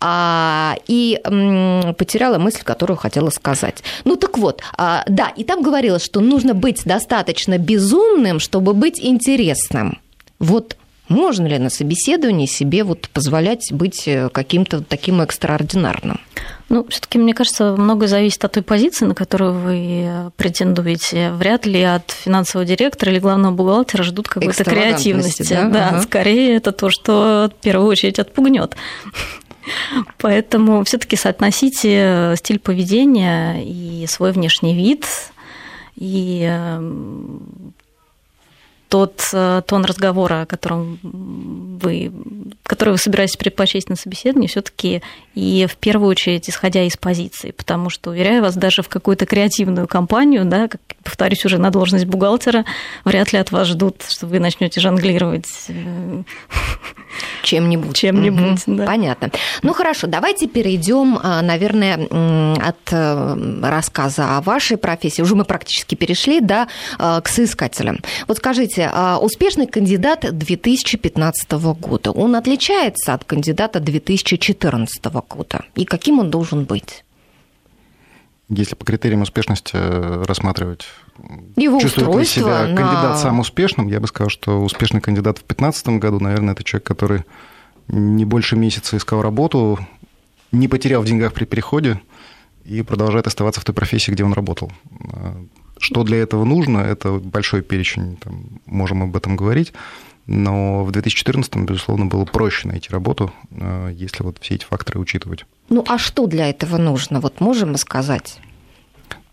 А, 0.00 0.76
и 0.86 1.20
м, 1.24 1.94
потеряла 1.94 2.38
мысль, 2.38 2.62
которую 2.62 2.96
хотела 2.96 3.30
сказать. 3.30 3.82
Ну 4.04 4.16
так 4.16 4.38
вот, 4.38 4.62
а, 4.78 5.04
да, 5.06 5.28
и 5.28 5.44
там 5.44 5.62
говорилось, 5.62 6.04
что 6.04 6.20
нужно 6.20 6.54
быть 6.54 6.84
достаточно 6.84 7.58
безумным, 7.58 8.38
чтобы 8.40 8.72
быть 8.72 8.98
интересным. 8.98 9.98
Вот 10.38 10.76
можно 11.08 11.46
ли 11.46 11.58
на 11.58 11.68
собеседовании 11.68 12.46
себе 12.46 12.82
вот 12.82 13.08
позволять 13.10 13.72
быть 13.72 14.08
э, 14.08 14.30
каким-то 14.30 14.82
таким 14.82 15.20
экстраординарным? 15.20 16.20
Ну, 16.70 16.86
все-таки, 16.88 17.18
мне 17.18 17.34
кажется, 17.34 17.76
многое 17.76 18.08
зависит 18.08 18.42
от 18.44 18.52
той 18.52 18.62
позиции, 18.62 19.04
на 19.04 19.14
которую 19.14 19.52
вы 19.52 20.32
претендуете. 20.36 21.30
Вряд 21.32 21.66
ли 21.66 21.82
от 21.82 22.10
финансового 22.10 22.66
директора 22.66 23.12
или 23.12 23.18
главного 23.18 23.52
бухгалтера 23.52 24.02
ждут 24.02 24.28
какой-то 24.28 24.64
креативности. 24.64 25.42
Да, 25.42 25.68
да 25.68 25.88
ага. 25.90 26.02
скорее 26.02 26.56
это 26.56 26.72
то, 26.72 26.88
что 26.88 27.50
в 27.54 27.62
первую 27.62 27.88
очередь 27.88 28.18
отпугнет. 28.18 28.74
Поэтому 30.18 30.84
все-таки 30.84 31.16
соотносите 31.16 32.34
стиль 32.36 32.58
поведения 32.58 33.62
и 33.62 34.06
свой 34.06 34.32
внешний 34.32 34.74
вид, 34.74 35.06
и 35.96 36.48
эм, 36.48 37.73
тот 38.94 39.28
э, 39.32 39.62
тон 39.66 39.84
разговора, 39.84 40.42
о 40.42 40.46
котором 40.46 41.00
вы, 41.02 42.12
который 42.62 42.90
вы 42.90 42.98
собираетесь 42.98 43.36
предпочесть 43.36 43.88
на 43.88 43.96
собеседовании, 43.96 44.46
все-таки 44.46 45.02
и 45.34 45.66
в 45.68 45.76
первую 45.76 46.08
очередь 46.10 46.48
исходя 46.48 46.82
из 46.82 46.96
позиции, 46.96 47.50
потому 47.50 47.90
что, 47.90 48.10
уверяю 48.10 48.42
вас, 48.42 48.54
даже 48.54 48.82
в 48.82 48.88
какую-то 48.88 49.26
креативную 49.26 49.88
компанию, 49.88 50.44
да, 50.44 50.68
как, 50.68 50.80
повторюсь, 51.02 51.44
уже 51.44 51.58
на 51.58 51.70
должность 51.70 52.06
бухгалтера, 52.06 52.64
вряд 53.04 53.32
ли 53.32 53.38
от 53.38 53.50
вас 53.50 53.68
ждут, 53.68 54.02
что 54.08 54.26
вы 54.26 54.38
начнете 54.38 54.80
жонглировать 54.80 55.48
э, 55.68 56.22
чем-нибудь. 57.42 57.96
Чем-нибудь, 57.96 58.66
угу, 58.66 58.76
да. 58.76 58.86
Понятно. 58.86 59.30
Ну 59.62 59.72
хорошо, 59.72 60.06
давайте 60.06 60.46
перейдем, 60.46 61.18
а, 61.22 61.42
наверное, 61.42 61.94
от 62.56 62.92
э, 62.92 63.60
рассказа 63.62 64.36
о 64.36 64.40
вашей 64.40 64.76
профессии. 64.76 65.22
Уже 65.22 65.34
мы 65.34 65.44
практически 65.44 65.94
перешли, 65.94 66.40
да, 66.40 66.68
а, 66.98 67.20
к 67.20 67.28
соискателям. 67.28 67.98
Вот 68.28 68.38
скажите, 68.38 68.90
а, 68.92 69.18
успешный 69.18 69.66
кандидат 69.66 70.26
2015 70.30 71.52
года, 71.74 72.12
он 72.12 72.36
отличается 72.36 73.14
от 73.14 73.24
кандидата 73.24 73.80
2014 73.80 75.04
года? 75.04 75.23
И 75.74 75.84
каким 75.84 76.18
он 76.18 76.30
должен 76.30 76.64
быть? 76.64 77.04
Если 78.48 78.74
по 78.74 78.84
критериям 78.84 79.22
успешности 79.22 79.72
э, 79.74 80.24
рассматривать, 80.26 80.86
его 81.56 81.80
чувствует 81.80 82.14
ли 82.18 82.24
себя 82.24 82.66
на... 82.66 82.76
кандидат 82.76 83.18
сам 83.18 83.40
успешным, 83.40 83.88
я 83.88 84.00
бы 84.00 84.06
сказал, 84.06 84.28
что 84.28 84.62
успешный 84.62 85.00
кандидат 85.00 85.38
в 85.38 85.46
2015 85.46 85.88
году, 85.98 86.20
наверное, 86.20 86.52
это 86.52 86.62
человек, 86.62 86.86
который 86.86 87.24
не 87.88 88.24
больше 88.26 88.56
месяца 88.56 88.96
искал 88.96 89.22
работу, 89.22 89.78
не 90.52 90.68
потерял 90.68 91.02
в 91.02 91.06
деньгах 91.06 91.32
при 91.32 91.46
переходе 91.46 92.00
и 92.64 92.82
продолжает 92.82 93.26
оставаться 93.26 93.60
в 93.60 93.64
той 93.64 93.74
профессии, 93.74 94.10
где 94.10 94.24
он 94.24 94.32
работал. 94.32 94.70
Что 95.78 96.02
для 96.02 96.18
этого 96.18 96.44
нужно, 96.44 96.78
это 96.78 97.12
большой 97.12 97.62
перечень, 97.62 98.16
там, 98.16 98.60
можем 98.66 99.02
об 99.02 99.16
этом 99.16 99.36
говорить. 99.36 99.72
Но 100.26 100.84
в 100.84 100.90
2014, 100.90 101.54
безусловно, 101.56 102.06
было 102.06 102.24
проще 102.24 102.68
найти 102.68 102.88
работу, 102.90 103.32
э, 103.50 103.90
если 103.94 104.22
вот 104.22 104.38
все 104.40 104.54
эти 104.54 104.64
факторы 104.64 104.98
учитывать. 104.98 105.44
Ну 105.68 105.84
а 105.86 105.98
что 105.98 106.26
для 106.26 106.48
этого 106.48 106.78
нужно? 106.78 107.20
Вот 107.20 107.40
можем 107.40 107.72
мы 107.72 107.78
сказать? 107.78 108.38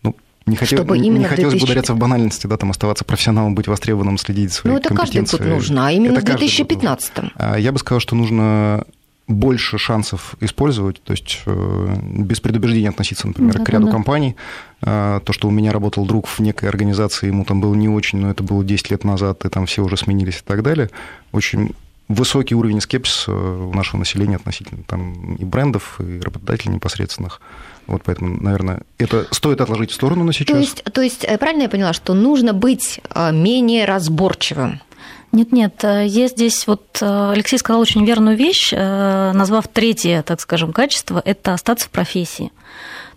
Ну, 0.02 0.14
не, 0.46 0.56
хотел, 0.56 0.78
Чтобы 0.78 0.98
не 0.98 1.10
хотелось 1.24 1.52
2000... 1.52 1.60
бы 1.60 1.64
ударяться 1.64 1.94
в 1.94 1.98
банальности, 1.98 2.46
да, 2.46 2.56
там 2.58 2.70
оставаться 2.70 3.04
профессионалом, 3.04 3.54
быть 3.54 3.68
востребованным, 3.68 4.18
следить 4.18 4.50
за 4.50 4.56
своей 4.56 4.74
Ну, 4.74 4.80
это 4.80 4.94
каждый 4.94 5.22
год 5.22 5.40
нужно, 5.40 5.88
а 5.88 5.92
именно 5.92 6.18
это 6.18 6.20
в 6.20 6.36
2015 6.36 7.12
а 7.36 7.56
Я 7.56 7.72
бы 7.72 7.78
сказал, 7.78 8.00
что 8.00 8.14
нужно 8.14 8.84
больше 9.32 9.78
шансов 9.78 10.34
использовать, 10.40 11.02
то 11.02 11.12
есть 11.12 11.40
э, 11.46 11.96
без 12.02 12.40
предубеждения 12.40 12.88
относиться, 12.88 13.26
например, 13.26 13.58
да, 13.58 13.64
к 13.64 13.68
ряду 13.68 13.86
да. 13.86 13.92
компаний. 13.92 14.36
А, 14.82 15.20
то, 15.20 15.32
что 15.32 15.48
у 15.48 15.50
меня 15.50 15.72
работал 15.72 16.06
друг 16.06 16.26
в 16.26 16.40
некой 16.40 16.68
организации, 16.68 17.28
ему 17.28 17.44
там 17.44 17.60
было 17.60 17.74
не 17.74 17.88
очень, 17.88 18.18
но 18.18 18.30
это 18.30 18.42
было 18.42 18.64
10 18.64 18.90
лет 18.90 19.04
назад, 19.04 19.44
и 19.44 19.48
там 19.48 19.66
все 19.66 19.82
уже 19.82 19.96
сменились 19.96 20.38
и 20.38 20.44
так 20.44 20.62
далее. 20.62 20.90
Очень 21.32 21.72
высокий 22.08 22.54
уровень 22.54 22.80
скепсиса 22.80 23.32
у 23.32 23.72
нашего 23.72 23.98
населения 23.98 24.36
относительно 24.36 24.82
там 24.86 25.34
и 25.36 25.44
брендов, 25.44 26.00
и 26.00 26.20
работодателей 26.20 26.74
непосредственных. 26.74 27.40
Вот 27.86 28.02
поэтому, 28.04 28.40
наверное, 28.40 28.82
это 28.98 29.26
стоит 29.30 29.60
отложить 29.60 29.90
в 29.90 29.94
сторону 29.94 30.24
на 30.24 30.32
сейчас. 30.32 30.54
То 30.54 30.60
есть, 30.60 30.84
то 30.84 31.00
есть 31.02 31.24
э, 31.24 31.36
правильно 31.38 31.62
я 31.62 31.68
поняла, 31.68 31.92
что 31.92 32.14
нужно 32.14 32.52
быть 32.52 33.00
э, 33.14 33.32
менее 33.32 33.84
разборчивым? 33.84 34.80
Нет-нет, 35.32 35.82
есть 35.82 36.34
здесь 36.34 36.66
вот 36.66 36.98
Алексей 37.00 37.58
сказал 37.58 37.80
очень 37.80 38.04
верную 38.04 38.36
вещь, 38.36 38.70
назвав 38.72 39.66
третье, 39.66 40.22
так 40.22 40.40
скажем, 40.40 40.74
качество, 40.74 41.22
это 41.24 41.54
остаться 41.54 41.86
в 41.86 41.90
профессии. 41.90 42.52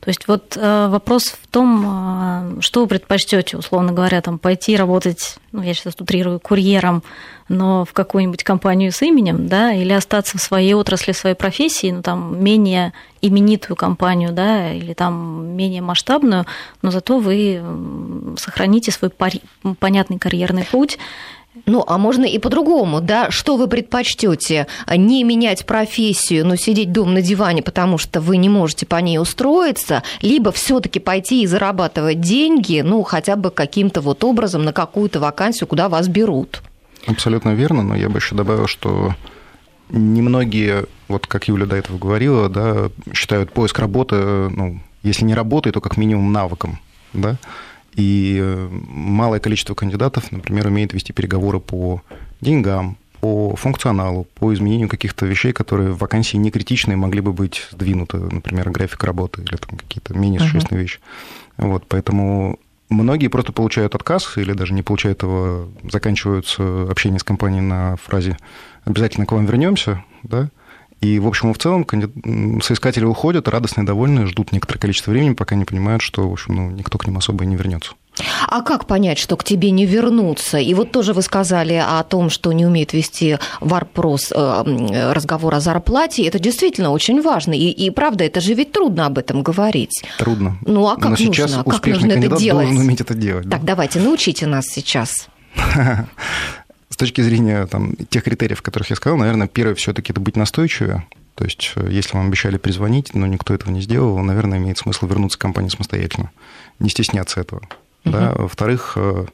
То 0.05 0.09
есть 0.09 0.27
вот 0.27 0.55
э, 0.55 0.87
вопрос 0.87 1.29
в 1.29 1.47
том, 1.47 2.57
э, 2.57 2.61
что 2.61 2.81
вы 2.81 2.87
предпочтете, 2.87 3.57
условно 3.57 3.91
говоря, 3.91 4.21
там, 4.21 4.37
пойти 4.37 4.77
работать, 4.77 5.37
ну, 5.51 5.63
я 5.63 5.73
сейчас 5.73 5.95
утрирую, 5.99 6.39
курьером, 6.39 7.01
но 7.49 7.85
в 7.85 7.93
какую-нибудь 7.93 8.43
компанию 8.43 8.91
с 8.91 9.01
именем, 9.01 9.47
да, 9.47 9.73
или 9.73 9.91
остаться 9.93 10.37
в 10.37 10.41
своей 10.41 10.75
отрасли, 10.75 11.11
в 11.11 11.17
своей 11.17 11.35
профессии, 11.35 11.89
ну, 11.89 12.03
там, 12.03 12.43
менее 12.43 12.93
именитую 13.21 13.75
компанию, 13.75 14.31
да, 14.31 14.73
или 14.73 14.93
там 14.93 15.47
менее 15.55 15.81
масштабную, 15.81 16.45
но 16.83 16.91
зато 16.91 17.17
вы 17.17 17.63
сохраните 18.37 18.91
свой 18.91 19.09
понятный 19.09 20.19
карьерный 20.19 20.65
путь 20.65 20.99
ну, 21.65 21.83
а 21.87 21.97
можно 21.97 22.25
и 22.25 22.37
по-другому, 22.37 23.01
да? 23.01 23.31
Что 23.31 23.57
вы 23.57 23.67
предпочтете? 23.67 24.67
Не 24.95 25.23
менять 25.23 25.65
профессию, 25.65 26.45
но 26.45 26.55
сидеть 26.55 26.91
дома 26.91 27.13
на 27.13 27.21
диване, 27.21 27.63
потому 27.63 27.97
что 27.97 28.21
вы 28.21 28.37
не 28.37 28.49
можете 28.49 28.85
по 28.85 28.97
ней 28.97 29.17
устроиться, 29.19 30.03
либо 30.21 30.51
все-таки 30.51 30.99
пойти 30.99 31.43
и 31.43 31.47
зарабатывать 31.47 32.21
деньги, 32.21 32.81
ну, 32.81 33.03
хотя 33.03 33.35
бы 33.35 33.51
каким-то 33.51 34.01
вот 34.01 34.23
образом 34.23 34.63
на 34.63 34.73
какую-то 34.73 35.19
вакансию, 35.19 35.67
куда 35.67 35.89
вас 35.89 36.07
берут. 36.07 36.61
Абсолютно 37.07 37.49
верно, 37.49 37.83
но 37.83 37.95
я 37.95 38.09
бы 38.09 38.17
еще 38.17 38.35
добавил, 38.35 38.67
что 38.67 39.13
немногие, 39.89 40.85
вот 41.07 41.27
как 41.27 41.47
Юля 41.47 41.65
до 41.65 41.75
этого 41.75 41.97
говорила, 41.97 42.49
да, 42.49 42.89
считают 43.13 43.51
поиск 43.51 43.79
работы, 43.79 44.15
ну, 44.15 44.79
если 45.03 45.23
не 45.23 45.35
работой, 45.35 45.71
то 45.71 45.81
как 45.81 45.97
минимум 45.97 46.31
навыком, 46.31 46.79
да, 47.13 47.37
и 47.95 48.39
э, 48.41 48.69
малое 48.87 49.39
количество 49.39 49.73
кандидатов, 49.73 50.31
например, 50.31 50.67
умеет 50.67 50.93
вести 50.93 51.13
переговоры 51.13 51.59
по 51.59 52.01
деньгам, 52.41 52.97
по 53.21 53.55
функционалу, 53.55 54.27
по 54.35 54.53
изменению 54.53 54.89
каких-то 54.89 55.25
вещей, 55.25 55.51
которые 55.53 55.91
в 55.91 55.97
вакансии 55.97 56.37
не 56.37 56.51
критичные, 56.51 56.97
могли 56.97 57.21
бы 57.21 57.33
быть 57.33 57.67
сдвинуты, 57.71 58.17
например, 58.17 58.69
график 58.69 59.03
работы 59.03 59.41
или 59.41 59.55
там 59.55 59.77
какие-то 59.77 60.13
менее 60.13 60.41
существенные 60.41 60.79
uh-huh. 60.79 60.83
вещи. 60.83 60.99
Вот, 61.57 61.85
поэтому 61.87 62.59
многие 62.89 63.27
просто 63.29 63.51
получают 63.51 63.95
отказ 63.95 64.37
или 64.37 64.53
даже 64.53 64.73
не 64.73 64.83
получают 64.83 65.23
его, 65.23 65.69
заканчиваются 65.89 66.83
общение 66.89 67.19
с 67.19 67.23
компанией 67.23 67.61
на 67.61 67.95
фразе 67.97 68.37
«обязательно 68.83 69.25
к 69.25 69.31
вам 69.31 69.45
вернемся», 69.45 70.03
да, 70.23 70.49
и, 71.01 71.19
в 71.19 71.27
общем 71.27 71.53
в 71.53 71.57
целом, 71.57 71.85
соискатели 72.61 73.05
уходят, 73.05 73.47
радостные, 73.47 73.85
довольные, 73.85 74.25
ждут 74.27 74.51
некоторое 74.51 74.79
количество 74.79 75.11
времени, 75.11 75.33
пока 75.33 75.55
не 75.55 75.65
понимают, 75.65 76.01
что, 76.01 76.27
в 76.27 76.31
общем, 76.31 76.55
ну, 76.55 76.71
никто 76.71 76.97
к 76.97 77.05
ним 77.05 77.17
особо 77.17 77.43
и 77.43 77.47
не 77.47 77.55
вернется. 77.55 77.93
А 78.47 78.61
как 78.61 78.87
понять, 78.87 79.17
что 79.17 79.35
к 79.35 79.43
тебе 79.43 79.71
не 79.71 79.85
вернутся? 79.85 80.57
И 80.57 80.73
вот 80.73 80.91
тоже 80.91 81.13
вы 81.13 81.21
сказали 81.21 81.73
о 81.73 82.01
том, 82.03 82.29
что 82.29 82.53
не 82.53 82.65
умеет 82.65 82.93
вести 82.93 83.37
варпрос 83.59 84.31
э, 84.33 85.11
разговор 85.13 85.53
о 85.55 85.59
зарплате. 85.59 86.25
Это 86.25 86.39
действительно 86.39 86.91
очень 86.91 87.21
важно. 87.21 87.53
И, 87.53 87.69
и 87.69 87.89
правда, 87.89 88.23
это 88.23 88.39
же 88.39 88.53
ведь 88.53 88.71
трудно 88.71 89.05
об 89.07 89.17
этом 89.17 89.43
говорить. 89.43 90.03
Трудно. 90.17 90.57
Ну 90.65 90.87
а 90.87 90.95
как 90.95 91.11
Но 91.11 91.15
сейчас 91.17 91.55
нужно? 91.55 91.71
Как 91.71 91.85
нужно 91.87 92.13
это 92.13 92.37
делать? 92.37 92.67
должен 92.67 92.81
уметь 92.81 93.01
это 93.01 93.13
делать. 93.13 93.49
Так, 93.49 93.61
да. 93.61 93.67
давайте, 93.67 93.99
научите 93.99 94.47
нас 94.47 94.65
сейчас. 94.65 95.27
С 96.89 96.97
точки 96.97 97.21
зрения 97.21 97.65
там, 97.65 97.95
тех 98.09 98.23
критериев, 98.23 98.61
которых 98.61 98.89
я 98.89 98.95
сказал, 98.95 99.17
наверное, 99.17 99.47
первое 99.47 99.75
все-таки 99.75 100.11
это 100.11 100.21
быть 100.21 100.35
настойчивее. 100.35 101.05
То 101.35 101.43
есть, 101.43 101.73
э, 101.75 101.87
если 101.89 102.15
вам 102.15 102.27
обещали 102.27 102.57
перезвонить, 102.57 103.13
но 103.13 103.27
никто 103.27 103.53
этого 103.53 103.71
не 103.71 103.81
сделал, 103.81 104.17
наверное, 104.19 104.57
имеет 104.57 104.77
смысл 104.77 105.07
вернуться 105.07 105.37
к 105.37 105.41
компании 105.41 105.69
самостоятельно. 105.69 106.31
Не 106.79 106.89
стесняться 106.89 107.41
этого. 107.41 107.61
Uh-huh. 108.05 108.11
Да? 108.11 108.33
Во-вторых, 108.35 108.93
э, 108.95 109.25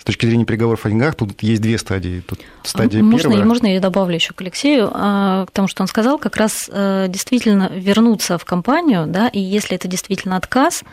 с 0.00 0.04
точки 0.04 0.24
зрения 0.24 0.46
переговоров 0.46 0.86
о 0.86 0.88
деньгах, 0.88 1.14
тут 1.14 1.42
есть 1.42 1.60
две 1.60 1.76
стадии. 1.76 2.22
Тут 2.26 2.40
стадия 2.62 3.02
можно, 3.02 3.28
первая. 3.28 3.44
Можно 3.44 3.66
я 3.66 3.80
добавлю 3.80 4.14
еще 4.14 4.32
к 4.32 4.40
Алексею, 4.40 4.90
а, 4.92 5.44
к 5.44 5.50
тому, 5.50 5.68
что 5.68 5.82
он 5.82 5.88
сказал, 5.88 6.18
как 6.18 6.36
раз 6.36 6.70
э, 6.72 7.06
действительно 7.08 7.70
вернуться 7.74 8.38
в 8.38 8.46
компанию, 8.46 9.06
да, 9.06 9.28
и 9.28 9.38
если 9.38 9.76
это 9.76 9.88
действительно 9.88 10.36
отказ, 10.36 10.84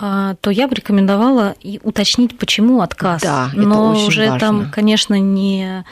то 0.00 0.50
я 0.50 0.66
бы 0.66 0.74
рекомендовала 0.74 1.54
уточнить, 1.82 2.38
почему 2.38 2.80
отказ. 2.80 3.22
Да, 3.22 3.50
это 3.52 3.60
Но 3.60 3.90
очень 3.90 4.08
уже 4.08 4.30
важно. 4.30 4.38
там, 4.38 4.70
конечно, 4.70 5.18
не 5.20 5.84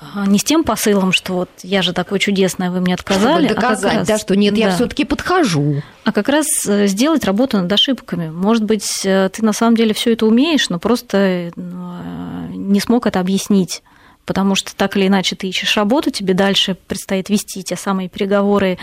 а, 0.00 0.26
не 0.26 0.38
с 0.38 0.44
тем 0.44 0.62
посылом, 0.62 1.12
что 1.12 1.32
вот 1.34 1.50
я 1.62 1.82
же 1.82 1.92
такой 1.92 2.20
чудесный, 2.20 2.70
вы 2.70 2.80
мне 2.80 2.94
отказали. 2.94 3.46
Чтобы 3.46 3.60
доказать, 3.60 3.94
а 3.94 3.98
раз, 3.98 4.08
да, 4.08 4.18
что 4.18 4.36
нет, 4.36 4.54
да. 4.54 4.60
я 4.60 4.70
все-таки 4.70 5.04
подхожу. 5.04 5.82
А 6.04 6.12
как 6.12 6.28
раз 6.28 6.46
э, 6.66 6.86
сделать 6.86 7.24
работу 7.24 7.58
над 7.58 7.72
ошибками. 7.72 8.30
Может 8.30 8.64
быть, 8.64 9.04
э, 9.04 9.28
ты 9.32 9.44
на 9.44 9.52
самом 9.52 9.76
деле 9.76 9.94
все 9.94 10.12
это 10.12 10.26
умеешь, 10.26 10.68
но 10.68 10.78
просто 10.78 11.16
э, 11.18 11.50
не 11.56 12.80
смог 12.80 13.06
это 13.06 13.18
объяснить 13.18 13.82
потому 14.28 14.54
что 14.54 14.76
так 14.76 14.94
или 14.98 15.06
иначе 15.06 15.36
ты 15.36 15.48
ищешь 15.48 15.74
работу, 15.78 16.10
тебе 16.10 16.34
дальше 16.34 16.76
предстоит 16.86 17.30
вести 17.30 17.62
те 17.62 17.76
самые 17.76 18.10
переговоры 18.10 18.76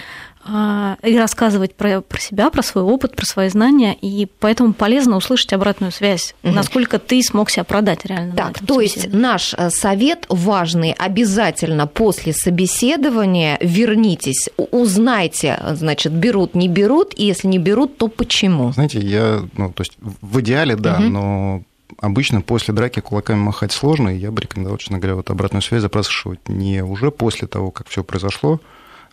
а, 0.43 0.97
и 1.03 1.15
рассказывать 1.19 1.75
про, 1.75 2.01
про 2.01 2.19
себя, 2.19 2.49
про 2.49 2.63
свой 2.63 2.83
опыт, 2.83 3.15
про 3.15 3.27
свои 3.27 3.47
знания, 3.49 3.93
и 3.93 4.27
поэтому 4.39 4.73
полезно 4.73 5.17
услышать 5.17 5.53
обратную 5.53 5.91
связь, 5.91 6.33
угу. 6.41 6.51
насколько 6.51 6.97
ты 6.97 7.21
смог 7.21 7.51
себя 7.51 7.63
продать 7.63 8.05
реально. 8.05 8.35
Так, 8.35 8.57
то 8.65 8.81
есть 8.81 9.13
наш 9.13 9.53
э, 9.53 9.69
совет 9.69 10.25
важный, 10.29 10.93
обязательно 10.97 11.85
после 11.85 12.33
собеседования 12.33 13.59
вернитесь, 13.61 14.49
узнайте, 14.57 15.59
значит, 15.73 16.11
берут, 16.11 16.55
не 16.55 16.67
берут, 16.67 17.13
и 17.15 17.23
если 17.23 17.47
не 17.47 17.59
берут, 17.59 17.99
то 17.99 18.07
почему? 18.07 18.71
Знаете, 18.73 18.97
я, 18.99 19.43
ну, 19.55 19.71
то 19.71 19.81
есть 19.81 19.93
в 19.99 20.41
идеале, 20.41 20.75
да, 20.75 20.95
угу. 20.95 21.03
но 21.03 21.63
обычно 21.99 22.41
после 22.41 22.73
драки 22.73 22.99
кулаками 22.99 23.39
махать 23.39 23.71
сложно, 23.71 24.09
и 24.09 24.17
я 24.17 24.31
бы 24.31 24.41
рекомендовал, 24.41 24.77
честно 24.77 24.97
говоря, 24.97 25.15
вот 25.15 25.29
обратную 25.29 25.61
связь 25.61 25.81
запрашивать 25.81 26.47
не 26.47 26.83
уже 26.83 27.11
после 27.11 27.47
того, 27.47 27.71
как 27.71 27.87
все 27.87 28.03
произошло, 28.03 28.59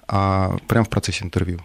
а 0.09 0.57
прямо 0.69 0.85
в 0.85 0.89
процессе 0.89 1.25
интервью. 1.25 1.61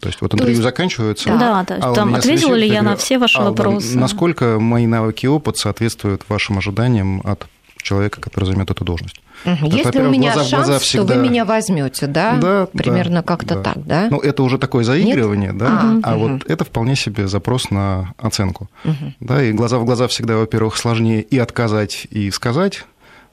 То 0.00 0.08
есть 0.08 0.20
вот 0.22 0.32
интервью 0.32 0.54
есть, 0.54 0.62
заканчивается. 0.62 1.28
Да, 1.28 1.64
да 1.68 1.78
а 1.80 1.94
там 1.94 2.14
ответила 2.14 2.54
ли 2.54 2.66
я 2.66 2.82
на 2.82 2.96
все 2.96 3.18
ваши 3.18 3.38
а, 3.38 3.44
вопросы. 3.44 3.98
Насколько 3.98 4.58
мои 4.58 4.86
навыки 4.86 5.26
и 5.26 5.28
опыт 5.28 5.58
соответствуют 5.58 6.24
вашим 6.28 6.58
ожиданиям 6.58 7.20
от 7.24 7.46
человека, 7.84 8.20
который 8.20 8.44
займет 8.46 8.70
эту 8.70 8.84
должность. 8.84 9.20
Угу. 9.44 9.66
Если 9.66 10.00
у 10.00 10.10
меня 10.10 10.32
глаза 10.32 10.48
шанс, 10.48 10.66
глаза 10.66 10.78
всегда... 10.80 11.14
то 11.14 11.20
вы 11.20 11.28
меня 11.28 11.44
возьмете, 11.44 12.06
да? 12.06 12.36
Да. 12.36 12.66
Примерно 12.72 13.16
да, 13.16 13.22
как-то 13.22 13.54
да. 13.56 13.62
так, 13.62 13.86
да? 13.86 14.08
Ну, 14.10 14.18
это 14.18 14.42
уже 14.42 14.58
такое 14.58 14.84
заигрывание, 14.84 15.50
Нет? 15.50 15.58
да? 15.58 16.00
А, 16.02 16.12
а 16.12 16.16
угу. 16.16 16.28
вот 16.28 16.50
это 16.50 16.64
вполне 16.64 16.96
себе 16.96 17.28
запрос 17.28 17.70
на 17.70 18.14
оценку. 18.18 18.68
Угу. 18.84 19.12
Да, 19.20 19.42
и 19.42 19.52
глаза 19.52 19.78
в 19.78 19.84
глаза 19.84 20.08
всегда, 20.08 20.36
во-первых, 20.36 20.76
сложнее 20.76 21.22
и 21.22 21.38
отказать, 21.38 22.06
и 22.10 22.30
сказать, 22.30 22.84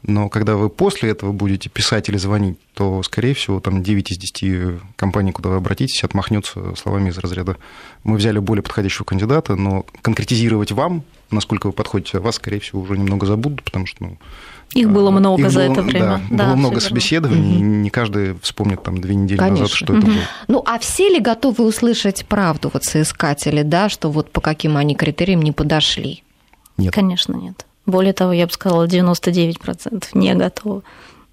но 0.03 0.29
когда 0.29 0.55
вы 0.55 0.69
после 0.69 1.11
этого 1.11 1.31
будете 1.31 1.69
писать 1.69 2.09
или 2.09 2.17
звонить, 2.17 2.57
то, 2.73 3.03
скорее 3.03 3.33
всего, 3.33 3.59
там 3.59 3.83
9 3.83 4.11
из 4.11 4.17
10 4.17 4.81
компаний, 4.95 5.31
куда 5.31 5.49
вы 5.49 5.57
обратитесь, 5.57 6.03
отмахнется 6.03 6.75
словами 6.75 7.09
из 7.09 7.17
разряда 7.17 7.57
«Мы 8.03 8.17
взяли 8.17 8.39
более 8.39 8.63
подходящего 8.63 9.03
кандидата, 9.03 9.55
но 9.55 9.85
конкретизировать 10.01 10.71
вам, 10.71 11.03
насколько 11.29 11.67
вы 11.67 11.73
подходите, 11.73 12.19
вас, 12.19 12.35
скорее 12.35 12.59
всего, 12.59 12.81
уже 12.81 12.97
немного 12.97 13.27
забудут, 13.27 13.63
потому 13.63 13.85
что 13.85 14.03
ну, 14.03 14.17
их 14.73 14.89
было 14.89 15.09
а, 15.09 15.11
много 15.11 15.43
Их 15.43 15.51
за 15.51 15.65
было, 15.67 15.71
это 15.73 15.81
время. 15.81 16.05
Да, 16.05 16.21
да 16.29 16.45
было 16.45 16.55
много 16.55 16.79
собеседований, 16.79 17.57
угу. 17.57 17.65
не 17.65 17.89
каждый 17.89 18.39
вспомнит 18.41 18.81
там 18.81 19.01
две 19.01 19.15
недели 19.15 19.37
Конечно. 19.37 19.63
назад, 19.63 19.75
что 19.75 19.93
угу. 19.93 19.99
это 19.99 20.07
было. 20.07 20.23
Ну, 20.47 20.63
а 20.65 20.79
все 20.79 21.09
ли 21.09 21.19
готовы 21.19 21.65
услышать 21.65 22.25
правду, 22.25 22.71
вот 22.73 22.83
соискатели, 22.85 23.63
да, 23.63 23.89
что 23.89 24.09
вот 24.09 24.31
по 24.31 24.41
каким 24.41 24.77
они 24.77 24.95
критериям 24.95 25.41
не 25.41 25.51
подошли? 25.51 26.23
Нет. 26.77 26.93
Конечно, 26.93 27.35
нет. 27.35 27.65
Более 27.85 28.13
того, 28.13 28.31
я 28.31 28.45
бы 28.45 28.51
сказала, 28.53 28.85
99% 28.85 30.09
не 30.13 30.33
готовы. 30.35 30.83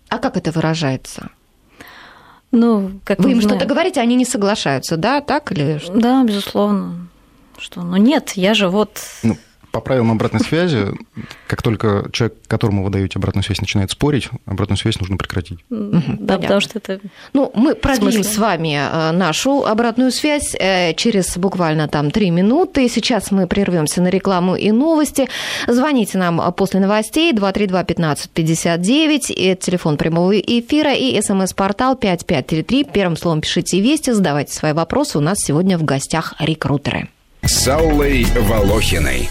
А 0.08 0.18
как 0.18 0.36
это 0.36 0.50
выражается? 0.50 1.30
Ну, 2.50 3.00
как 3.04 3.18
Вы 3.18 3.32
им 3.32 3.42
что-то 3.42 3.66
говорите, 3.66 4.00
они 4.00 4.14
не 4.16 4.24
соглашаются, 4.24 4.96
да, 4.96 5.20
так 5.20 5.52
или 5.52 5.78
что? 5.78 5.92
Да, 5.92 6.24
безусловно. 6.24 7.08
Что, 7.58 7.82
ну 7.82 7.96
нет, 7.96 8.32
я 8.32 8.54
же 8.54 8.68
вот... 8.68 8.98
Ну, 9.22 9.36
по 9.78 9.84
правилам 9.84 10.10
обратной 10.10 10.40
связи, 10.40 10.88
как 11.46 11.62
только 11.62 12.08
человек, 12.12 12.36
которому 12.48 12.82
вы 12.82 12.90
даете 12.90 13.18
обратную 13.18 13.44
связь, 13.44 13.60
начинает 13.60 13.92
спорить, 13.92 14.28
обратную 14.44 14.76
связь 14.76 14.98
нужно 14.98 15.16
прекратить. 15.16 15.60
Да, 15.70 16.38
потому 16.38 16.60
что 16.60 16.78
это... 16.78 16.98
Ну, 17.32 17.52
мы 17.54 17.76
продлим 17.76 18.24
с 18.24 18.38
вами 18.38 18.76
э, 18.76 19.12
нашу 19.12 19.64
обратную 19.64 20.10
связь 20.10 20.56
э, 20.58 20.94
через 20.94 21.38
буквально 21.38 21.86
там 21.86 22.10
три 22.10 22.30
минуты. 22.30 22.88
Сейчас 22.88 23.30
мы 23.30 23.46
прервемся 23.46 24.02
на 24.02 24.08
рекламу 24.08 24.56
и 24.56 24.72
новости. 24.72 25.28
Звоните 25.68 26.18
нам 26.18 26.52
после 26.54 26.80
новостей 26.80 27.32
232-1559, 27.32 29.32
это 29.32 29.64
телефон 29.64 29.96
прямого 29.96 30.36
эфира 30.38 30.92
и 30.92 31.22
смс-портал 31.22 31.94
5533. 31.94 32.84
Первым 32.84 33.16
словом 33.16 33.42
пишите 33.42 33.80
«Вести», 33.80 34.10
задавайте 34.10 34.52
свои 34.52 34.72
вопросы. 34.72 35.18
У 35.18 35.20
нас 35.20 35.38
сегодня 35.38 35.78
в 35.78 35.84
гостях 35.84 36.34
рекрутеры. 36.40 37.08
С 37.42 37.68
Аллой 37.68 38.24
Волохиной. 38.24 39.28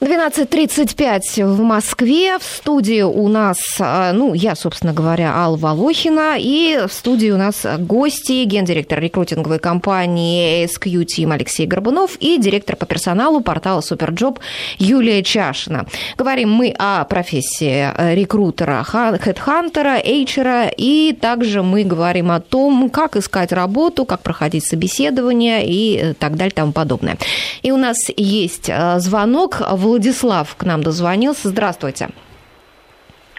12.35 0.00 1.44
в 1.44 1.60
Москве. 1.60 2.38
В 2.38 2.42
студии 2.42 3.02
у 3.02 3.28
нас, 3.28 3.58
а, 3.80 4.14
ну, 4.14 4.32
я, 4.32 4.54
собственно 4.54 4.94
говоря, 4.94 5.34
Алла 5.36 5.58
Волохина. 5.58 6.36
И 6.38 6.86
в 6.88 6.92
студии 6.92 7.30
у 7.30 7.36
нас 7.36 7.66
гости, 7.80 8.44
гендиректор 8.44 8.98
рекрутинговой 8.98 9.58
компании 9.58 10.64
SQ 10.64 11.04
Team 11.04 11.34
Алексей 11.34 11.66
Горбунов 11.66 12.16
и 12.18 12.38
директор 12.38 12.76
по 12.76 12.86
персоналу 12.86 13.42
портала 13.42 13.82
SuperJob 13.82 14.38
Юлия 14.78 15.22
Чашина. 15.22 15.84
Говорим 16.16 16.50
мы 16.50 16.74
о 16.78 17.04
профессии 17.04 18.14
рекрутера, 18.14 18.82
хедхантера, 18.82 19.98
HR 20.02 20.35
а. 20.35 20.68
И 20.74 21.12
также 21.12 21.62
мы 21.62 21.84
говорим 21.84 22.30
о 22.30 22.40
том, 22.40 22.88
как 22.88 23.16
искать 23.16 23.52
работу, 23.52 24.06
как 24.06 24.22
проходить 24.22 24.64
собеседование 24.66 25.60
и 25.66 26.14
так 26.14 26.36
далее 26.36 26.52
и 26.52 26.54
тому 26.54 26.72
подобное. 26.72 27.18
И 27.60 27.70
у 27.70 27.76
нас 27.76 27.96
есть 28.16 28.70
а, 28.70 28.98
звонок. 28.98 29.60
Владислав 29.90 30.54
к 30.56 30.62
нам 30.64 30.84
дозвонился. 30.84 31.48
Здравствуйте. 31.48 32.10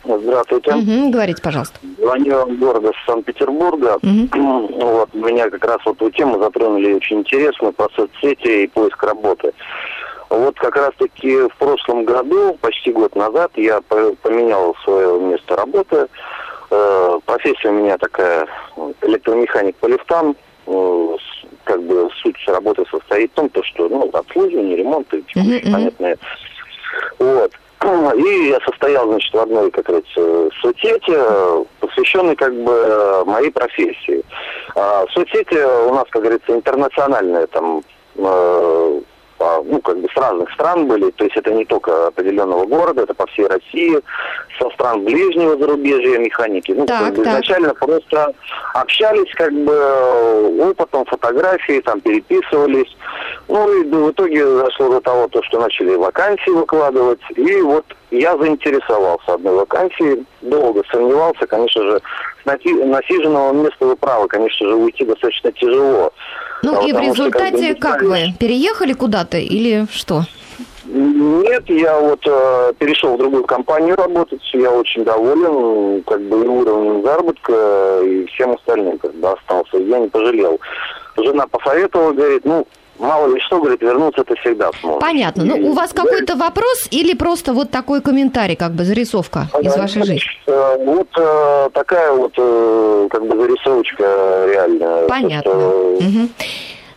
Здравствуйте. 0.04 0.74
Угу, 0.74 1.12
говорите, 1.12 1.42
пожалуйста. 1.42 1.80
Звоню 1.98 2.46
в 2.46 2.60
города 2.60 2.92
Санкт-Петербурга. 3.06 3.98
Угу. 4.04 4.82
Вот, 4.82 5.14
меня 5.14 5.50
как 5.50 5.64
раз 5.64 5.78
вот 5.86 5.96
эту 5.96 6.12
тему 6.12 6.40
затронули 6.40 6.94
очень 6.94 7.20
интересно 7.20 7.72
по 7.72 7.88
соцсети 7.96 8.64
и 8.64 8.68
поиск 8.68 9.02
работы. 9.02 9.54
Вот 10.30 10.58
как 10.58 10.76
раз-таки 10.76 11.48
в 11.48 11.56
прошлом 11.58 12.04
году, 12.04 12.58
почти 12.60 12.92
год 12.92 13.16
назад, 13.16 13.52
я 13.56 13.80
поменял 13.80 14.76
свое 14.84 15.22
место 15.22 15.56
работы. 15.56 16.08
Э, 16.70 17.20
профессия 17.26 17.70
у 17.70 17.74
меня 17.74 17.98
такая 17.98 18.46
электромеханик 19.04 19.78
по 19.78 19.86
лифтам. 19.86 20.36
Э, 20.68 21.16
как 21.64 21.82
бы 21.84 22.10
суть 22.22 22.38
работы 22.48 22.84
состоит 22.90 23.32
в 23.32 23.36
том, 23.36 23.50
то, 23.50 23.64
что 23.64 23.90
ну, 23.90 24.10
обслуживание, 24.14 24.78
ремонт 24.78 25.14
и 25.14 25.18
mm-hmm. 25.18 25.72
понятное. 25.72 26.18
Вот. 27.20 27.52
И 28.16 28.50
я 28.50 28.60
состоял, 28.62 29.08
значит, 29.08 29.34
в 29.34 29.40
одной, 29.40 29.72
как 29.72 29.86
говорится, 29.86 30.50
соцсети, 30.62 31.18
посвященной 31.80 32.36
как 32.36 32.54
бы 32.54 33.24
моей 33.26 33.52
профессии. 33.52 34.24
А, 34.76 35.06
соцсети 35.12 35.56
у 35.88 35.94
нас, 35.94 36.06
как 36.12 36.22
говорится, 36.22 36.54
интернациональная, 36.54 37.48
там 37.48 37.82
э, 38.16 39.02
ну, 39.66 39.82
как 39.82 40.00
бы 40.00 40.08
с 40.10 40.18
разных 40.18 40.52
стран 40.52 40.88
были, 40.88 41.10
то 41.12 41.24
есть 41.24 41.36
это 41.36 41.52
не 41.54 41.66
только 41.66 42.08
определенного 42.08 42.66
города, 42.66 43.04
это 43.04 43.14
по 43.14 43.26
всей 43.28 43.48
России, 43.48 44.00
со 44.62 44.70
стран 44.72 45.04
ближнего 45.04 45.58
зарубежья 45.58 46.20
механики. 46.20 46.72
Ну, 46.72 46.86
так, 46.86 47.00
как 47.00 47.16
бы 47.16 47.24
так. 47.24 47.34
изначально 47.34 47.74
просто 47.74 48.34
общались, 48.74 49.34
как 49.36 49.54
бы 49.54 50.70
опытом, 50.70 51.06
фотографии, 51.06 51.82
там 51.82 52.00
переписывались. 52.02 52.96
Ну 53.48 53.82
и 53.82 53.84
в 53.84 54.12
итоге 54.12 54.46
зашло 54.48 54.90
до 54.90 55.02
того, 55.02 55.28
то, 55.28 55.42
что 55.44 55.60
начали 55.60 55.96
вакансии 55.96 56.52
выкладывать. 56.52 57.20
И 57.36 57.62
вот 57.62 57.86
я 58.12 58.38
заинтересовался 58.38 59.34
одной 59.34 59.56
вакансией, 59.56 60.26
долго 60.42 60.84
сомневался, 60.92 61.48
конечно 61.48 61.82
же, 61.82 62.02
с 62.44 62.46
насиженного 62.46 63.54
места 63.54 63.86
вы 63.86 63.96
правы, 63.96 64.28
конечно 64.28 64.68
же, 64.68 64.76
уйти 64.76 65.06
достаточно 65.06 65.52
тяжело. 65.54 66.12
Ну 66.64 66.80
а 66.80 66.88
и 66.88 66.94
в 66.94 67.00
результате 67.00 67.74
как, 67.76 68.00
как 68.00 68.02
вы? 68.04 68.34
Переехали 68.40 68.94
куда-то 68.94 69.38
или 69.38 69.88
что? 69.92 70.24
Нет, 71.02 71.64
я 71.70 72.00
вот 72.00 72.20
э, 72.26 72.74
перешел 72.78 73.16
в 73.16 73.18
другую 73.18 73.44
компанию 73.46 73.96
работать, 73.96 74.42
я 74.54 74.72
очень 74.72 75.04
доволен, 75.04 76.04
как 76.04 76.22
бы 76.22 76.44
и 76.44 76.48
уровнем 76.48 77.04
заработка, 77.04 78.02
и 78.04 78.26
всем 78.28 78.52
остальным 78.52 78.98
как 79.00 79.14
бы 79.16 79.32
остался. 79.32 79.78
Я 79.78 80.00
не 80.00 80.08
пожалел. 80.08 80.60
Жена 81.18 81.48
посоветовала, 81.48 82.12
говорит, 82.12 82.46
ну, 82.46 82.68
мало 83.00 83.34
ли 83.34 83.42
что, 83.42 83.60
говорит, 83.60 83.82
вернуться 83.82 84.24
ты 84.24 84.36
всегда 84.38 84.70
сможешь. 84.80 85.02
Понятно. 85.02 85.44
Ну, 85.44 85.70
у 85.70 85.74
вас 85.74 85.92
какой-то 85.92 86.36
вопрос 86.36 86.88
или 86.92 87.14
просто 87.14 87.54
вот 87.54 87.72
такой 87.72 88.02
комментарий, 88.02 88.56
как 88.56 88.74
бы 88.74 88.84
зарисовка 88.86 89.48
из 89.60 89.76
вашей 89.76 90.04
жизни? 90.04 90.22
Э, 90.48 90.78
вот 90.86 91.08
э, 91.18 91.70
такая 91.74 92.12
вот 92.12 92.34
э, 92.38 93.08
как 93.10 93.26
бы 93.26 93.36
зарисовочка 93.36 94.46
реальная. 94.48 95.08
Понятно. 95.08 95.52
Угу. 95.52 96.30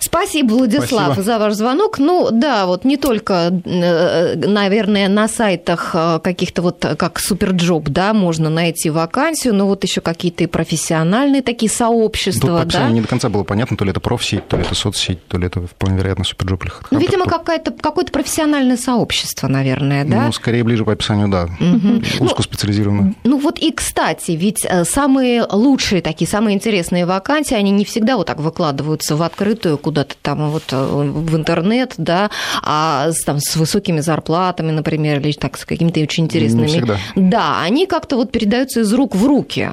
Спасибо, 0.05 0.53
Владислав, 0.53 1.15
Спасибо. 1.15 1.23
за 1.23 1.39
ваш 1.39 1.55
звонок. 1.55 1.99
Ну 1.99 2.29
да, 2.31 2.67
вот 2.67 2.85
не 2.85 2.97
только, 2.97 3.51
э, 3.65 4.37
наверное, 4.37 5.09
на 5.09 5.29
сайтах 5.29 5.93
э, 5.95 6.21
каких-то 6.23 6.61
вот 6.61 6.85
как 6.99 7.19
SuperJob, 7.19 7.89
да, 7.89 8.13
можно 8.13 8.51
найти 8.51 8.91
вакансию, 8.91 9.55
но 9.55 9.67
вот 9.67 9.83
еще 9.83 10.01
какие-то 10.01 10.45
и 10.45 10.47
профессиональные 10.47 11.43
такие 11.43 11.71
сообщества, 11.71 12.61
Тут, 12.61 12.73
да? 12.73 12.91
не 12.91 13.01
до 13.01 13.09
конца 13.09 13.29
было 13.29 13.45
понятно, 13.45 13.77
то 13.77 13.85
ли 13.85 13.93
это 13.93 14.01
профсеть, 14.01 14.47
то 14.47 14.57
ли 14.57 14.65
это 14.65 14.75
соцсеть, 14.75 15.27
то 15.27 15.39
ли 15.39 15.47
это 15.47 15.67
вполне 15.67 15.97
вероятно 15.97 16.25
Superjob 16.25 16.65
или 16.65 16.73
Ну, 16.91 16.99
видимо, 16.99 17.27
какое-то, 17.27 17.71
какое-то 17.71 18.13
профессиональное 18.13 18.77
сообщество, 18.77 19.49
наверное, 19.49 20.05
да? 20.05 20.27
Ну, 20.27 20.33
скорее 20.33 20.65
ближе 20.65 20.85
по 20.85 20.93
описанию, 20.93 21.29
да. 21.29 21.45
Угу. 21.45 22.25
Узкоспециализированное. 22.25 23.15
Ну, 23.25 23.31
ну 23.31 23.39
вот 23.39 23.59
и, 23.59 23.73
кстати, 23.73 24.33
ведь 24.33 24.65
э, 24.65 24.85
самые 24.85 25.45
лучшие 25.51 26.03
такие, 26.03 26.29
самые 26.29 26.57
интересные 26.57 27.07
вакансии, 27.07 27.55
они 27.55 27.71
не 27.71 27.85
всегда 27.85 28.17
вот 28.17 28.27
так 28.27 28.39
выкладываются 28.39 29.17
в 29.17 29.23
открытую, 29.23 29.79
куда 29.79 29.94
куда-то 29.95 30.17
там 30.21 30.51
вот 30.51 30.65
э, 30.73 30.77
в 30.77 31.37
интернет, 31.37 31.95
да, 31.99 32.31
а 32.63 33.11
там 33.25 33.39
с 33.39 33.55
высокими 33.55 34.01
зарплатами, 34.01 34.73
например, 34.73 35.21
или 35.21 35.33
так 35.33 35.57
с 35.57 35.65
какими-то 35.65 36.01
очень 36.01 36.25
интересными. 36.25 36.67
Не 36.67 36.69
всегда. 36.69 36.99
Да, 37.15 37.63
они 37.63 37.87
как-то 37.87 38.17
вот 38.17 38.33
передаются 38.33 38.81
из 38.81 38.93
рук 38.93 39.15
в 39.15 39.25
руки. 39.25 39.71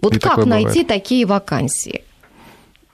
Вот 0.00 0.16
И 0.16 0.18
как 0.18 0.38
найти 0.46 0.68
бывает. 0.68 0.86
такие 0.88 1.26
вакансии? 1.26 2.02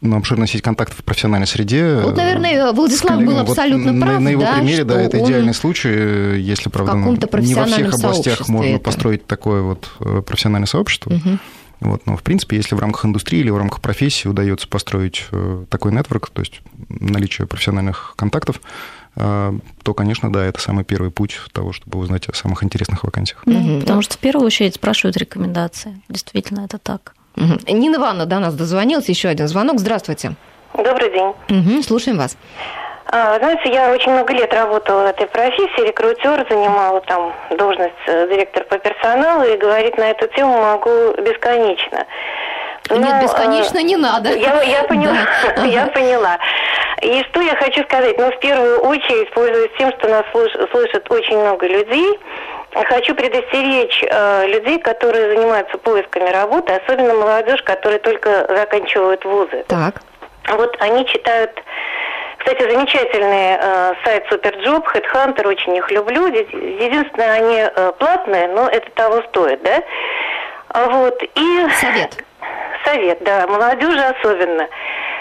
ну, 0.02 0.18
обширная 0.18 0.46
сеть 0.46 0.62
контактов 0.62 0.98
в 0.98 1.04
профессиональной 1.04 1.46
среде. 1.46 2.00
Вот, 2.02 2.16
наверное, 2.16 2.72
Владислав 2.72 3.20
был 3.22 3.38
абсолютно 3.38 3.92
вот 3.92 4.00
прав. 4.00 4.12
На, 4.14 4.20
на 4.20 4.28
его 4.28 4.42
да, 4.42 4.54
примере, 4.54 4.84
да, 4.84 5.00
это 5.00 5.18
идеальный 5.18 5.54
случай, 5.54 6.38
если, 6.38 6.68
правда, 6.68 6.94
ну, 6.94 7.16
не 7.40 7.54
во 7.54 7.64
всех 7.64 7.94
областях 7.94 8.48
можно 8.48 8.74
это. 8.74 8.84
построить 8.84 9.26
такое 9.26 9.62
вот 9.62 9.88
э, 10.00 10.22
профессиональное 10.24 10.66
сообщество. 10.66 11.10
Угу. 11.14 11.38
Вот, 11.80 12.06
но, 12.06 12.16
в 12.16 12.22
принципе, 12.22 12.56
если 12.56 12.74
в 12.74 12.78
рамках 12.78 13.04
индустрии 13.04 13.40
или 13.40 13.50
в 13.50 13.56
рамках 13.56 13.80
профессии 13.80 14.28
удается 14.28 14.66
построить 14.66 15.26
э, 15.30 15.64
такой 15.68 15.92
нетворк, 15.92 16.30
то 16.30 16.40
есть 16.40 16.60
наличие 16.88 17.46
профессиональных 17.46 18.14
контактов, 18.16 18.60
э, 19.16 19.52
то, 19.82 19.94
конечно, 19.94 20.32
да, 20.32 20.44
это 20.44 20.60
самый 20.60 20.84
первый 20.84 21.10
путь 21.10 21.38
того, 21.52 21.72
чтобы 21.72 21.98
узнать 21.98 22.28
о 22.28 22.34
самых 22.34 22.64
интересных 22.64 23.04
вакансиях. 23.04 23.42
Угу, 23.46 23.80
потому 23.80 24.02
что 24.02 24.14
в 24.14 24.18
первую 24.18 24.46
очередь 24.46 24.76
спрашивают 24.76 25.16
рекомендации. 25.16 26.00
Действительно, 26.08 26.60
это 26.60 26.78
так. 26.78 27.14
Угу. 27.36 27.72
Нина 27.72 27.96
Ивановна 27.96 28.26
до 28.26 28.38
нас 28.38 28.54
дозвонилась. 28.54 29.08
Еще 29.08 29.28
один 29.28 29.46
звонок. 29.46 29.78
Здравствуйте. 29.78 30.34
Добрый 30.74 31.10
день. 31.10 31.34
Угу, 31.60 31.82
слушаем 31.82 32.18
вас. 32.18 32.36
А, 33.08 33.38
знаете, 33.38 33.70
я 33.72 33.92
очень 33.92 34.12
много 34.12 34.32
лет 34.32 34.52
работала 34.52 35.02
в 35.02 35.06
этой 35.06 35.26
профессии, 35.28 35.86
рекрутер, 35.86 36.44
занимала 36.50 37.00
там 37.02 37.32
должность 37.50 37.94
э, 38.06 38.26
директор 38.28 38.64
по 38.64 38.78
персоналу, 38.78 39.44
и 39.44 39.56
говорить 39.56 39.96
на 39.96 40.10
эту 40.10 40.26
тему 40.28 40.60
могу 40.60 41.12
бесконечно. 41.22 42.04
Но, 42.90 42.96
Нет, 42.96 43.22
бесконечно 43.22 43.78
э, 43.78 43.82
не 43.82 43.96
надо. 43.96 44.30
Я, 44.30 44.60
я 44.62 44.82
поняла, 44.88 45.18
да. 45.56 45.64
я 45.64 45.86
поняла. 45.86 46.38
И 47.00 47.22
что 47.24 47.40
я 47.40 47.54
хочу 47.56 47.84
сказать? 47.84 48.18
Ну, 48.18 48.30
в 48.30 48.38
первую 48.40 48.80
очередь, 48.80 49.30
пользуясь 49.32 49.70
тем, 49.78 49.92
что 49.98 50.08
нас 50.08 50.24
слышит 50.72 51.08
очень 51.10 51.38
много 51.38 51.66
людей, 51.66 52.18
хочу 52.88 53.14
предостеречь 53.14 54.02
э, 54.02 54.46
людей, 54.48 54.80
которые 54.80 55.36
занимаются 55.36 55.78
поисками 55.78 56.28
работы, 56.30 56.72
особенно 56.72 57.14
молодежь, 57.14 57.62
которые 57.62 58.00
только 58.00 58.46
заканчивают 58.48 59.24
вузы. 59.24 59.64
Так. 59.68 60.02
Вот 60.48 60.76
они 60.80 61.06
читают 61.06 61.52
кстати, 62.46 62.70
замечательный 62.70 63.58
э, 63.60 63.94
сайт 64.04 64.24
Superjob, 64.30 64.84
Headhunter, 64.94 65.48
очень 65.48 65.74
их 65.74 65.90
люблю. 65.90 66.26
Единственное, 66.28 67.32
они 67.32 67.56
э, 67.58 67.92
платные, 67.98 68.46
но 68.48 68.68
это 68.68 68.88
того 68.92 69.20
стоит, 69.30 69.60
да? 69.62 69.82
А 70.68 70.86
вот. 70.86 71.20
И... 71.22 71.68
Совет. 71.80 72.24
Совет, 72.84 73.18
да, 73.24 73.48
молодежи 73.48 74.00
особенно. 74.00 74.68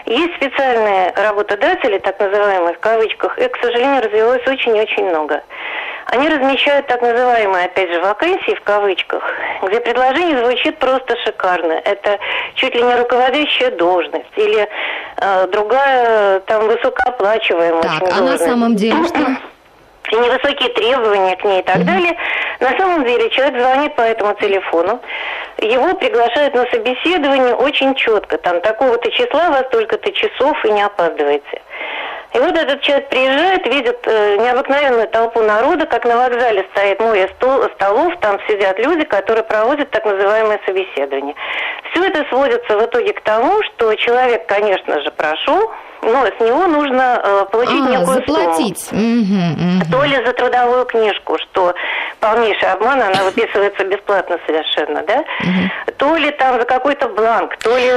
Есть 0.06 0.36
специальные 0.36 1.14
работодатели, 1.16 1.98
так 1.98 2.20
называемые 2.20 2.76
в 2.76 2.80
кавычках, 2.80 3.40
и, 3.40 3.48
к 3.48 3.58
сожалению, 3.58 4.04
развелось 4.04 4.46
очень-очень 4.46 5.10
много. 5.10 5.42
Они 6.08 6.30
размещают 6.30 6.88
так 6.88 7.02
называемые, 7.02 7.66
опять 7.66 7.92
же, 7.92 8.00
вакансии 8.02 8.56
в 8.56 8.62
кавычках, 8.62 9.24
где 9.64 9.80
предложение 9.80 10.38
звучит 10.46 10.78
просто 10.78 11.16
шикарно. 11.26 11.74
Это 11.74 12.20
чуть 12.56 12.76
ли 12.76 12.82
не 12.82 12.96
руководящая 12.96 13.72
должность 13.72 14.26
или 14.36 14.68
э, 15.18 15.48
другая 15.48 16.40
там 16.42 16.68
высокооплачиваемая 16.68 17.82
так, 17.82 18.04
а 18.04 18.06
должность. 18.06 18.42
на 18.42 18.48
самом 18.50 18.76
деле 18.76 19.04
что? 19.08 19.20
и 20.12 20.16
невысокие 20.16 20.70
требования 20.70 21.36
к 21.36 21.44
ней 21.44 21.60
и 21.60 21.64
так 21.64 21.78
mm-hmm. 21.78 21.84
далее. 21.84 22.18
На 22.60 22.78
самом 22.78 23.04
деле 23.04 23.30
человек 23.32 23.60
звонит 23.60 23.96
по 23.96 24.02
этому 24.02 24.34
телефону, 24.36 25.02
его 25.58 25.94
приглашают 25.96 26.54
на 26.54 26.66
собеседование 26.68 27.56
очень 27.56 27.96
четко, 27.96 28.38
там 28.38 28.62
такого-то 28.62 29.12
числа, 29.12 29.50
вас 29.50 29.66
столько-то 29.68 30.12
часов 30.12 30.64
и 30.66 30.72
не 30.72 30.82
опаздывайте. 30.82 31.62
И 32.36 32.40
вот 32.40 32.54
этот 32.58 32.82
человек 32.82 33.08
приезжает, 33.08 33.66
видит 33.66 33.98
э, 34.04 34.36
необыкновенную 34.36 35.08
толпу 35.08 35.40
народа, 35.42 35.86
как 35.86 36.04
на 36.04 36.18
вокзале 36.18 36.68
стоит 36.74 37.00
море 37.00 37.30
стол, 37.38 37.64
столов, 37.76 38.14
там 38.20 38.38
сидят 38.50 38.78
люди, 38.78 39.06
которые 39.06 39.46
проводят 39.46 39.90
так 39.92 40.04
называемое 40.04 40.60
собеседование. 40.66 41.34
Все 41.92 42.04
это 42.04 42.26
сводится 42.28 42.78
в 42.78 42.86
итоге 42.88 43.14
к 43.14 43.22
тому, 43.22 43.64
что 43.64 43.96
человек, 43.96 44.46
конечно 44.48 45.02
же, 45.02 45.12
прошел, 45.12 45.72
но 46.06 46.26
с 46.26 46.40
него 46.40 46.68
нужно 46.68 47.20
э, 47.24 47.46
получить 47.52 47.84
а, 47.86 47.90
некую 47.90 48.16
заплатить. 48.16 48.80
сумму. 48.80 49.22
Угу, 49.22 49.80
угу. 49.80 49.92
То 49.92 50.04
ли 50.04 50.26
за 50.26 50.34
трудовую 50.34 50.86
книжку, 50.86 51.38
что 51.40 51.74
полнейший 52.20 52.72
обман, 52.72 53.02
она 53.02 53.24
выписывается 53.24 53.84
бесплатно 53.84 54.38
совершенно, 54.46 55.04
да? 55.04 55.24
Угу. 55.42 55.94
То 55.98 56.16
ли 56.18 56.32
там 56.32 56.60
за 56.60 56.66
какой-то 56.66 57.08
бланк, 57.10 57.58
то 57.58 57.76
ли 57.78 57.90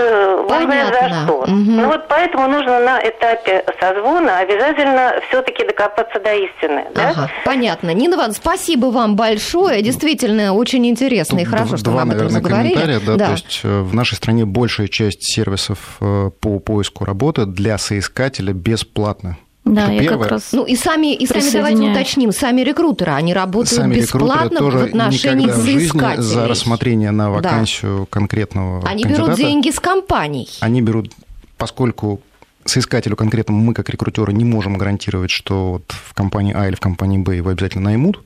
бог 0.48 0.62
знает 0.62 0.94
за 0.94 1.08
что. 1.22 1.34
Угу. 1.40 1.48
Ну 1.50 1.86
вот 1.86 2.08
поэтому 2.08 2.48
нужно 2.48 2.80
на 2.80 3.00
этапе 3.00 3.64
созвона 3.80 4.38
обязательно 4.38 5.14
все-таки 5.28 5.64
докопаться 5.64 6.18
до 6.20 6.34
истины, 6.34 6.86
да? 6.94 7.10
Ага, 7.10 7.30
понятно. 7.44 7.90
Нина 7.92 8.14
Ивановна, 8.14 8.34
спасибо 8.34 8.86
вам 8.86 9.16
большое. 9.16 9.82
Действительно, 9.82 10.54
очень 10.54 10.86
интересно 10.86 11.38
Тут 11.38 11.46
и 11.46 11.50
хорошо, 11.50 11.76
что 11.76 11.90
вы 11.90 12.00
об 12.00 12.10
этом 12.10 12.30
заговорили. 12.30 12.98
Да, 13.04 13.16
да. 13.16 13.26
То 13.26 13.32
есть 13.32 13.60
э, 13.64 13.80
в 13.82 13.94
нашей 13.94 14.14
стране 14.14 14.44
большая 14.44 14.88
часть 14.88 15.22
сервисов 15.22 15.78
э, 16.00 16.30
по 16.40 16.58
поиску 16.58 17.04
работы 17.04 17.46
для 17.46 17.78
соискателя 17.98 18.52
бесплатна. 18.52 19.36
Да, 19.64 19.84
Это 19.84 19.92
я 19.92 20.00
первое. 20.00 20.18
как 20.20 20.30
раз 20.30 20.52
Ну 20.52 20.64
и 20.64 20.76
сами, 20.76 21.14
и 21.14 21.26
сами 21.26 21.50
давайте 21.52 21.82
уточним, 21.82 22.32
сами 22.32 22.62
рекрутеры, 22.62 23.12
они 23.12 23.34
работают 23.34 23.82
сами 23.82 23.96
бесплатно 23.96 24.60
тоже 24.60 24.78
в 24.78 24.82
отношении 24.84 25.50
соискателей. 25.50 26.22
за 26.22 26.48
рассмотрение 26.48 27.10
на 27.10 27.30
вакансию 27.30 28.00
да. 28.00 28.06
конкретного 28.08 28.78
Они 28.88 29.02
кандидата, 29.02 29.26
берут 29.26 29.36
деньги 29.36 29.70
с 29.70 29.78
компаний. 29.78 30.48
Они 30.60 30.80
берут, 30.80 31.12
поскольку 31.58 32.22
соискателю 32.64 33.16
конкретному 33.16 33.60
мы, 33.60 33.74
как 33.74 33.90
рекрутеры, 33.90 34.32
не 34.32 34.44
можем 34.44 34.78
гарантировать, 34.78 35.30
что 35.30 35.72
вот 35.72 35.84
в 35.90 36.14
компании 36.14 36.54
А 36.56 36.66
или 36.68 36.74
в 36.74 36.80
компании 36.80 37.18
Б 37.18 37.36
его 37.36 37.50
обязательно 37.50 37.84
наймут, 37.84 38.24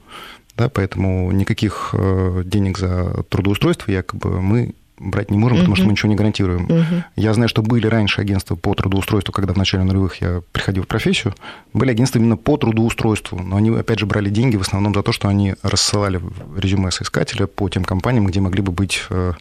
да, 0.56 0.68
поэтому 0.68 1.32
никаких 1.32 1.90
э, 1.92 2.42
денег 2.44 2.78
за 2.78 3.24
трудоустройство 3.30 3.90
якобы 3.90 4.40
мы 4.40 4.74
брать 5.02 5.30
не 5.30 5.38
можем, 5.38 5.58
потому 5.58 5.76
что 5.76 5.86
мы 5.86 5.92
ничего 5.92 6.08
не 6.08 6.16
гарантируем. 6.16 6.68
Я 7.16 7.34
знаю, 7.34 7.48
что 7.48 7.62
были 7.62 7.86
раньше 7.86 8.20
агентства 8.20 8.54
по 8.54 8.74
трудоустройству, 8.74 9.32
когда 9.32 9.52
в 9.52 9.56
начале 9.56 9.84
нулевых 9.84 10.20
я 10.20 10.42
приходил 10.52 10.84
в 10.84 10.86
профессию, 10.86 11.34
были 11.72 11.90
агентства 11.90 12.18
именно 12.18 12.36
по 12.36 12.56
трудоустройству, 12.56 13.38
но 13.38 13.56
они, 13.56 13.70
опять 13.70 13.98
же, 13.98 14.06
брали 14.06 14.30
деньги 14.30 14.56
в 14.56 14.62
основном 14.62 14.94
за 14.94 15.02
то, 15.02 15.12
что 15.12 15.28
они 15.28 15.54
рассылали 15.62 16.20
резюме 16.56 16.90
соискателя 16.90 17.46
по 17.46 17.68
тем 17.68 17.84
компаниям, 17.84 18.26
где 18.26 18.40
могли 18.40 18.62
бы 18.62 18.72
быть 18.72 19.02
э, 19.10 19.32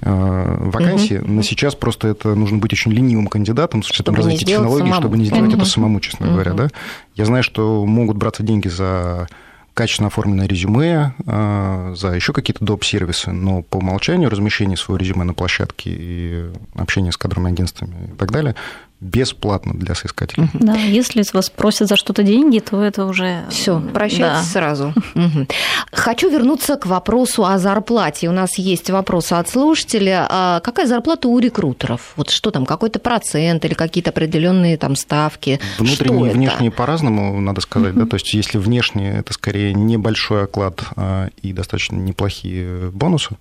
э, 0.00 0.56
вакансии, 0.70 1.16
uh-huh. 1.16 1.30
но 1.30 1.42
сейчас 1.42 1.74
просто 1.74 2.08
это 2.08 2.34
нужно 2.34 2.58
быть 2.58 2.72
очень 2.72 2.92
ленивым 2.92 3.26
кандидатом 3.26 3.82
с 3.82 3.90
учетом 3.90 4.14
развития 4.14 4.44
технологий, 4.44 4.84
самому. 4.84 5.00
чтобы 5.00 5.18
не 5.18 5.24
сделать 5.26 5.52
uh-huh. 5.52 5.56
это 5.56 5.64
самому, 5.64 6.00
честно 6.00 6.24
uh-huh. 6.24 6.32
говоря. 6.32 6.52
Да? 6.52 6.68
Я 7.14 7.24
знаю, 7.24 7.42
что 7.42 7.84
могут 7.84 8.16
браться 8.16 8.42
деньги 8.42 8.68
за 8.68 9.28
качественно 9.76 10.06
оформленное 10.06 10.48
резюме, 10.48 11.12
а, 11.26 11.92
за 11.94 12.12
еще 12.12 12.32
какие-то 12.32 12.64
доп-сервисы, 12.64 13.30
но 13.30 13.62
по 13.62 13.76
умолчанию 13.76 14.30
размещение 14.30 14.78
своего 14.78 14.96
резюме 14.96 15.24
на 15.24 15.34
площадке 15.34 15.90
и 15.92 16.44
общение 16.74 17.12
с 17.12 17.18
кадровыми 17.18 17.52
агентствами 17.52 18.10
и 18.14 18.16
так 18.16 18.32
далее 18.32 18.54
бесплатно 19.00 19.74
для 19.74 19.94
соискателей. 19.94 20.48
Да, 20.54 20.74
если 20.74 21.22
вас 21.34 21.50
просят 21.50 21.88
за 21.88 21.96
что-то 21.96 22.22
деньги, 22.22 22.60
то 22.60 22.82
это 22.82 23.04
уже... 23.04 23.44
Все, 23.50 23.80
прощайте 23.92 24.22
да. 24.22 24.42
сразу. 24.42 24.94
Хочу 25.92 26.30
вернуться 26.30 26.76
к 26.76 26.86
вопросу 26.86 27.44
о 27.44 27.58
зарплате. 27.58 28.28
У 28.28 28.32
нас 28.32 28.56
есть 28.56 28.88
вопрос 28.88 29.32
от 29.32 29.48
слушателя. 29.50 30.26
А 30.30 30.60
какая 30.60 30.86
зарплата 30.86 31.28
у 31.28 31.38
рекрутеров? 31.38 32.14
Вот 32.16 32.30
что 32.30 32.50
там, 32.50 32.64
какой-то 32.64 32.98
процент 32.98 33.64
или 33.66 33.74
какие-то 33.74 34.10
определенные 34.10 34.78
там 34.78 34.96
ставки? 34.96 35.60
Внутренние 35.78 36.30
и 36.30 36.34
внешние 36.34 36.70
по-разному, 36.70 37.38
надо 37.40 37.60
сказать. 37.60 37.94
Да? 37.94 38.06
То 38.06 38.16
есть 38.16 38.32
если 38.32 38.56
внешние, 38.56 39.18
это 39.18 39.34
скорее 39.34 39.74
небольшой 39.74 40.44
оклад 40.44 40.82
а, 40.96 41.28
и 41.42 41.52
достаточно 41.52 41.96
неплохие 41.96 42.90
бонусы, 42.92 43.36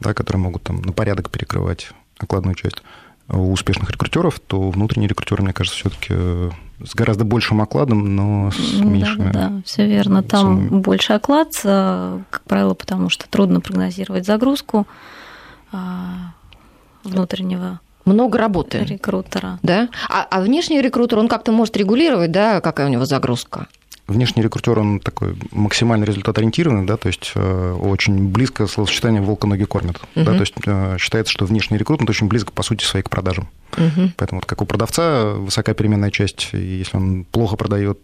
да, 0.00 0.12
которые 0.12 0.42
могут 0.42 0.64
там 0.64 0.82
на 0.82 0.92
порядок 0.92 1.30
перекрывать 1.30 1.90
окладную 2.18 2.56
часть 2.56 2.82
у 3.30 3.52
успешных 3.52 3.90
рекрутеров, 3.90 4.40
то 4.40 4.70
внутренние 4.70 5.08
рекрутеры, 5.08 5.42
мне 5.42 5.52
кажется, 5.52 5.78
все-таки 5.78 6.08
э, 6.10 6.50
с 6.84 6.94
гораздо 6.94 7.24
большим 7.24 7.60
окладом, 7.60 8.16
но 8.16 8.50
с 8.50 8.78
ну 8.78 8.88
меньшими. 8.88 9.30
Да, 9.30 9.48
да, 9.48 9.62
все 9.64 9.86
верно. 9.86 10.22
Там 10.22 10.40
суммами. 10.40 10.80
больше 10.80 11.12
оклад, 11.12 11.52
э, 11.64 12.20
как 12.30 12.42
правило, 12.44 12.74
потому 12.74 13.10
что 13.10 13.28
трудно 13.28 13.60
прогнозировать 13.60 14.24
загрузку 14.24 14.86
а, 15.72 16.32
внутреннего 17.04 17.80
много 18.04 18.38
работы. 18.38 18.78
Рекрутера. 18.78 19.58
Да? 19.62 19.88
А, 20.08 20.26
а 20.30 20.40
внешний 20.40 20.80
рекрутер, 20.80 21.18
он 21.18 21.28
как-то 21.28 21.52
может 21.52 21.76
регулировать, 21.76 22.32
да, 22.32 22.60
какая 22.62 22.86
у 22.86 22.90
него 22.90 23.04
загрузка? 23.04 23.66
Внешний 24.08 24.42
рекрутер, 24.42 24.78
он 24.78 25.00
такой 25.00 25.36
максимально 25.52 26.04
результат-ориентированный, 26.04 26.86
да, 26.86 26.96
то 26.96 27.08
есть 27.08 27.32
э, 27.34 27.72
очень 27.78 28.28
близко 28.28 28.66
словосочетание 28.66 29.20
«волка 29.20 29.46
ноги 29.46 29.64
кормят». 29.64 30.00
Uh-huh. 30.14 30.24
Да, 30.24 30.32
то 30.32 30.40
есть 30.40 30.54
э, 30.64 30.96
считается, 30.98 31.30
что 31.30 31.44
внешний 31.44 31.76
рекрутинг 31.76 32.08
очень 32.08 32.26
близко, 32.26 32.50
по 32.50 32.62
сути, 32.62 32.84
своей 32.84 33.04
к 33.04 33.10
продажам. 33.10 33.48
Uh-huh. 33.72 34.10
Поэтому 34.16 34.40
вот 34.40 34.46
как 34.46 34.62
у 34.62 34.64
продавца 34.64 35.34
высокая 35.34 35.74
переменная 35.74 36.10
часть, 36.10 36.48
и 36.54 36.78
если 36.78 36.96
он 36.96 37.24
плохо 37.24 37.56
продает, 37.56 37.98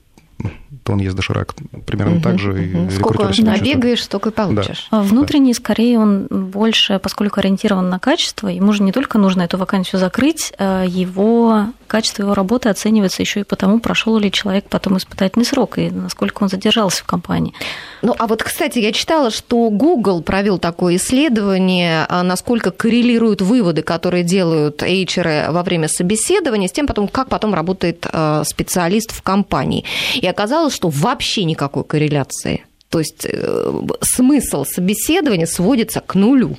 то 0.84 0.92
он 0.92 0.98
ест 0.98 1.16
доширак. 1.16 1.54
Примерно 1.86 2.16
угу, 2.16 2.22
так 2.22 2.38
же 2.38 2.52
угу. 2.52 2.90
Сколько 2.90 3.30
набегаешь, 3.42 4.04
столько 4.04 4.28
и 4.28 4.32
получишь. 4.32 4.88
Да. 4.90 4.98
А 4.98 5.02
внутренний, 5.02 5.52
да. 5.52 5.58
скорее, 5.58 5.98
он 5.98 6.26
больше, 6.30 6.98
поскольку 6.98 7.40
ориентирован 7.40 7.88
на 7.88 7.98
качество, 7.98 8.48
ему 8.48 8.72
же 8.72 8.82
не 8.82 8.92
только 8.92 9.18
нужно 9.18 9.42
эту 9.42 9.56
вакансию 9.56 9.98
закрыть, 9.98 10.52
а 10.58 10.84
его 10.84 11.66
качество 11.86 12.22
его 12.22 12.34
работы 12.34 12.68
оценивается 12.68 13.22
еще 13.22 13.40
и 13.40 13.44
потому, 13.44 13.80
прошел 13.80 14.18
ли 14.18 14.30
человек 14.30 14.66
потом 14.68 14.98
испытательный 14.98 15.44
срок 15.44 15.78
и 15.78 15.90
насколько 15.90 16.42
он 16.42 16.48
задержался 16.48 17.02
в 17.02 17.06
компании. 17.06 17.54
Ну, 18.02 18.14
а 18.18 18.26
вот, 18.26 18.42
кстати, 18.42 18.78
я 18.80 18.92
читала, 18.92 19.30
что 19.30 19.70
Google 19.70 20.22
провел 20.22 20.58
такое 20.58 20.96
исследование, 20.96 22.04
а 22.08 22.22
насколько 22.22 22.70
коррелируют 22.70 23.40
выводы, 23.40 23.82
которые 23.82 24.24
делают 24.24 24.82
HR 24.82 25.52
во 25.52 25.62
время 25.62 25.88
собеседования, 25.88 26.68
с 26.68 26.72
тем, 26.72 26.86
потом, 26.86 27.08
как 27.08 27.28
потом 27.28 27.54
работает 27.54 28.06
специалист 28.44 29.12
в 29.12 29.22
компании. 29.22 29.84
И 30.14 30.26
оказалось, 30.26 30.73
что 30.74 30.88
вообще 30.88 31.44
никакой 31.44 31.84
корреляции. 31.84 32.64
То 32.90 32.98
есть 32.98 33.26
э, 33.28 33.82
смысл 34.02 34.64
собеседования 34.64 35.46
сводится 35.46 36.00
к 36.00 36.14
нулю. 36.14 36.56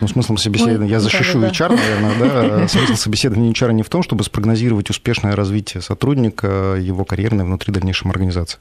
Ну, 0.00 0.08
смысл 0.08 0.36
собеседования, 0.36 0.90
я 0.90 1.00
защищу 1.00 1.40
да, 1.40 1.48
HR, 1.48 1.78
наверное, 2.00 2.48
да. 2.60 2.68
Смысл 2.68 2.94
собеседования 2.94 3.52
HR 3.52 3.72
не 3.72 3.82
в 3.82 3.88
том, 3.88 4.02
чтобы 4.02 4.24
спрогнозировать 4.24 4.90
успешное 4.90 5.36
развитие 5.36 5.82
сотрудника, 5.82 6.76
его 6.80 7.04
карьерной 7.04 7.44
внутри 7.44 7.72
дальнейшей 7.72 8.10
организации. 8.10 8.58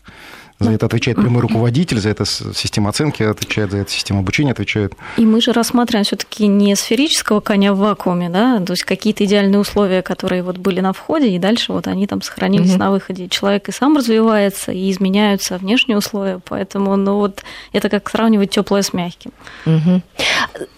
За 0.59 0.71
это 0.71 0.85
отвечает 0.85 1.17
прямой 1.17 1.41
руководитель, 1.41 1.99
за 1.99 2.09
это 2.09 2.25
система 2.25 2.89
оценки 2.89 3.23
отвечает, 3.23 3.71
за 3.71 3.79
это 3.79 3.91
система 3.91 4.19
обучения 4.19 4.51
отвечает. 4.51 4.93
И 5.17 5.25
мы 5.25 5.41
же 5.41 5.51
рассматриваем 5.51 6.05
все 6.05 6.15
таки 6.15 6.47
не 6.47 6.75
сферического 6.75 7.41
коня 7.41 7.73
в 7.73 7.77
вакууме, 7.77 8.29
да, 8.29 8.59
то 8.59 8.73
есть 8.73 8.83
какие-то 8.83 9.25
идеальные 9.25 9.59
условия, 9.59 10.01
которые 10.01 10.43
вот 10.43 10.57
были 10.57 10.79
на 10.79 10.93
входе, 10.93 11.29
и 11.29 11.39
дальше 11.39 11.73
вот 11.73 11.87
они 11.87 12.07
там 12.07 12.21
сохранились 12.21 12.71
угу. 12.71 12.79
на 12.79 12.91
выходе. 12.91 13.27
Человек 13.27 13.69
и 13.69 13.71
сам 13.71 13.97
развивается, 13.97 14.71
и 14.71 14.89
изменяются 14.91 15.57
внешние 15.57 15.97
условия, 15.97 16.39
поэтому, 16.47 16.95
ну 16.95 17.15
вот, 17.17 17.43
это 17.73 17.89
как 17.89 18.09
сравнивать 18.09 18.51
теплое 18.51 18.83
с 18.83 18.93
мягким. 18.93 19.31
Угу. 19.65 20.01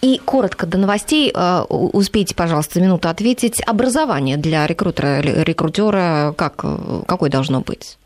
И 0.01 0.21
коротко 0.23 0.65
до 0.65 0.77
новостей, 0.77 1.31
э, 1.33 1.61
успейте, 1.69 2.33
пожалуйста, 2.35 2.81
минуту 2.81 3.09
ответить. 3.09 3.61
Образование 3.61 4.37
для 4.37 4.65
рекрутера, 4.65 5.21
рекрутера 5.21 6.33
как, 6.37 6.61
э, 6.63 7.01
какое 7.07 7.29
должно 7.29 7.61
быть? 7.61 7.97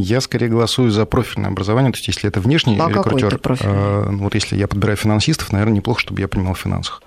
Я 0.00 0.20
скорее 0.20 0.48
голосую 0.48 0.90
за 0.90 1.06
профильное 1.06 1.50
образование. 1.50 1.92
То 1.92 1.98
есть, 1.98 2.08
если 2.08 2.28
это 2.28 2.40
внешний 2.40 2.78
а 2.78 2.88
рекрутер, 2.88 3.40
э, 3.60 4.08
вот 4.12 4.34
если 4.34 4.56
я 4.56 4.68
подбираю 4.68 4.96
финансистов, 4.96 5.52
наверное, 5.52 5.76
неплохо, 5.76 6.00
чтобы 6.00 6.20
я 6.20 6.28
понимал 6.28 6.54
в 6.54 6.58
финансах. 6.58 7.02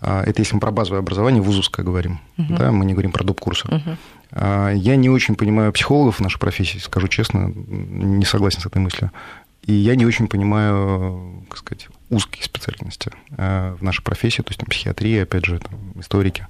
А, 0.00 0.22
это 0.24 0.40
если 0.40 0.54
мы 0.54 0.60
про 0.60 0.70
базовое 0.70 1.00
образование 1.00 1.42
вузовское 1.42 1.84
говорим, 1.84 2.20
угу. 2.38 2.54
да, 2.54 2.72
мы 2.72 2.84
не 2.84 2.92
говорим 2.94 3.12
про 3.12 3.22
доп-курсы. 3.22 3.68
Угу. 3.68 3.96
Я 4.32 4.96
не 4.96 5.10
очень 5.10 5.34
понимаю 5.34 5.72
психологов 5.72 6.16
в 6.16 6.20
нашей 6.20 6.38
профессии, 6.38 6.78
скажу 6.78 7.08
честно, 7.08 7.52
не 7.52 8.24
согласен 8.24 8.60
с 8.60 8.66
этой 8.66 8.78
мыслью. 8.78 9.10
И 9.66 9.72
я 9.72 9.94
не 9.94 10.06
очень 10.06 10.26
понимаю, 10.26 11.44
как 11.48 11.58
сказать, 11.58 11.88
узкие 12.08 12.44
специальности 12.44 13.12
в 13.30 13.78
нашей 13.82 14.02
профессии, 14.02 14.42
то 14.42 14.48
есть 14.48 14.58
там, 14.58 14.68
психиатрия, 14.68 15.22
опять 15.22 15.44
же, 15.44 15.58
там, 15.58 15.78
историки 16.00 16.46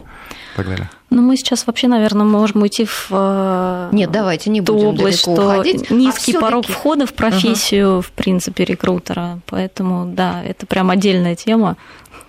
и 0.55 0.57
так 0.57 0.67
далее. 0.67 0.91
Ну, 1.11 1.23
мы 1.23 1.37
сейчас 1.37 1.67
вообще, 1.67 1.89
наверное, 1.89 2.25
можем 2.25 2.63
уйти 2.63 2.85
в 2.85 3.09
э, 3.11 3.89
Нет, 3.93 4.11
давайте 4.11 4.49
не 4.49 4.61
будем 4.61 4.87
область, 4.89 5.21
что 5.21 5.33
уходить. 5.33 5.91
низкий 5.91 6.37
а 6.37 6.41
порог 6.41 6.67
входа 6.67 7.05
в 7.05 7.13
профессию, 7.13 7.99
uh 7.99 8.03
в 8.03 8.13
принципе, 8.13 8.65
рекрутера. 8.65 9.41
Поэтому, 9.47 10.07
да, 10.07 10.43
это 10.43 10.67
прям 10.67 10.91
отдельная 10.91 11.35
тема. 11.35 11.77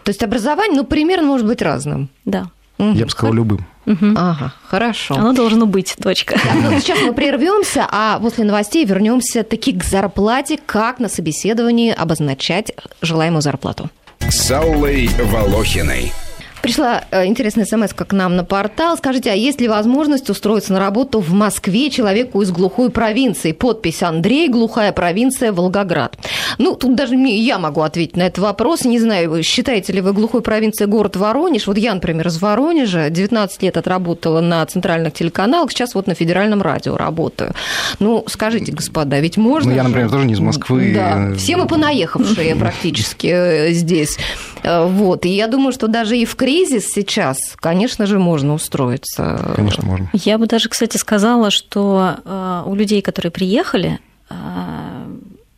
То 0.04 0.10
есть 0.10 0.24
образование, 0.24 0.82
ну, 0.82 0.84
примерно 0.84 1.28
может 1.28 1.46
быть 1.46 1.62
разным. 1.62 2.10
Да. 2.26 2.50
Я 2.94 3.06
бы 3.06 3.12
сказал, 3.12 3.34
любым. 3.34 3.66
Угу. 3.86 4.14
Ага, 4.16 4.54
хорошо. 4.68 5.16
Оно 5.16 5.34
должно 5.34 5.66
быть, 5.66 5.96
точка. 6.02 6.36
Так, 6.36 6.54
ну, 6.62 6.80
сейчас 6.80 7.00
мы 7.02 7.14
прервемся, 7.16 7.88
а 7.90 8.20
после 8.20 8.44
новостей 8.44 8.86
вернемся 8.86 9.44
таки 9.44 9.74
к 9.74 9.84
зарплате, 9.84 10.60
как 10.66 11.00
на 11.00 11.10
собеседовании 11.10 11.92
обозначать 11.92 12.72
желаемую 13.02 13.42
зарплату. 13.42 13.90
С 14.20 14.52
Аллой 14.52 15.10
Волохиной. 15.20 16.14
Пришла 16.62 17.04
э, 17.10 17.26
интересная 17.26 17.66
смс 17.66 17.94
к 17.94 18.14
нам 18.14 18.36
на 18.36 18.44
портал. 18.44 18.98
Скажите, 18.98 19.32
а 19.32 19.34
есть 19.34 19.60
ли 19.60 19.68
возможность 19.68 20.30
устроиться 20.30 20.74
на 20.74 20.80
работу 20.80 21.20
в 21.20 21.34
Москве 21.34 21.90
человеку 21.90 22.42
из 22.42 22.52
глухой 22.52 22.92
провинции? 22.92 23.52
Подпись 23.52 24.04
Андрей, 24.04 24.48
глухая 24.48 24.92
провинция, 24.92 25.52
Волгоград. 25.52 26.18
Ну, 26.60 26.76
тут 26.76 26.96
даже 26.96 27.16
я 27.16 27.58
могу 27.58 27.82
ответить 27.82 28.16
на 28.16 28.24
этот 28.24 28.40
вопрос. 28.40 28.86
Не 28.86 29.00
знаю, 29.00 29.42
считаете 29.44 29.94
ли 29.94 30.02
вы 30.02 30.14
глухой 30.14 30.42
провинцией 30.42 30.90
город 30.90 31.16
Воронеж? 31.16 31.66
Вот 31.66 31.78
я, 31.78 31.94
например, 31.96 32.28
из 32.28 32.40
Воронежа, 32.40 33.10
19 33.10 33.64
лет 33.64 33.78
отработала 33.78 34.42
на 34.42 34.64
центральных 34.66 35.14
телеканалах, 35.14 35.72
сейчас 35.72 35.96
вот 35.96 36.08
на 36.08 36.14
федеральном 36.14 36.62
радио 36.62 36.96
работаю. 36.96 37.54
Ну, 38.00 38.24
скажите, 38.28 38.72
господа, 38.72 39.20
ведь 39.20 39.38
можно... 39.38 39.72
Ну, 39.72 39.76
я, 39.76 39.84
например, 39.84 40.10
тоже 40.10 40.26
не 40.26 40.34
из 40.34 40.40
Москвы. 40.40 40.92
Да, 40.94 41.34
все 41.38 41.58
мы 41.58 41.66
понаехавшие 41.66 42.56
практически 42.60 43.28
э, 43.28 43.72
здесь. 43.72 44.18
Э, 44.64 44.86
вот, 44.86 45.26
и 45.26 45.30
я 45.30 45.48
думаю, 45.48 45.72
что 45.72 45.88
даже 45.88 46.18
и 46.18 46.26
в 46.26 46.36
кризис 46.52 46.92
сейчас, 46.92 47.38
конечно 47.56 48.06
же, 48.06 48.20
можно 48.20 48.54
устроиться. 48.54 49.54
Конечно, 49.56 49.86
можно. 49.86 50.10
Я 50.14 50.38
бы 50.38 50.48
даже, 50.48 50.68
кстати, 50.68 50.98
сказала, 50.98 51.50
что 51.50 52.16
э, 52.26 52.64
у 52.66 52.76
людей, 52.76 53.02
которые 53.02 53.32
приехали, 53.32 54.00
э, 54.30 54.36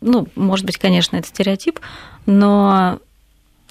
ну, 0.02 0.28
может 0.36 0.66
быть, 0.66 0.78
конечно, 0.78 1.18
это 1.18 1.28
стереотип, 1.28 1.80
но 2.28 3.00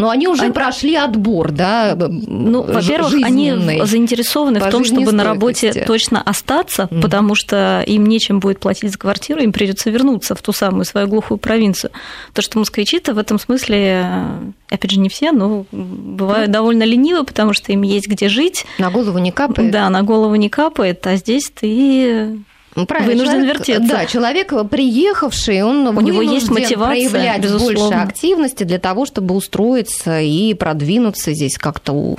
но 0.03 0.11
они 0.11 0.27
уже 0.27 0.47
они... 0.47 0.53
прошли 0.53 0.97
отбор, 0.97 1.53
да? 1.53 1.95
Ну, 1.97 2.63
во-первых, 2.63 3.15
они 3.23 3.53
заинтересованы 3.85 4.59
в 4.59 4.69
том, 4.69 4.85
чтобы 4.85 5.13
на 5.13 5.23
работе 5.23 5.85
точно 5.87 6.21
остаться, 6.21 6.89
mm-hmm. 6.91 7.01
потому 7.01 7.37
что 7.37 7.85
им 7.87 8.07
нечем 8.07 8.41
будет 8.41 8.59
платить 8.59 8.91
за 8.91 8.99
квартиру, 8.99 9.41
им 9.41 9.53
придется 9.53 9.91
вернуться 9.91 10.35
в 10.35 10.43
ту 10.43 10.53
самую 10.53 10.87
свою 10.87 11.07
глухую 11.07 11.39
провинцию. 11.39 11.93
То, 12.33 12.43
что 12.43 12.59
москвичи-то 12.59 13.15
в 13.15 13.19
этом 13.19 13.39
смысле, 13.39 14.09
опять 14.71 14.91
же, 14.91 14.99
не 14.99 15.09
все, 15.09 15.31
но 15.31 15.67
бывают 15.71 16.49
mm-hmm. 16.49 16.53
довольно 16.53 16.83
ленивы, 16.83 17.23
потому 17.23 17.53
что 17.53 17.71
им 17.71 17.83
есть 17.83 18.09
где 18.09 18.29
жить. 18.29 18.67
На 18.79 18.91
голову 18.91 19.19
не 19.19 19.31
капает. 19.31 19.71
Да, 19.71 19.89
на 19.89 20.03
голову 20.03 20.35
не 20.35 20.49
капает, 20.49 21.07
а 21.07 21.15
здесь 21.15 21.49
ты 21.55 22.41
правильно, 22.75 23.12
вынужден 23.12 23.33
человек, 23.33 23.59
вертеться. 23.59 23.89
Да, 23.89 24.07
человек, 24.07 24.53
приехавший, 24.70 25.62
он 25.62 25.87
у 25.87 26.01
него 26.01 26.23
есть 26.23 26.51
мотивация 26.51 27.11
проявлять 27.11 27.43
безусловно. 27.43 27.79
больше 27.79 27.95
активности 27.95 28.64
для 28.64 28.79
того, 28.79 29.07
чтобы 29.07 29.35
устроиться 29.35 30.20
и 30.20 30.55
продвинуться 30.55 31.33
здесь, 31.33 31.59
как-то 31.59 32.16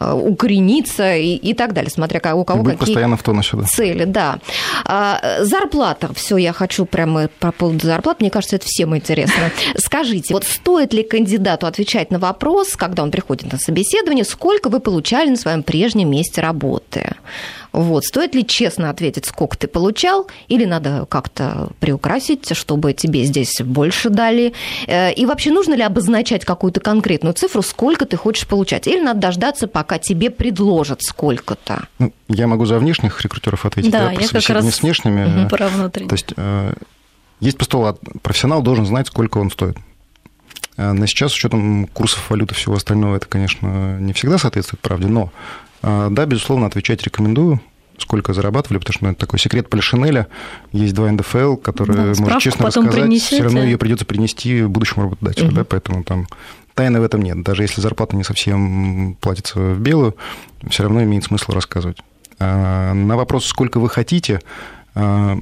э, 0.00 0.12
укорениться 0.12 1.16
и, 1.16 1.34
и 1.34 1.54
так 1.54 1.72
далее, 1.72 1.90
смотря 1.90 2.20
у 2.34 2.44
кого 2.44 2.62
Быть 2.62 2.78
какие 2.78 2.94
постоянно 2.94 3.16
в 3.16 3.22
тонусе, 3.22 3.56
да. 3.56 3.64
цели. 3.64 4.04
Да. 4.04 4.38
А, 4.84 5.20
зарплата, 5.40 6.10
все, 6.14 6.36
я 6.36 6.52
хочу 6.52 6.86
прямо 6.86 7.28
по 7.40 7.52
поводу 7.52 7.86
зарплат, 7.86 8.20
мне 8.20 8.30
кажется, 8.30 8.56
это 8.56 8.66
всем 8.66 8.96
интересно. 8.96 9.50
Скажите, 9.76 10.34
вот 10.34 10.44
стоит 10.44 10.92
ли 10.92 11.02
кандидату 11.02 11.66
отвечать 11.66 12.10
на 12.10 12.18
вопрос, 12.18 12.76
когда 12.76 13.02
он 13.02 13.10
приходит 13.10 13.52
на 13.52 13.58
собеседование, 13.58 14.24
сколько 14.24 14.68
вы 14.68 14.80
получали 14.80 15.30
на 15.30 15.36
своем 15.36 15.62
прежнем 15.62 16.10
месте 16.10 16.40
работы? 16.40 17.16
Вот. 17.72 18.04
Стоит 18.04 18.34
ли 18.34 18.46
честно 18.46 18.90
ответить, 18.90 19.26
сколько 19.26 19.56
ты 19.56 19.68
получал, 19.68 20.28
или 20.48 20.64
надо 20.64 21.06
как-то 21.08 21.70
приукрасить, 21.80 22.56
чтобы 22.56 22.92
тебе 22.92 23.24
здесь 23.24 23.60
больше 23.60 24.10
дали? 24.10 24.52
Э, 24.86 25.12
и 25.12 25.26
вообще 25.26 25.50
нужно 25.50 25.74
ли 25.74 25.82
обозначать 25.82 26.44
какую-то 26.44 26.80
конкретную 26.80 27.34
цифру, 27.34 27.62
сколько 27.62 28.06
ты 28.06 28.16
хочешь 28.16 28.46
получать? 28.46 28.86
Или 28.86 29.00
надо 29.00 29.20
дождаться, 29.20 29.68
пока 29.68 29.98
тебе 29.98 30.30
предложат 30.30 31.02
сколько-то? 31.02 31.88
Ну, 31.98 32.12
я 32.28 32.46
могу 32.46 32.66
за 32.66 32.78
внешних 32.78 33.20
рекрутеров 33.22 33.64
ответить, 33.66 33.90
да, 33.90 34.06
да 34.06 34.12
я 34.12 34.28
как 34.28 34.48
раз 34.48 34.74
с 34.74 34.82
внешними. 34.82 35.42
Угу, 35.42 35.48
про 35.50 35.68
внутренних. 35.68 36.08
То 36.08 36.14
есть 36.14 36.32
э, 36.36 36.72
есть 37.40 37.58
постулат, 37.58 37.98
профессионал 38.22 38.62
должен 38.62 38.86
знать, 38.86 39.08
сколько 39.08 39.38
он 39.38 39.50
стоит. 39.50 39.76
Э, 40.76 40.92
на 40.92 41.06
сейчас, 41.06 41.32
с 41.32 41.36
учетом 41.36 41.86
курсов 41.86 42.30
валюты 42.30 42.54
и 42.54 42.56
всего 42.56 42.74
остального, 42.74 43.16
это, 43.16 43.26
конечно, 43.26 43.98
не 43.98 44.12
всегда 44.12 44.38
соответствует 44.38 44.80
правде, 44.80 45.06
но 45.06 45.32
да, 45.82 46.26
безусловно, 46.26 46.66
отвечать 46.66 47.02
рекомендую 47.02 47.60
сколько 47.98 48.32
зарабатывали, 48.34 48.78
потому 48.78 48.92
что 48.92 49.04
ну, 49.04 49.10
это 49.12 49.20
такой 49.20 49.38
секрет 49.38 49.68
Полишинеля. 49.70 50.28
Есть 50.72 50.94
два 50.94 51.10
НДФЛ, 51.10 51.56
которые 51.56 52.14
да, 52.14 52.22
может 52.22 52.40
честно 52.40 52.66
рассказать, 52.66 52.92
принесете. 52.92 53.36
все 53.36 53.42
равно 53.42 53.64
ее 53.64 53.78
придется 53.78 54.04
принести 54.04 54.62
будущему 54.62 55.04
работодателю, 55.04 55.48
угу. 55.48 55.54
да, 55.56 55.64
поэтому 55.64 56.04
там 56.04 56.26
тайны 56.74 57.00
в 57.00 57.04
этом 57.04 57.22
нет. 57.22 57.42
Даже 57.42 57.62
если 57.62 57.80
зарплата 57.80 58.16
не 58.16 58.24
совсем 58.24 59.16
платится 59.20 59.58
в 59.58 59.80
белую, 59.80 60.14
все 60.68 60.82
равно 60.82 61.02
имеет 61.02 61.24
смысл 61.24 61.52
рассказывать. 61.52 61.98
А, 62.38 62.92
на 62.92 63.16
вопрос, 63.16 63.46
сколько 63.46 63.80
вы 63.80 63.88
хотите, 63.88 64.40
а, 64.94 65.38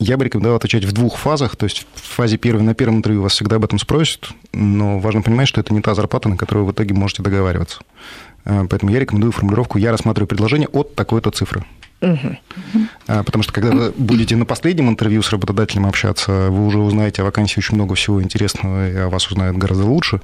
я 0.00 0.16
бы 0.16 0.24
рекомендовал 0.24 0.56
отвечать 0.56 0.84
в 0.84 0.92
двух 0.92 1.16
фазах. 1.16 1.54
То 1.56 1.64
есть 1.64 1.86
в 1.94 2.00
фазе 2.00 2.36
первой, 2.36 2.62
на 2.62 2.74
первом 2.74 2.96
интервью 2.96 3.22
вас 3.22 3.32
всегда 3.32 3.56
об 3.56 3.64
этом 3.64 3.78
спросят, 3.78 4.30
но 4.52 4.98
важно 4.98 5.22
понимать, 5.22 5.46
что 5.46 5.60
это 5.60 5.72
не 5.72 5.80
та 5.80 5.94
зарплата, 5.94 6.28
на 6.28 6.36
которую 6.36 6.66
вы 6.66 6.72
в 6.72 6.74
итоге 6.74 6.94
можете 6.94 7.22
договариваться. 7.22 7.80
Э, 8.44 8.66
поэтому 8.68 8.92
я 8.92 9.00
рекомендую 9.00 9.32
формулировку 9.32 9.78
«я 9.78 9.90
рассматриваю 9.90 10.28
предложение 10.28 10.68
от 10.68 10.94
такой-то 10.94 11.30
цифры». 11.30 11.64
Угу. 12.00 12.36
Потому 13.06 13.42
что 13.42 13.52
когда 13.52 13.70
вы 13.70 13.94
будете 13.96 14.36
на 14.36 14.44
последнем 14.44 14.90
интервью 14.90 15.22
с 15.22 15.30
работодателем 15.30 15.86
общаться, 15.86 16.50
вы 16.50 16.66
уже 16.66 16.78
узнаете 16.78 17.22
о 17.22 17.24
вакансии 17.24 17.58
очень 17.58 17.76
много 17.76 17.94
всего 17.94 18.22
интересного, 18.22 18.90
и 18.90 18.96
о 18.96 19.08
вас 19.08 19.26
узнают 19.28 19.56
гораздо 19.56 19.86
лучше. 19.86 20.20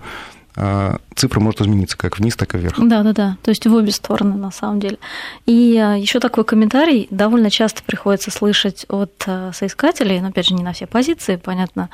А 0.56 0.98
цифра 1.14 1.40
может 1.40 1.60
измениться 1.60 1.96
как 1.96 2.18
вниз, 2.18 2.36
так 2.36 2.54
и 2.54 2.58
вверх. 2.58 2.76
Да, 2.78 3.02
да, 3.02 3.12
да. 3.12 3.36
То 3.42 3.50
есть 3.50 3.66
в 3.66 3.72
обе 3.72 3.92
стороны, 3.92 4.34
на 4.36 4.50
самом 4.50 4.80
деле. 4.80 4.98
И 5.46 5.76
а, 5.78 5.94
еще 5.94 6.18
такой 6.18 6.44
комментарий 6.44 7.06
довольно 7.10 7.50
часто 7.50 7.82
приходится 7.82 8.30
слышать 8.30 8.84
от 8.88 9.12
а, 9.26 9.52
соискателей, 9.54 10.20
но 10.20 10.28
опять 10.28 10.48
же 10.48 10.54
не 10.54 10.62
на 10.62 10.72
все 10.72 10.86
позиции, 10.86 11.36
понятно 11.36 11.88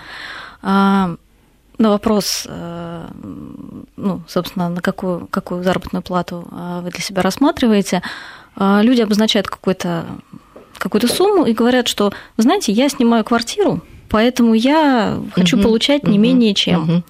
на 1.79 1.91
вопрос, 1.91 2.47
э, 2.47 3.09
ну, 3.97 4.23
собственно, 4.27 4.69
на 4.69 4.81
какую, 4.81 5.27
какую 5.31 5.63
заработную 5.63 6.03
плату 6.03 6.47
э, 6.51 6.81
вы 6.83 6.91
для 6.91 7.01
себя 7.01 7.23
рассматриваете, 7.23 8.03
э, 8.57 8.81
люди 8.83 9.03
обозначают 9.03 9.49
какую-то 9.49 10.07
какую-то 10.79 11.09
сумму 11.09 11.47
и 11.47 11.55
говорят, 11.55 11.89
что, 11.89 12.13
вы 12.37 12.43
знаете, 12.43 12.71
я 12.71 12.89
снимаю 12.91 13.25
квартиру, 13.25 13.81
поэтому 14.11 14.53
я 14.53 15.19
хочу 15.33 15.57
угу, 15.57 15.65
получать 15.65 16.03
не 16.05 16.19
угу, 16.19 16.21
менее 16.21 16.55
чем. 16.55 16.83
Угу. 16.83 17.03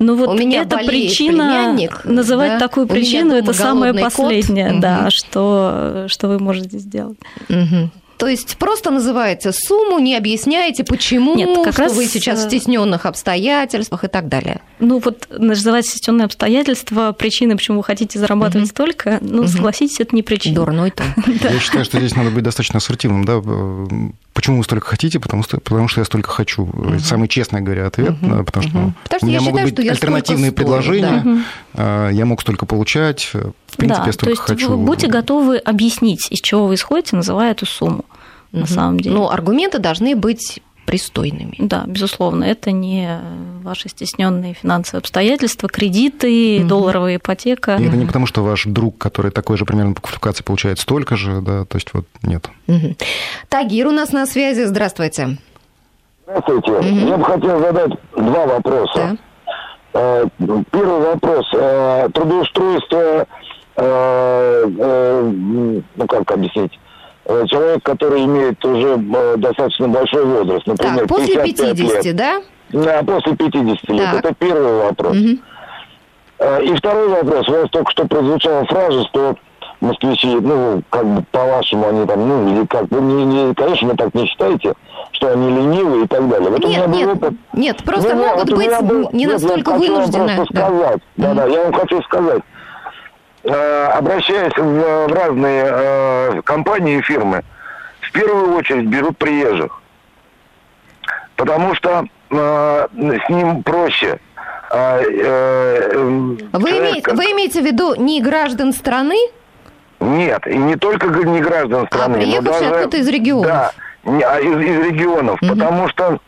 Ну 0.00 0.16
вот 0.16 0.28
У 0.30 0.34
меня 0.34 0.62
эта 0.62 0.78
причина, 0.78 1.76
называть 2.04 2.52
да? 2.52 2.58
такую 2.58 2.86
причину, 2.86 3.34
это 3.34 3.52
самое 3.52 3.92
последнее, 3.94 4.72
кот. 4.72 4.80
да, 4.80 5.00
угу. 5.02 5.10
что, 5.10 6.04
что 6.08 6.28
вы 6.28 6.38
можете 6.38 6.78
сделать. 6.78 7.18
Угу. 7.48 7.90
То 8.20 8.26
есть 8.26 8.58
просто 8.58 8.90
называете 8.90 9.50
сумму, 9.50 9.98
не 9.98 10.14
объясняете, 10.14 10.84
почему, 10.84 11.36
Нет, 11.36 11.64
как 11.64 11.72
что 11.72 11.84
раз... 11.84 11.94
вы 11.94 12.04
сейчас 12.04 12.42
в 12.42 12.44
э, 12.44 12.48
стесненных 12.48 13.06
обстоятельствах 13.06 14.04
и 14.04 14.08
так 14.08 14.28
далее. 14.28 14.60
Ну 14.78 15.00
вот 15.02 15.26
называть 15.30 15.86
стесненные 15.86 16.26
обстоятельства 16.26 17.12
причины, 17.12 17.56
почему 17.56 17.78
вы 17.78 17.84
хотите 17.84 18.18
зарабатывать 18.18 18.66
угу. 18.66 18.72
столько, 18.72 19.18
ну 19.22 19.40
угу. 19.40 19.48
согласитесь, 19.48 20.00
это 20.00 20.14
не 20.14 20.22
причина. 20.22 20.56
Дурной 20.56 20.90
то. 20.90 21.02
Я 21.26 21.58
считаю, 21.60 21.86
что 21.86 21.98
здесь 21.98 22.14
надо 22.14 22.28
быть 22.28 22.44
достаточно 22.44 22.76
ассертивным, 22.76 23.24
да. 23.24 23.40
Почему 24.34 24.58
вы 24.58 24.64
столько 24.64 24.86
хотите? 24.86 25.18
Потому 25.18 25.42
что, 25.42 25.58
потому 25.58 25.88
что 25.88 26.00
я 26.00 26.04
столько 26.04 26.30
хочу. 26.30 26.62
Угу. 26.62 27.00
самый 27.00 27.26
честный, 27.26 27.62
говоря, 27.62 27.86
ответ, 27.86 28.10
угу. 28.10 28.28
да, 28.28 28.42
потому 28.44 28.68
что, 28.68 28.78
угу. 28.78 28.94
потому 29.02 29.20
у 29.22 29.26
меня 29.26 29.40
могут 29.40 29.60
считаю, 29.62 29.76
быть 29.76 29.88
альтернативные 29.88 30.52
предложения. 30.52 31.44
Да. 31.72 32.10
Я 32.10 32.26
мог 32.26 32.42
столько 32.42 32.66
получать. 32.66 33.32
В 33.32 33.76
принципе, 33.76 34.00
да, 34.00 34.06
я 34.06 34.12
столько 34.12 34.24
то 34.24 34.30
есть 34.30 34.42
хочу. 34.42 34.70
Вы 34.70 34.76
будьте 34.76 35.06
готовы 35.08 35.56
объяснить, 35.56 36.30
из 36.30 36.40
чего 36.40 36.66
вы 36.66 36.74
исходите, 36.74 37.16
называя 37.16 37.52
эту 37.52 37.64
сумму 37.64 38.04
на 38.52 38.66
самом 38.66 39.00
деле. 39.00 39.14
Но 39.14 39.30
аргументы 39.30 39.78
должны 39.78 40.16
быть 40.16 40.60
пристойными. 40.86 41.54
Да, 41.58 41.84
безусловно, 41.86 42.42
это 42.42 42.72
не 42.72 43.20
ваши 43.62 43.88
стесненные 43.88 44.54
финансовые 44.54 45.00
обстоятельства, 45.00 45.68
кредиты, 45.68 46.58
угу. 46.60 46.68
долларовая 46.68 47.16
ипотека. 47.16 47.76
И 47.76 47.84
это 47.86 47.96
не 47.96 48.06
потому, 48.06 48.26
что 48.26 48.42
ваш 48.42 48.64
друг, 48.64 48.98
который 48.98 49.30
такой 49.30 49.56
же 49.56 49.64
примерно 49.64 49.94
по 49.94 50.00
квалификации 50.00 50.42
получает 50.42 50.80
столько 50.80 51.16
же, 51.16 51.42
да, 51.42 51.64
то 51.64 51.76
есть 51.76 51.94
вот 51.94 52.06
нет. 52.22 52.50
Угу. 52.66 52.96
Тагир 53.48 53.86
у 53.86 53.92
нас 53.92 54.10
на 54.12 54.26
связи, 54.26 54.64
здравствуйте. 54.64 55.38
Здравствуйте. 56.24 56.72
Угу. 56.72 57.08
Я 57.08 57.16
бы 57.16 57.24
хотел 57.24 57.60
задать 57.60 57.92
два 58.16 58.46
вопроса. 58.46 58.92
Да. 58.94 59.16
Э, 59.92 60.24
первый 60.70 61.00
вопрос. 61.00 61.46
Э, 61.54 62.08
трудоустройство, 62.12 63.26
э, 63.76 64.64
ну 64.66 66.06
как 66.08 66.30
объяснить, 66.30 66.78
человек, 67.46 67.82
который 67.82 68.24
имеет 68.24 68.64
уже 68.64 68.98
э, 68.98 69.34
достаточно 69.36 69.88
большой 69.88 70.24
возраст, 70.24 70.66
например, 70.66 70.98
так, 70.98 71.08
после 71.08 71.42
50, 71.42 72.04
лет. 72.04 72.16
да? 72.16 72.42
Да, 72.70 73.02
после 73.02 73.36
50 73.36 73.88
лет. 73.90 74.04
Так. 74.04 74.24
Это 74.24 74.34
первый 74.34 74.82
вопрос. 74.82 75.16
Угу. 75.16 75.38
И 76.62 76.74
второй 76.74 77.08
вопрос. 77.08 77.48
У 77.48 77.52
вас 77.52 77.70
только 77.70 77.90
что 77.90 78.06
прозвучала 78.06 78.64
фраза, 78.64 79.04
что 79.08 79.36
москвичи, 79.80 80.28
ну, 80.28 80.82
как 80.90 81.06
бы 81.06 81.24
по-вашему 81.30 81.88
они 81.88 82.06
там, 82.06 82.28
ну, 82.28 82.48
или 82.52 82.66
как, 82.66 82.90
вы 82.90 83.00
не, 83.00 83.24
не, 83.24 83.54
конечно, 83.54 83.88
вы 83.88 83.96
так 83.96 84.14
не 84.14 84.26
считаете, 84.26 84.74
что 85.12 85.32
они 85.32 85.50
ленивые 85.50 86.04
и 86.04 86.06
так 86.06 86.28
далее. 86.28 86.50
Вот 86.50 86.64
нет, 86.64 86.88
нет, 86.88 87.08
опыт... 87.08 87.34
нет, 87.52 87.84
просто 87.84 88.14
ну, 88.14 88.26
могут 88.26 88.50
вот 88.50 88.58
быть 88.58 88.80
был, 88.82 89.10
не 89.12 89.26
настолько 89.26 89.72
вынуждены. 89.72 90.36
Да. 90.36 90.44
сказать, 90.44 91.00
да-да, 91.16 91.46
я 91.46 91.64
вам 91.64 91.72
хочу 91.72 92.02
сказать, 92.02 92.42
Э, 92.42 92.49
обращаясь 93.44 94.52
в, 94.56 95.06
в 95.08 95.12
разные 95.12 95.64
э, 95.66 96.42
компании 96.42 96.98
и 96.98 97.02
фирмы, 97.02 97.42
в 98.00 98.12
первую 98.12 98.54
очередь 98.54 98.86
берут 98.86 99.16
приезжих. 99.16 99.80
Потому 101.36 101.74
что 101.74 102.04
э, 102.30 102.86
с 102.92 103.28
ним 103.30 103.62
проще. 103.62 104.18
А, 104.70 105.00
э, 105.00 105.96
вы, 106.52 106.70
человек... 106.70 106.92
имеете, 106.92 107.14
вы 107.14 107.24
имеете 107.32 107.62
в 107.62 107.64
виду 107.64 107.94
не 107.94 108.20
граждан 108.20 108.72
страны? 108.72 109.16
Нет, 110.00 110.46
и 110.46 110.56
не 110.56 110.76
только 110.76 111.08
не 111.08 111.40
граждан 111.40 111.86
страны. 111.86 112.16
А 112.16 112.18
приехавшие 112.18 112.70
даже, 112.70 112.74
откуда 112.76 112.96
из 112.98 113.08
регионов? 113.08 113.46
Да, 113.46 113.72
а 114.04 114.40
из, 114.40 114.58
из 114.58 114.86
регионов, 114.86 115.42
угу. 115.42 115.54
потому 115.54 115.88
что, 115.88 116.20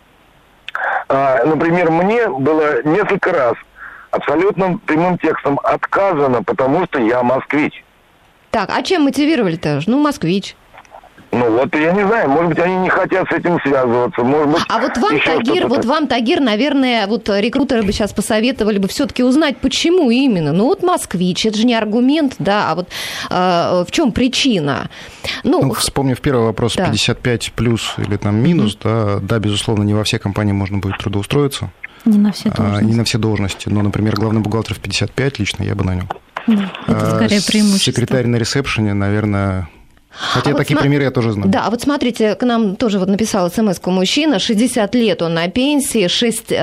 э, 1.09 1.45
например, 1.45 1.91
мне 1.91 2.29
было 2.29 2.83
несколько 2.83 3.33
раз 3.33 3.55
абсолютно 4.13 4.79
прямым 4.87 5.19
текстом 5.19 5.59
отказано, 5.65 6.43
потому 6.43 6.87
что 6.87 7.01
я 7.01 7.23
москвич. 7.23 7.85
Так, 8.51 8.71
а 8.71 8.83
чем 8.83 9.03
мотивировали-то? 9.03 9.81
Ну, 9.87 10.01
москвич. 10.01 10.55
Ну 11.33 11.51
вот 11.51 11.75
я 11.75 11.93
не 11.93 12.07
знаю, 12.07 12.29
может 12.29 12.51
быть, 12.51 12.59
они 12.59 12.77
не 12.77 12.91
хотят 12.91 13.27
с 13.27 13.33
этим 13.33 13.59
связываться, 13.63 14.23
может 14.23 14.49
быть. 14.49 14.63
А 14.69 14.79
вот 14.79 14.99
вам, 14.99 15.19
Тагир, 15.19 15.67
вот 15.67 15.87
вам, 15.87 16.07
Тагир, 16.07 16.41
наверное, 16.41 17.07
вот 17.07 17.31
рекрутеры 17.31 17.83
бы 17.83 17.93
сейчас 17.93 18.13
посоветовали 18.13 18.77
бы 18.77 18.87
все-таки 18.87 19.23
узнать, 19.23 19.57
почему 19.57 20.11
именно. 20.11 20.53
Ну 20.53 20.67
вот 20.67 20.83
москвич, 20.83 21.47
это 21.47 21.57
же 21.57 21.65
не 21.65 21.75
аргумент, 21.75 22.35
да, 22.39 22.71
а 22.71 22.75
вот 22.75 22.89
э, 23.31 23.85
в 23.89 23.91
чем 23.91 24.13
причина? 24.13 24.91
Ну, 25.43 25.63
ну 25.63 25.73
вспомнив 25.73 26.21
первый 26.21 26.45
вопрос, 26.45 26.75
да. 26.75 26.85
55 26.85 27.53
плюс 27.53 27.95
или 27.97 28.19
там 28.19 28.37
минус, 28.37 28.77
mm-hmm. 28.77 29.21
да, 29.21 29.27
да, 29.27 29.39
безусловно, 29.39 29.85
не 29.85 29.95
во 29.95 30.05
все 30.05 30.19
компании 30.19 30.53
можно 30.53 30.79
будет 30.79 30.99
трудоустроиться. 30.99 31.71
Не 32.05 32.19
на 32.19 32.33
все 32.33 32.51
должности. 32.51 32.85
А, 32.85 32.87
не 32.87 32.95
на 32.95 33.05
все 33.05 33.19
должности. 33.19 33.69
Но, 33.69 33.83
например, 33.83 34.17
главный 34.17 34.41
бухгалтер 34.41 34.75
в 34.75 34.81
55 34.81 35.39
лично 35.39 35.63
я 35.63 35.75
бы 35.75 35.85
нанял. 35.85 36.07
Да, 36.47 36.73
это 36.89 37.11
скорее 37.17 37.39
а, 37.39 37.43
преимущество. 37.47 37.93
Секретарь 37.93 38.27
на 38.27 38.37
ресепшене, 38.37 38.95
наверное, 38.95 39.69
Хотя 40.13 40.51
а 40.51 40.55
такие 40.55 40.77
вот, 40.77 40.83
примеры 40.83 41.05
я 41.05 41.11
тоже 41.11 41.33
знаю. 41.33 41.51
Да, 41.51 41.67
а 41.67 41.71
вот 41.71 41.81
смотрите, 41.81 42.35
к 42.35 42.43
нам 42.45 42.77
тоже 42.77 42.99
вот 42.99 43.09
написал 43.09 43.51
смс 43.51 43.81
мужчина, 43.85 44.39
60 44.39 44.95
лет 44.95 45.23
он 45.23 45.35
на 45.35 45.49
пенсии, 45.49 46.07
6 46.07 46.53
э, 46.53 46.55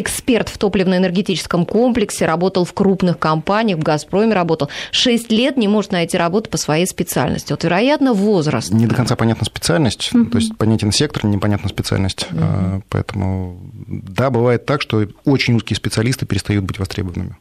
эксперт 0.00 0.48
в 0.48 0.58
топливно-энергетическом 0.58 1.64
комплексе, 1.64 2.26
работал 2.26 2.64
в 2.64 2.72
крупных 2.72 3.18
компаниях, 3.18 3.78
в 3.78 3.82
«Газпроме» 3.82 4.34
работал. 4.34 4.68
6 4.90 5.30
лет 5.30 5.56
не 5.56 5.68
может 5.68 5.92
найти 5.92 6.16
работу 6.16 6.50
по 6.50 6.56
своей 6.56 6.86
специальности. 6.86 7.52
Вот, 7.52 7.62
вероятно, 7.64 8.12
возраст. 8.12 8.72
Не 8.72 8.86
до 8.86 8.94
конца 8.94 9.16
понятна 9.16 9.44
специальность, 9.44 10.10
mm-hmm. 10.12 10.30
то 10.30 10.38
есть 10.38 10.56
понятен 10.56 10.92
сектор, 10.92 11.24
непонятна 11.26 11.68
специальность. 11.68 12.26
Mm-hmm. 12.30 12.82
Поэтому, 12.88 13.60
да, 13.86 14.30
бывает 14.30 14.66
так, 14.66 14.82
что 14.82 15.06
очень 15.24 15.54
узкие 15.54 15.76
специалисты 15.76 16.26
перестают 16.26 16.64
быть 16.64 16.78
востребованными. 16.78 17.36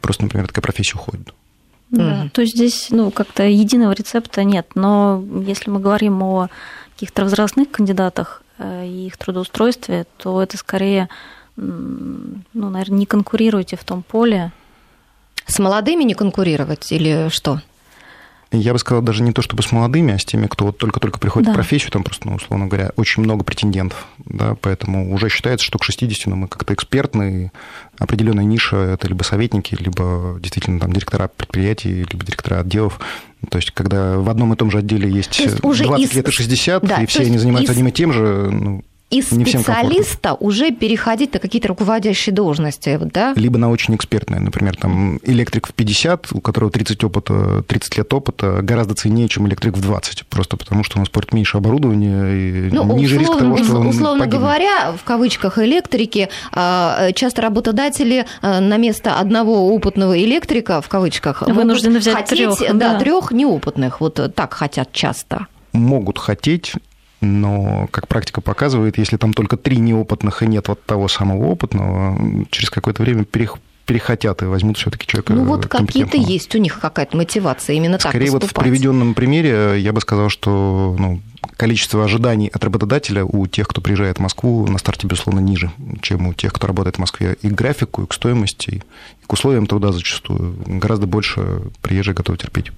Просто, 0.00 0.24
например, 0.24 0.48
такая 0.48 0.62
профессия 0.62 0.96
уходит. 0.96 1.32
Да, 1.90 2.28
то 2.32 2.40
есть 2.40 2.54
здесь 2.54 2.88
ну, 2.90 3.10
как-то 3.10 3.44
единого 3.44 3.92
рецепта 3.92 4.42
нет. 4.44 4.68
Но 4.74 5.22
если 5.46 5.70
мы 5.70 5.80
говорим 5.80 6.22
о 6.22 6.48
каких-то 6.94 7.22
возрастных 7.24 7.70
кандидатах 7.70 8.42
э, 8.58 8.86
и 8.86 9.06
их 9.06 9.16
трудоустройстве, 9.16 10.06
то 10.16 10.42
это 10.42 10.56
скорее, 10.56 11.08
ну, 11.56 12.42
наверное, 12.52 12.98
не 12.98 13.06
конкурируйте 13.06 13.76
в 13.76 13.84
том 13.84 14.02
поле. 14.02 14.52
С 15.46 15.58
молодыми 15.58 16.04
не 16.04 16.14
конкурировать 16.14 16.90
или 16.90 17.28
что? 17.28 17.60
Я 18.56 18.72
бы 18.72 18.78
сказал, 18.78 19.02
даже 19.02 19.22
не 19.22 19.32
то 19.32 19.42
чтобы 19.42 19.62
с 19.62 19.72
молодыми, 19.72 20.14
а 20.14 20.18
с 20.18 20.24
теми, 20.24 20.46
кто 20.46 20.66
вот 20.66 20.78
только-только 20.78 21.18
приходит 21.18 21.46
да. 21.46 21.52
в 21.52 21.54
профессию, 21.54 21.90
там 21.90 22.02
просто, 22.02 22.28
ну, 22.28 22.36
условно 22.36 22.66
говоря, 22.66 22.92
очень 22.96 23.22
много 23.22 23.44
претендентов, 23.44 24.06
да, 24.18 24.56
поэтому 24.60 25.12
уже 25.12 25.28
считается, 25.28 25.64
что 25.64 25.78
к 25.78 25.84
60 25.84 26.26
ну, 26.26 26.36
мы 26.36 26.48
как-то 26.48 26.74
экспертные, 26.74 27.52
определенная 27.98 28.44
ниша, 28.44 28.76
это 28.76 29.08
либо 29.08 29.22
советники, 29.22 29.76
либо 29.78 30.38
действительно 30.40 30.80
там 30.80 30.92
директора 30.92 31.28
предприятий, 31.28 32.04
либо 32.10 32.24
директора 32.24 32.60
отделов, 32.60 33.00
то 33.50 33.58
есть, 33.58 33.72
когда 33.72 34.18
в 34.18 34.28
одном 34.28 34.52
и 34.52 34.56
том 34.56 34.70
же 34.70 34.78
отделе 34.78 35.10
есть, 35.10 35.38
есть 35.38 35.60
20 35.60 35.98
из... 35.98 36.14
лет 36.14 36.28
и 36.28 36.32
60, 36.32 36.82
да, 36.82 37.02
и 37.02 37.06
все 37.06 37.24
они 37.24 37.38
занимаются 37.38 37.72
из... 37.72 37.76
одним 37.76 37.88
и 37.88 37.92
тем 37.92 38.12
же, 38.12 38.50
ну, 38.50 38.84
из 39.18 39.32
не 39.32 39.44
специалиста 39.44 40.34
уже 40.34 40.70
переходить 40.70 41.32
на 41.34 41.40
какие-то 41.40 41.68
руководящие 41.68 42.34
должности, 42.34 42.98
да? 43.00 43.32
Либо 43.36 43.58
на 43.58 43.70
очень 43.70 43.94
экспертные. 43.94 44.40
Например, 44.40 44.76
там 44.76 45.18
электрик 45.22 45.68
в 45.68 45.72
50, 45.72 46.32
у 46.32 46.40
которого 46.40 46.70
30, 46.70 47.04
опыта, 47.04 47.62
30 47.62 47.98
лет 47.98 48.12
опыта, 48.12 48.60
гораздо 48.62 48.94
ценнее, 48.94 49.28
чем 49.28 49.46
электрик 49.46 49.76
в 49.76 49.80
20. 49.80 50.26
Просто 50.26 50.56
потому, 50.56 50.84
что 50.84 50.98
он 50.98 51.04
использует 51.04 51.32
меньше 51.32 51.56
оборудования 51.56 52.32
и 52.32 52.70
ну, 52.72 52.96
ниже 52.96 53.18
условно, 53.20 53.32
риск 53.32 53.38
того, 53.38 53.64
что 53.64 53.78
он 53.78 53.86
Условно 53.86 54.24
погибнет. 54.24 54.40
говоря, 54.40 54.92
в 54.92 55.04
кавычках 55.04 55.58
электрики, 55.58 56.28
а, 56.52 57.12
часто 57.12 57.42
работодатели 57.42 58.26
а, 58.42 58.60
на 58.60 58.76
место 58.76 59.18
одного 59.18 59.74
опытного 59.74 60.18
электрика, 60.22 60.80
в 60.80 60.88
кавычках, 60.88 61.42
вынуждены 61.42 61.98
взять 61.98 62.16
хотеть, 62.16 62.58
трех. 62.58 62.76
Да, 62.76 62.94
да, 62.94 62.98
трех 62.98 63.32
неопытных. 63.32 64.00
Вот 64.00 64.34
так 64.34 64.54
хотят 64.54 64.92
часто 64.92 65.46
могут 65.74 66.18
хотеть, 66.18 66.72
но, 67.24 67.88
как 67.90 68.08
практика 68.08 68.40
показывает, 68.40 68.98
если 68.98 69.16
там 69.16 69.32
только 69.32 69.56
три 69.56 69.78
неопытных 69.78 70.42
и 70.42 70.46
нет 70.46 70.68
вот 70.68 70.84
того 70.84 71.08
самого 71.08 71.46
опытного, 71.46 72.46
через 72.50 72.70
какое-то 72.70 73.02
время 73.02 73.24
перех 73.24 73.58
перехотят 73.86 74.42
и 74.42 74.46
возьмут 74.46 74.78
все-таки 74.78 75.06
человека. 75.06 75.32
Ну 75.34 75.44
вот 75.44 75.66
какие-то 75.66 76.16
есть 76.16 76.54
у 76.54 76.58
них 76.58 76.80
какая-то 76.80 77.16
мотивация 77.16 77.76
именно 77.76 77.98
так 77.98 78.12
Скорее 78.12 78.30
вот 78.30 78.44
в 78.44 78.54
приведенном 78.54 79.14
примере 79.14 79.78
я 79.78 79.92
бы 79.92 80.00
сказал, 80.00 80.28
что 80.30 80.96
ну, 80.98 81.20
количество 81.56 82.04
ожиданий 82.04 82.48
от 82.48 82.64
работодателя 82.64 83.24
у 83.24 83.46
тех, 83.46 83.68
кто 83.68 83.80
приезжает 83.80 84.18
в 84.18 84.20
Москву, 84.20 84.66
на 84.66 84.78
старте, 84.78 85.06
безусловно, 85.06 85.40
ниже, 85.40 85.70
чем 86.00 86.26
у 86.26 86.34
тех, 86.34 86.52
кто 86.52 86.66
работает 86.66 86.96
в 86.96 86.98
Москве. 86.98 87.36
И 87.42 87.48
к 87.48 87.52
графику, 87.52 88.02
и 88.02 88.06
к 88.06 88.14
стоимости, 88.14 88.82
и 89.22 89.26
к 89.26 89.32
условиям 89.32 89.66
труда 89.66 89.92
зачастую 89.92 90.56
гораздо 90.66 91.06
больше 91.06 91.62
приезжие 91.82 92.14
готовы 92.14 92.38
терпеть. 92.38 92.72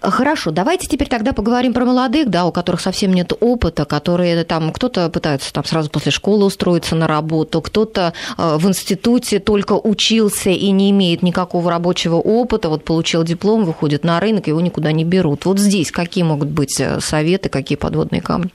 Хорошо, 0.00 0.50
давайте 0.50 0.86
теперь 0.86 1.08
тогда 1.08 1.32
поговорим 1.32 1.72
про 1.72 1.86
молодых, 1.86 2.28
да, 2.28 2.44
у 2.44 2.52
которых 2.52 2.80
совсем 2.82 3.12
нет 3.12 3.32
опыта, 3.40 3.86
которые 3.86 4.44
там, 4.44 4.70
кто-то 4.70 5.08
пытается 5.08 5.52
там 5.52 5.64
сразу 5.64 5.88
после 5.88 6.12
школы 6.12 6.44
устроиться 6.44 6.94
на 6.94 7.06
работу, 7.06 7.62
кто-то 7.62 8.12
э, 8.36 8.56
в 8.58 8.68
институте 8.68 9.38
только 9.38 9.72
учился 9.72 10.50
и 10.50 10.70
не 10.72 10.90
имеет 10.90 11.22
никакого 11.22 11.70
рабочего 11.70 12.16
опыта, 12.16 12.68
вот 12.68 12.84
получил 12.84 13.24
диплом, 13.24 13.64
выходит 13.64 14.04
на 14.04 14.20
рынок, 14.20 14.46
его 14.46 14.60
никуда 14.60 14.92
не 14.92 15.04
берут. 15.04 15.46
Вот 15.46 15.58
здесь 15.58 15.90
какие 15.90 16.22
могут 16.22 16.48
быть 16.48 16.78
э, 16.80 17.00
советы, 17.00 17.48
какие 17.48 17.78
подводные 17.78 18.20
камни? 18.20 18.50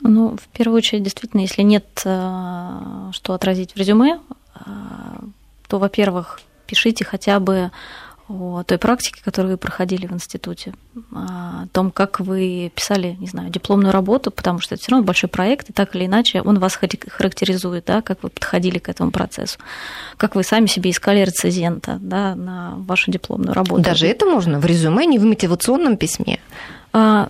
Ну, 0.00 0.36
в 0.36 0.56
первую 0.56 0.78
очередь, 0.78 1.02
действительно, 1.02 1.42
если 1.42 1.62
нет 1.62 1.84
э, 2.04 3.10
что 3.12 3.34
отразить 3.34 3.72
в 3.72 3.76
резюме, 3.76 4.18
то, 5.68 5.78
во-первых, 5.78 6.40
пишите 6.66 7.04
хотя 7.04 7.38
бы 7.38 7.70
о 8.28 8.62
той 8.62 8.78
практике, 8.78 9.22
которую 9.24 9.52
вы 9.52 9.58
проходили 9.58 10.06
в 10.06 10.12
институте, 10.12 10.74
о 11.12 11.66
том, 11.72 11.90
как 11.90 12.20
вы 12.20 12.70
писали, 12.74 13.16
не 13.18 13.26
знаю, 13.26 13.50
дипломную 13.50 13.90
работу, 13.92 14.30
потому 14.30 14.60
что 14.60 14.74
это 14.74 14.82
все 14.82 14.92
равно 14.92 15.06
большой 15.06 15.30
проект, 15.30 15.70
и 15.70 15.72
так 15.72 15.96
или 15.96 16.04
иначе 16.06 16.42
он 16.42 16.58
вас 16.58 16.76
характеризует, 16.76 17.86
да, 17.86 18.02
как 18.02 18.22
вы 18.22 18.28
подходили 18.28 18.78
к 18.78 18.88
этому 18.88 19.10
процессу, 19.10 19.58
как 20.16 20.34
вы 20.34 20.42
сами 20.42 20.66
себе 20.66 20.90
искали 20.90 21.20
рецензента 21.20 21.98
да, 22.00 22.34
на 22.34 22.74
вашу 22.76 23.10
дипломную 23.10 23.54
работу. 23.54 23.82
Даже 23.82 24.06
это 24.06 24.26
можно 24.26 24.60
в 24.60 24.66
резюме, 24.66 25.06
не 25.06 25.18
в 25.18 25.24
мотивационном 25.24 25.96
письме? 25.96 26.38
А, 26.92 27.28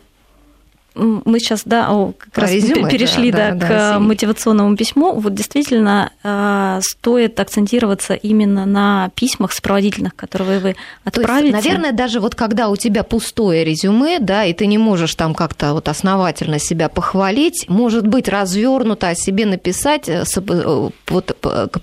мы 0.99 1.39
сейчас, 1.39 1.63
да, 1.65 1.91
о, 1.91 2.13
как 2.13 2.39
раз 2.39 2.53
резюме, 2.53 2.91
перешли 2.91 3.31
да, 3.31 3.51
да, 3.51 3.55
да, 3.55 3.67
к 3.67 3.69
да, 3.69 3.99
мотивационному 3.99 4.77
письму. 4.77 5.15
Вот 5.15 5.35
действительно 5.35 6.13
э, 6.23 6.81
стоит 6.83 7.39
акцентироваться 7.39 8.15
именно 8.15 8.67
на 8.67 9.11
письмах 9.15 9.53
сопроводительных, 9.53 10.15
которые 10.17 10.61
вы 10.61 10.77
отправите. 11.05 11.53
То 11.53 11.57
есть, 11.57 11.67
наверное, 11.67 11.93
даже 11.93 12.21
вот 12.21 12.35
когда 12.35 12.69
у 12.69 12.77
тебя 12.77 13.05
пустое 13.05 13.65
резюме, 13.65 14.19
да, 14.19 14.45
и 14.45 14.53
ты 14.53 14.67
не 14.67 14.79
можешь 14.79 15.15
там 15.15 15.35
как-то 15.35 15.73
вот 15.73 15.89
основательно 15.89 16.59
себя 16.59 16.89
похвалить, 16.89 17.67
может 17.69 18.07
быть, 18.07 18.29
развернуто 18.29 19.09
о 19.09 19.15
себе 19.15 19.47
написать, 19.47 20.09
э, 20.09 20.25
э, 20.25 20.89
вот, 21.09 21.37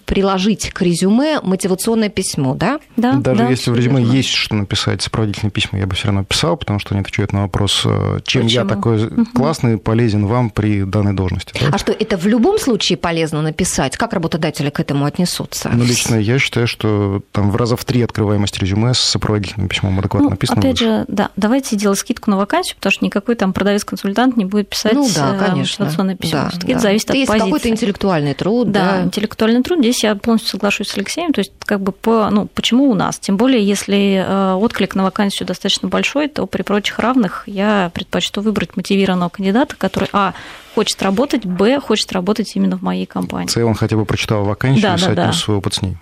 приложить 0.06 0.72
к 0.72 0.82
резюме 0.82 1.40
мотивационное 1.42 2.10
письмо, 2.10 2.54
да? 2.56 2.80
Да. 2.98 3.14
Даже 3.14 3.44
да, 3.44 3.50
если 3.50 3.72
в 3.72 3.76
резюме 3.76 4.04
есть 4.04 4.30
что 4.30 4.56
написать, 4.56 5.02
сопроводительные 5.02 5.52
письма, 5.52 5.80
я 5.80 5.88
бы 5.88 5.96
все 5.96 6.08
равно 6.08 6.24
писал, 6.24 6.58
потому 6.58 6.80
что 6.80 6.94
они 6.94 7.02
отвечают 7.02 7.32
на 7.34 7.44
вопрос, 7.44 7.82
чем 8.26 8.44
Почему? 8.44 8.50
я 8.50 8.66
такой 8.66 9.05
угу. 9.08 9.26
классный, 9.34 9.78
полезен 9.78 10.26
вам 10.26 10.50
при 10.50 10.84
данной 10.84 11.14
должности. 11.14 11.54
Да? 11.60 11.70
А 11.72 11.78
что, 11.78 11.92
это 11.92 12.18
в 12.18 12.26
любом 12.28 12.60
случае 12.60 12.98
полезно 12.98 13.42
написать? 13.42 13.98
Как 13.98 14.14
работодатели 14.14 14.70
к 14.70 14.80
этому 14.80 15.06
отнесутся? 15.06 15.70
Ну, 15.74 15.84
лично 15.84 16.16
я 16.16 16.40
считаю, 16.40 16.68
что 16.68 17.22
там 17.32 17.52
в 17.52 17.56
раза 17.56 17.76
в 17.76 17.86
три 17.86 18.02
открываемость 18.02 18.58
резюме 18.60 18.94
с 18.94 19.00
сопроводительным 19.00 19.68
письмом 19.68 20.00
адекватно 20.00 20.26
ну, 20.26 20.32
написано. 20.32 20.60
Опять 20.60 20.82
лучше. 20.82 20.86
же, 20.86 21.06
да, 21.08 21.30
давайте 21.36 21.76
делать 21.76 22.00
скидку 22.00 22.32
на 22.32 22.38
вакансию, 22.38 22.76
потому 22.78 22.92
что 22.92 23.06
никакой 23.06 23.36
там 23.36 23.54
продавец-консультант 23.54 24.38
не 24.38 24.46
будет 24.46 24.70
писать 24.70 24.94
ну, 24.94 25.08
да, 25.16 25.36
э, 25.36 25.50
конечно. 25.50 25.86
мотивационное 25.86 26.16
письмо. 26.16 26.50
Да, 26.52 26.58
это 26.58 26.74
да. 26.74 26.80
зависит 26.80 27.10
от 27.10 27.16
позиции. 27.16 27.40
какой-то 27.40 27.70
интеллектуальный 27.70 28.34
труд. 28.34 28.72
Да, 28.72 28.98
да, 28.98 29.04
интеллектуальный 29.04 29.64
труд. 29.64 29.80
Здесь 29.80 30.04
я 30.04 30.16
полностью 30.16 30.52
соглашусь 30.52 30.90
с 30.90 30.98
Алексеем. 30.98 31.34
То 31.34 31.40
есть, 31.40 31.52
как 31.60 31.82
бы 31.82 31.92
по, 31.92 32.30
ну, 32.32 32.48
почему 32.54 32.90
у 32.90 32.94
нас? 32.94 33.20
Тем 33.20 33.38
более, 33.38 33.66
если 33.66 34.26
э, 34.26 34.54
отклик 34.54 34.96
на 34.96 35.04
вакансию 35.04 35.48
достаточно 35.48 35.88
большой, 35.88 36.28
то 36.28 36.46
при 36.46 36.62
прочих 36.62 37.00
равных 37.00 37.44
я 37.46 37.92
предпочту 37.94 38.42
выбрать 38.42 38.76
мотивированного 38.86 39.30
кандидата, 39.30 39.76
который, 39.76 40.10
а, 40.14 40.34
хочет 40.76 41.02
работать, 41.02 41.46
б, 41.46 41.80
хочет 41.80 42.12
работать 42.12 42.56
именно 42.56 42.78
в 42.78 42.84
моей 42.84 43.06
компании. 43.06 43.50
С, 43.50 43.58
он 43.58 43.74
хотя 43.74 43.98
бы 43.98 44.06
прочитал 44.06 44.44
вакансию 44.46 44.82
да, 44.82 44.96
и 44.96 45.16
да, 45.16 45.28
да. 45.28 45.34
свой 45.34 45.58
опыт 45.58 45.74
с 45.74 45.82
ней. 45.82 45.98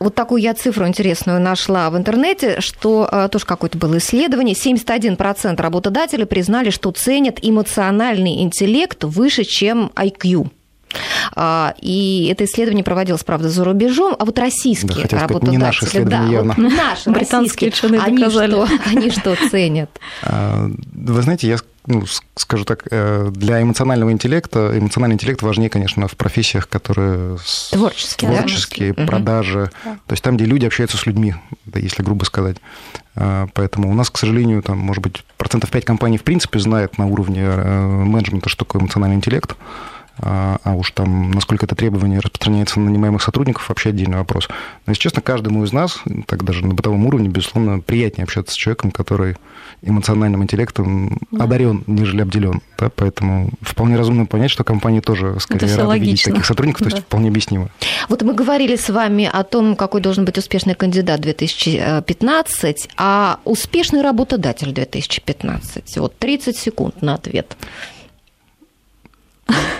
Вот 0.00 0.14
такую 0.14 0.42
я 0.42 0.52
цифру 0.54 0.86
интересную 0.86 1.40
нашла 1.40 1.88
в 1.88 1.96
интернете, 1.96 2.60
что 2.60 3.08
э, 3.10 3.28
тоже 3.30 3.46
какое-то 3.46 3.78
было 3.78 3.96
исследование. 3.98 4.54
71% 4.54 5.60
работодателей 5.62 6.26
признали, 6.26 6.70
что 6.70 6.90
ценят 6.90 7.38
эмоциональный 7.40 8.42
интеллект 8.42 9.02
выше, 9.04 9.44
чем 9.44 9.92
IQ. 9.94 10.50
А, 11.34 11.74
и 11.80 12.28
это 12.30 12.44
исследование 12.44 12.84
проводилось, 12.84 13.24
правда, 13.24 13.48
за 13.48 13.64
рубежом, 13.64 14.14
а 14.18 14.24
вот 14.24 14.38
российские 14.38 15.06
да, 15.08 15.20
работодатели... 15.20 15.50
не 15.50 15.58
наши 15.58 15.84
исследования 15.86 16.26
да, 16.26 16.32
явно. 16.32 16.54
Вот 16.56 16.72
наши, 16.72 17.10
Британские 17.10 17.70
ученые 17.70 18.00
они 18.00 18.28
что, 18.28 18.68
они 18.86 19.10
что 19.10 19.36
ценят? 19.50 19.90
А, 20.22 20.68
вы 20.92 21.22
знаете, 21.22 21.48
я 21.48 21.58
ну, 21.86 22.04
скажу 22.34 22.64
так, 22.64 22.86
э, 22.90 23.30
для 23.30 23.60
эмоционального 23.60 24.10
интеллекта, 24.10 24.76
эмоциональный 24.78 25.14
интеллект 25.14 25.42
важнее, 25.42 25.68
конечно, 25.68 26.08
в 26.08 26.16
профессиях, 26.16 26.68
которые 26.68 27.38
творческие, 27.70 28.30
творческие 28.30 28.92
да? 28.94 29.06
продажи, 29.06 29.70
да. 29.84 29.98
то 30.06 30.12
есть 30.12 30.22
там, 30.22 30.36
где 30.36 30.46
люди 30.46 30.64
общаются 30.64 30.96
с 30.96 31.04
людьми, 31.04 31.34
да, 31.66 31.78
если 31.78 32.02
грубо 32.02 32.24
сказать. 32.24 32.56
А, 33.16 33.48
поэтому 33.52 33.90
у 33.90 33.94
нас, 33.94 34.08
к 34.08 34.16
сожалению, 34.16 34.62
там, 34.62 34.78
может 34.78 35.02
быть, 35.02 35.24
процентов 35.36 35.70
5 35.70 35.84
компаний 35.84 36.16
в 36.16 36.22
принципе 36.22 36.58
знает 36.58 36.96
на 36.96 37.06
уровне 37.06 37.42
э, 37.42 38.04
менеджмента, 38.04 38.48
что 38.48 38.64
такое 38.64 38.80
эмоциональный 38.80 39.16
интеллект. 39.16 39.54
А, 40.18 40.58
а 40.62 40.74
уж 40.74 40.92
там, 40.92 41.32
насколько 41.32 41.66
это 41.66 41.74
требование 41.74 42.20
распространяется 42.20 42.78
на 42.78 42.86
нанимаемых 42.86 43.22
сотрудников, 43.22 43.68
вообще 43.68 43.88
отдельный 43.90 44.18
вопрос. 44.18 44.48
Но, 44.86 44.92
если 44.92 45.02
честно, 45.02 45.22
каждому 45.22 45.64
из 45.64 45.72
нас, 45.72 46.00
так 46.26 46.44
даже 46.44 46.64
на 46.64 46.74
бытовом 46.74 47.04
уровне, 47.06 47.28
безусловно, 47.28 47.80
приятнее 47.80 48.24
общаться 48.24 48.54
с 48.54 48.56
человеком, 48.56 48.90
который 48.90 49.36
эмоциональным 49.82 50.42
интеллектом 50.42 51.18
да. 51.30 51.44
одарен, 51.44 51.82
нежели 51.86 52.22
обделен. 52.22 52.62
Да? 52.78 52.90
Поэтому 52.94 53.50
вполне 53.60 53.96
разумно 53.96 54.26
понять, 54.26 54.50
что 54.50 54.62
компании 54.64 55.00
тоже 55.00 55.38
скорее 55.40 55.74
рады 55.74 55.88
логично. 55.88 56.06
видеть 56.06 56.24
таких 56.24 56.46
сотрудников, 56.46 56.78
то 56.80 56.86
есть 56.86 56.96
да. 56.98 57.02
вполне 57.02 57.28
объяснимо. 57.28 57.68
Вот 58.08 58.22
мы 58.22 58.34
говорили 58.34 58.76
с 58.76 58.88
вами 58.90 59.28
о 59.30 59.42
том, 59.42 59.74
какой 59.74 60.00
должен 60.00 60.24
быть 60.24 60.38
успешный 60.38 60.74
кандидат 60.74 61.20
2015, 61.20 62.88
а 62.96 63.40
успешный 63.44 64.02
работодатель 64.02 64.72
2015. 64.72 65.98
Вот 65.98 66.16
30 66.18 66.56
секунд 66.56 67.02
на 67.02 67.14
ответ. 67.14 67.56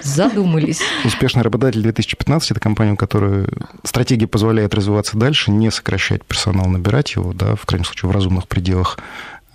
Задумались. 0.05 0.81
Успешный 1.05 1.43
работодатель 1.43 1.83
2015– 1.83 2.51
это 2.53 2.61
компания, 2.61 2.93
у 2.93 2.97
которой 2.97 3.49
стратегия 3.83 4.27
позволяет 4.27 4.75
развиваться 4.75 5.17
дальше, 5.17 5.51
не 5.51 5.71
сокращать 5.71 6.25
персонал, 6.25 6.67
набирать 6.67 7.15
его, 7.15 7.33
да, 7.33 7.57
в 7.57 7.65
крайнем 7.65 7.87
случае, 7.87 8.11
в 8.11 8.13
разумных 8.13 8.47
пределах. 8.47 8.99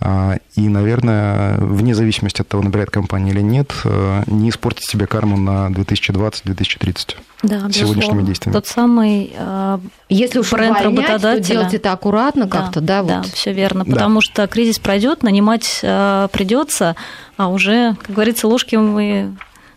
А, 0.02 0.38
и, 0.56 0.70
наверное, 0.70 1.58
вне 1.58 1.94
зависимости 1.94 2.42
от 2.42 2.48
того, 2.48 2.64
набирает 2.64 2.90
компания 2.90 3.32
или 3.32 3.42
нет, 3.42 3.74
э, 3.84 4.24
не 4.28 4.50
испортить 4.50 4.90
себе 4.90 5.08
карму 5.08 5.36
на 5.36 5.68
2020-2030 5.68 7.18
да, 7.44 7.70
сегодняшними 7.70 8.24
действиями. 8.24 8.54
Тот 8.54 8.66
самый 8.66 9.34
э, 9.36 9.80
Если 10.08 10.40
уж 10.40 10.52
бренд 10.52 10.82
работодателя. 10.82 11.42
То 11.42 11.48
делать 11.48 11.74
это 11.74 11.92
аккуратно 11.92 12.46
да, 12.46 12.58
как-то, 12.62 12.80
да? 12.80 13.04
Да, 13.04 13.18
вот. 13.18 13.28
все 13.28 13.52
верно. 13.52 13.84
Да. 13.84 13.92
Потому 13.92 14.22
что 14.22 14.48
кризис 14.48 14.80
пройдет, 14.80 15.22
нанимать 15.22 15.82
э, 15.84 16.30
придется, 16.32 16.96
а 17.36 17.50
уже, 17.50 17.98
как 18.02 18.16
говорится, 18.16 18.48
ложки 18.48 18.78
мы 18.78 19.36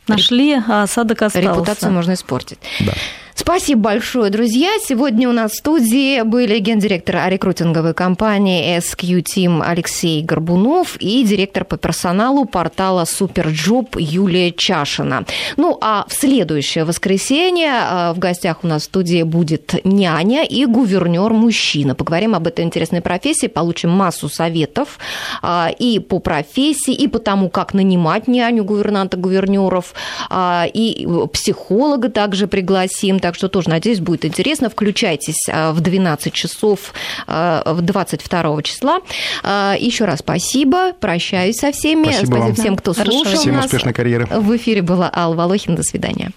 Нашли, 0.09 0.55
а 0.55 0.82
осадок 0.82 1.22
остался. 1.22 1.48
Репутацию 1.48 1.92
можно 1.92 2.14
испортить. 2.14 2.59
Да. 2.80 2.92
Спасибо 3.35 3.80
большое, 3.80 4.30
друзья. 4.30 4.68
Сегодня 4.87 5.28
у 5.28 5.33
нас 5.33 5.53
в 5.53 5.57
студии 5.57 6.20
были 6.20 6.59
гендиректор 6.59 7.16
рекрутинговой 7.30 7.95
компании 7.95 8.76
SQ 8.76 9.22
Team 9.22 9.62
Алексей 9.66 10.22
Горбунов 10.22 10.97
и 10.99 11.24
директор 11.24 11.64
по 11.64 11.78
персоналу 11.78 12.45
портала 12.45 13.07
Superjob 13.07 13.96
Юлия 13.99 14.53
Чашина. 14.53 15.24
Ну, 15.57 15.78
а 15.80 16.05
в 16.09 16.12
следующее 16.12 16.85
воскресенье 16.85 17.70
а, 17.72 18.12
в 18.12 18.18
гостях 18.18 18.64
у 18.64 18.66
нас 18.66 18.83
в 18.83 18.85
студии 18.85 19.22
будет 19.22 19.83
няня 19.85 20.45
и 20.45 20.66
гувернер-мужчина. 20.66 21.95
Поговорим 21.95 22.35
об 22.35 22.47
этой 22.47 22.64
интересной 22.66 23.01
профессии, 23.01 23.47
получим 23.47 23.91
массу 23.91 24.28
советов 24.28 24.99
а, 25.41 25.70
и 25.76 26.01
по 26.01 26.18
профессии, 26.18 26.93
и 26.93 27.09
по 27.09 27.18
тому, 27.18 27.49
как 27.49 27.72
нанимать 27.72 28.28
няню, 28.28 28.62
гувернанта, 28.62 29.16
гувернеров, 29.16 29.95
а, 30.28 30.66
и 30.72 31.09
психолога 31.33 32.11
также 32.11 32.47
пригласим 32.47 33.21
так 33.22 33.34
что 33.34 33.48
тоже, 33.48 33.70
надеюсь, 33.70 34.00
будет 34.00 34.24
интересно. 34.26 34.68
Включайтесь 34.68 35.46
а, 35.50 35.72
в 35.72 35.80
12 35.80 36.32
часов 36.32 36.92
а, 37.26 37.62
в 37.72 37.80
22 37.80 38.62
числа. 38.62 38.98
А, 39.42 39.74
Еще 39.78 40.04
раз 40.04 40.18
спасибо, 40.18 40.92
прощаюсь 40.92 41.56
со 41.56 41.72
всеми. 41.72 42.04
Спасибо, 42.04 42.26
спасибо 42.36 42.54
всем, 42.54 42.76
кто 42.76 42.92
Хорошо. 42.92 43.12
слушал 43.12 43.40
Всем 43.40 43.54
нас. 43.54 43.64
успешной 43.66 43.94
карьеры. 43.94 44.26
В 44.26 44.54
эфире 44.56 44.82
была 44.82 45.10
Алла 45.14 45.34
Волохин. 45.34 45.74
До 45.74 45.82
свидания. 45.82 46.30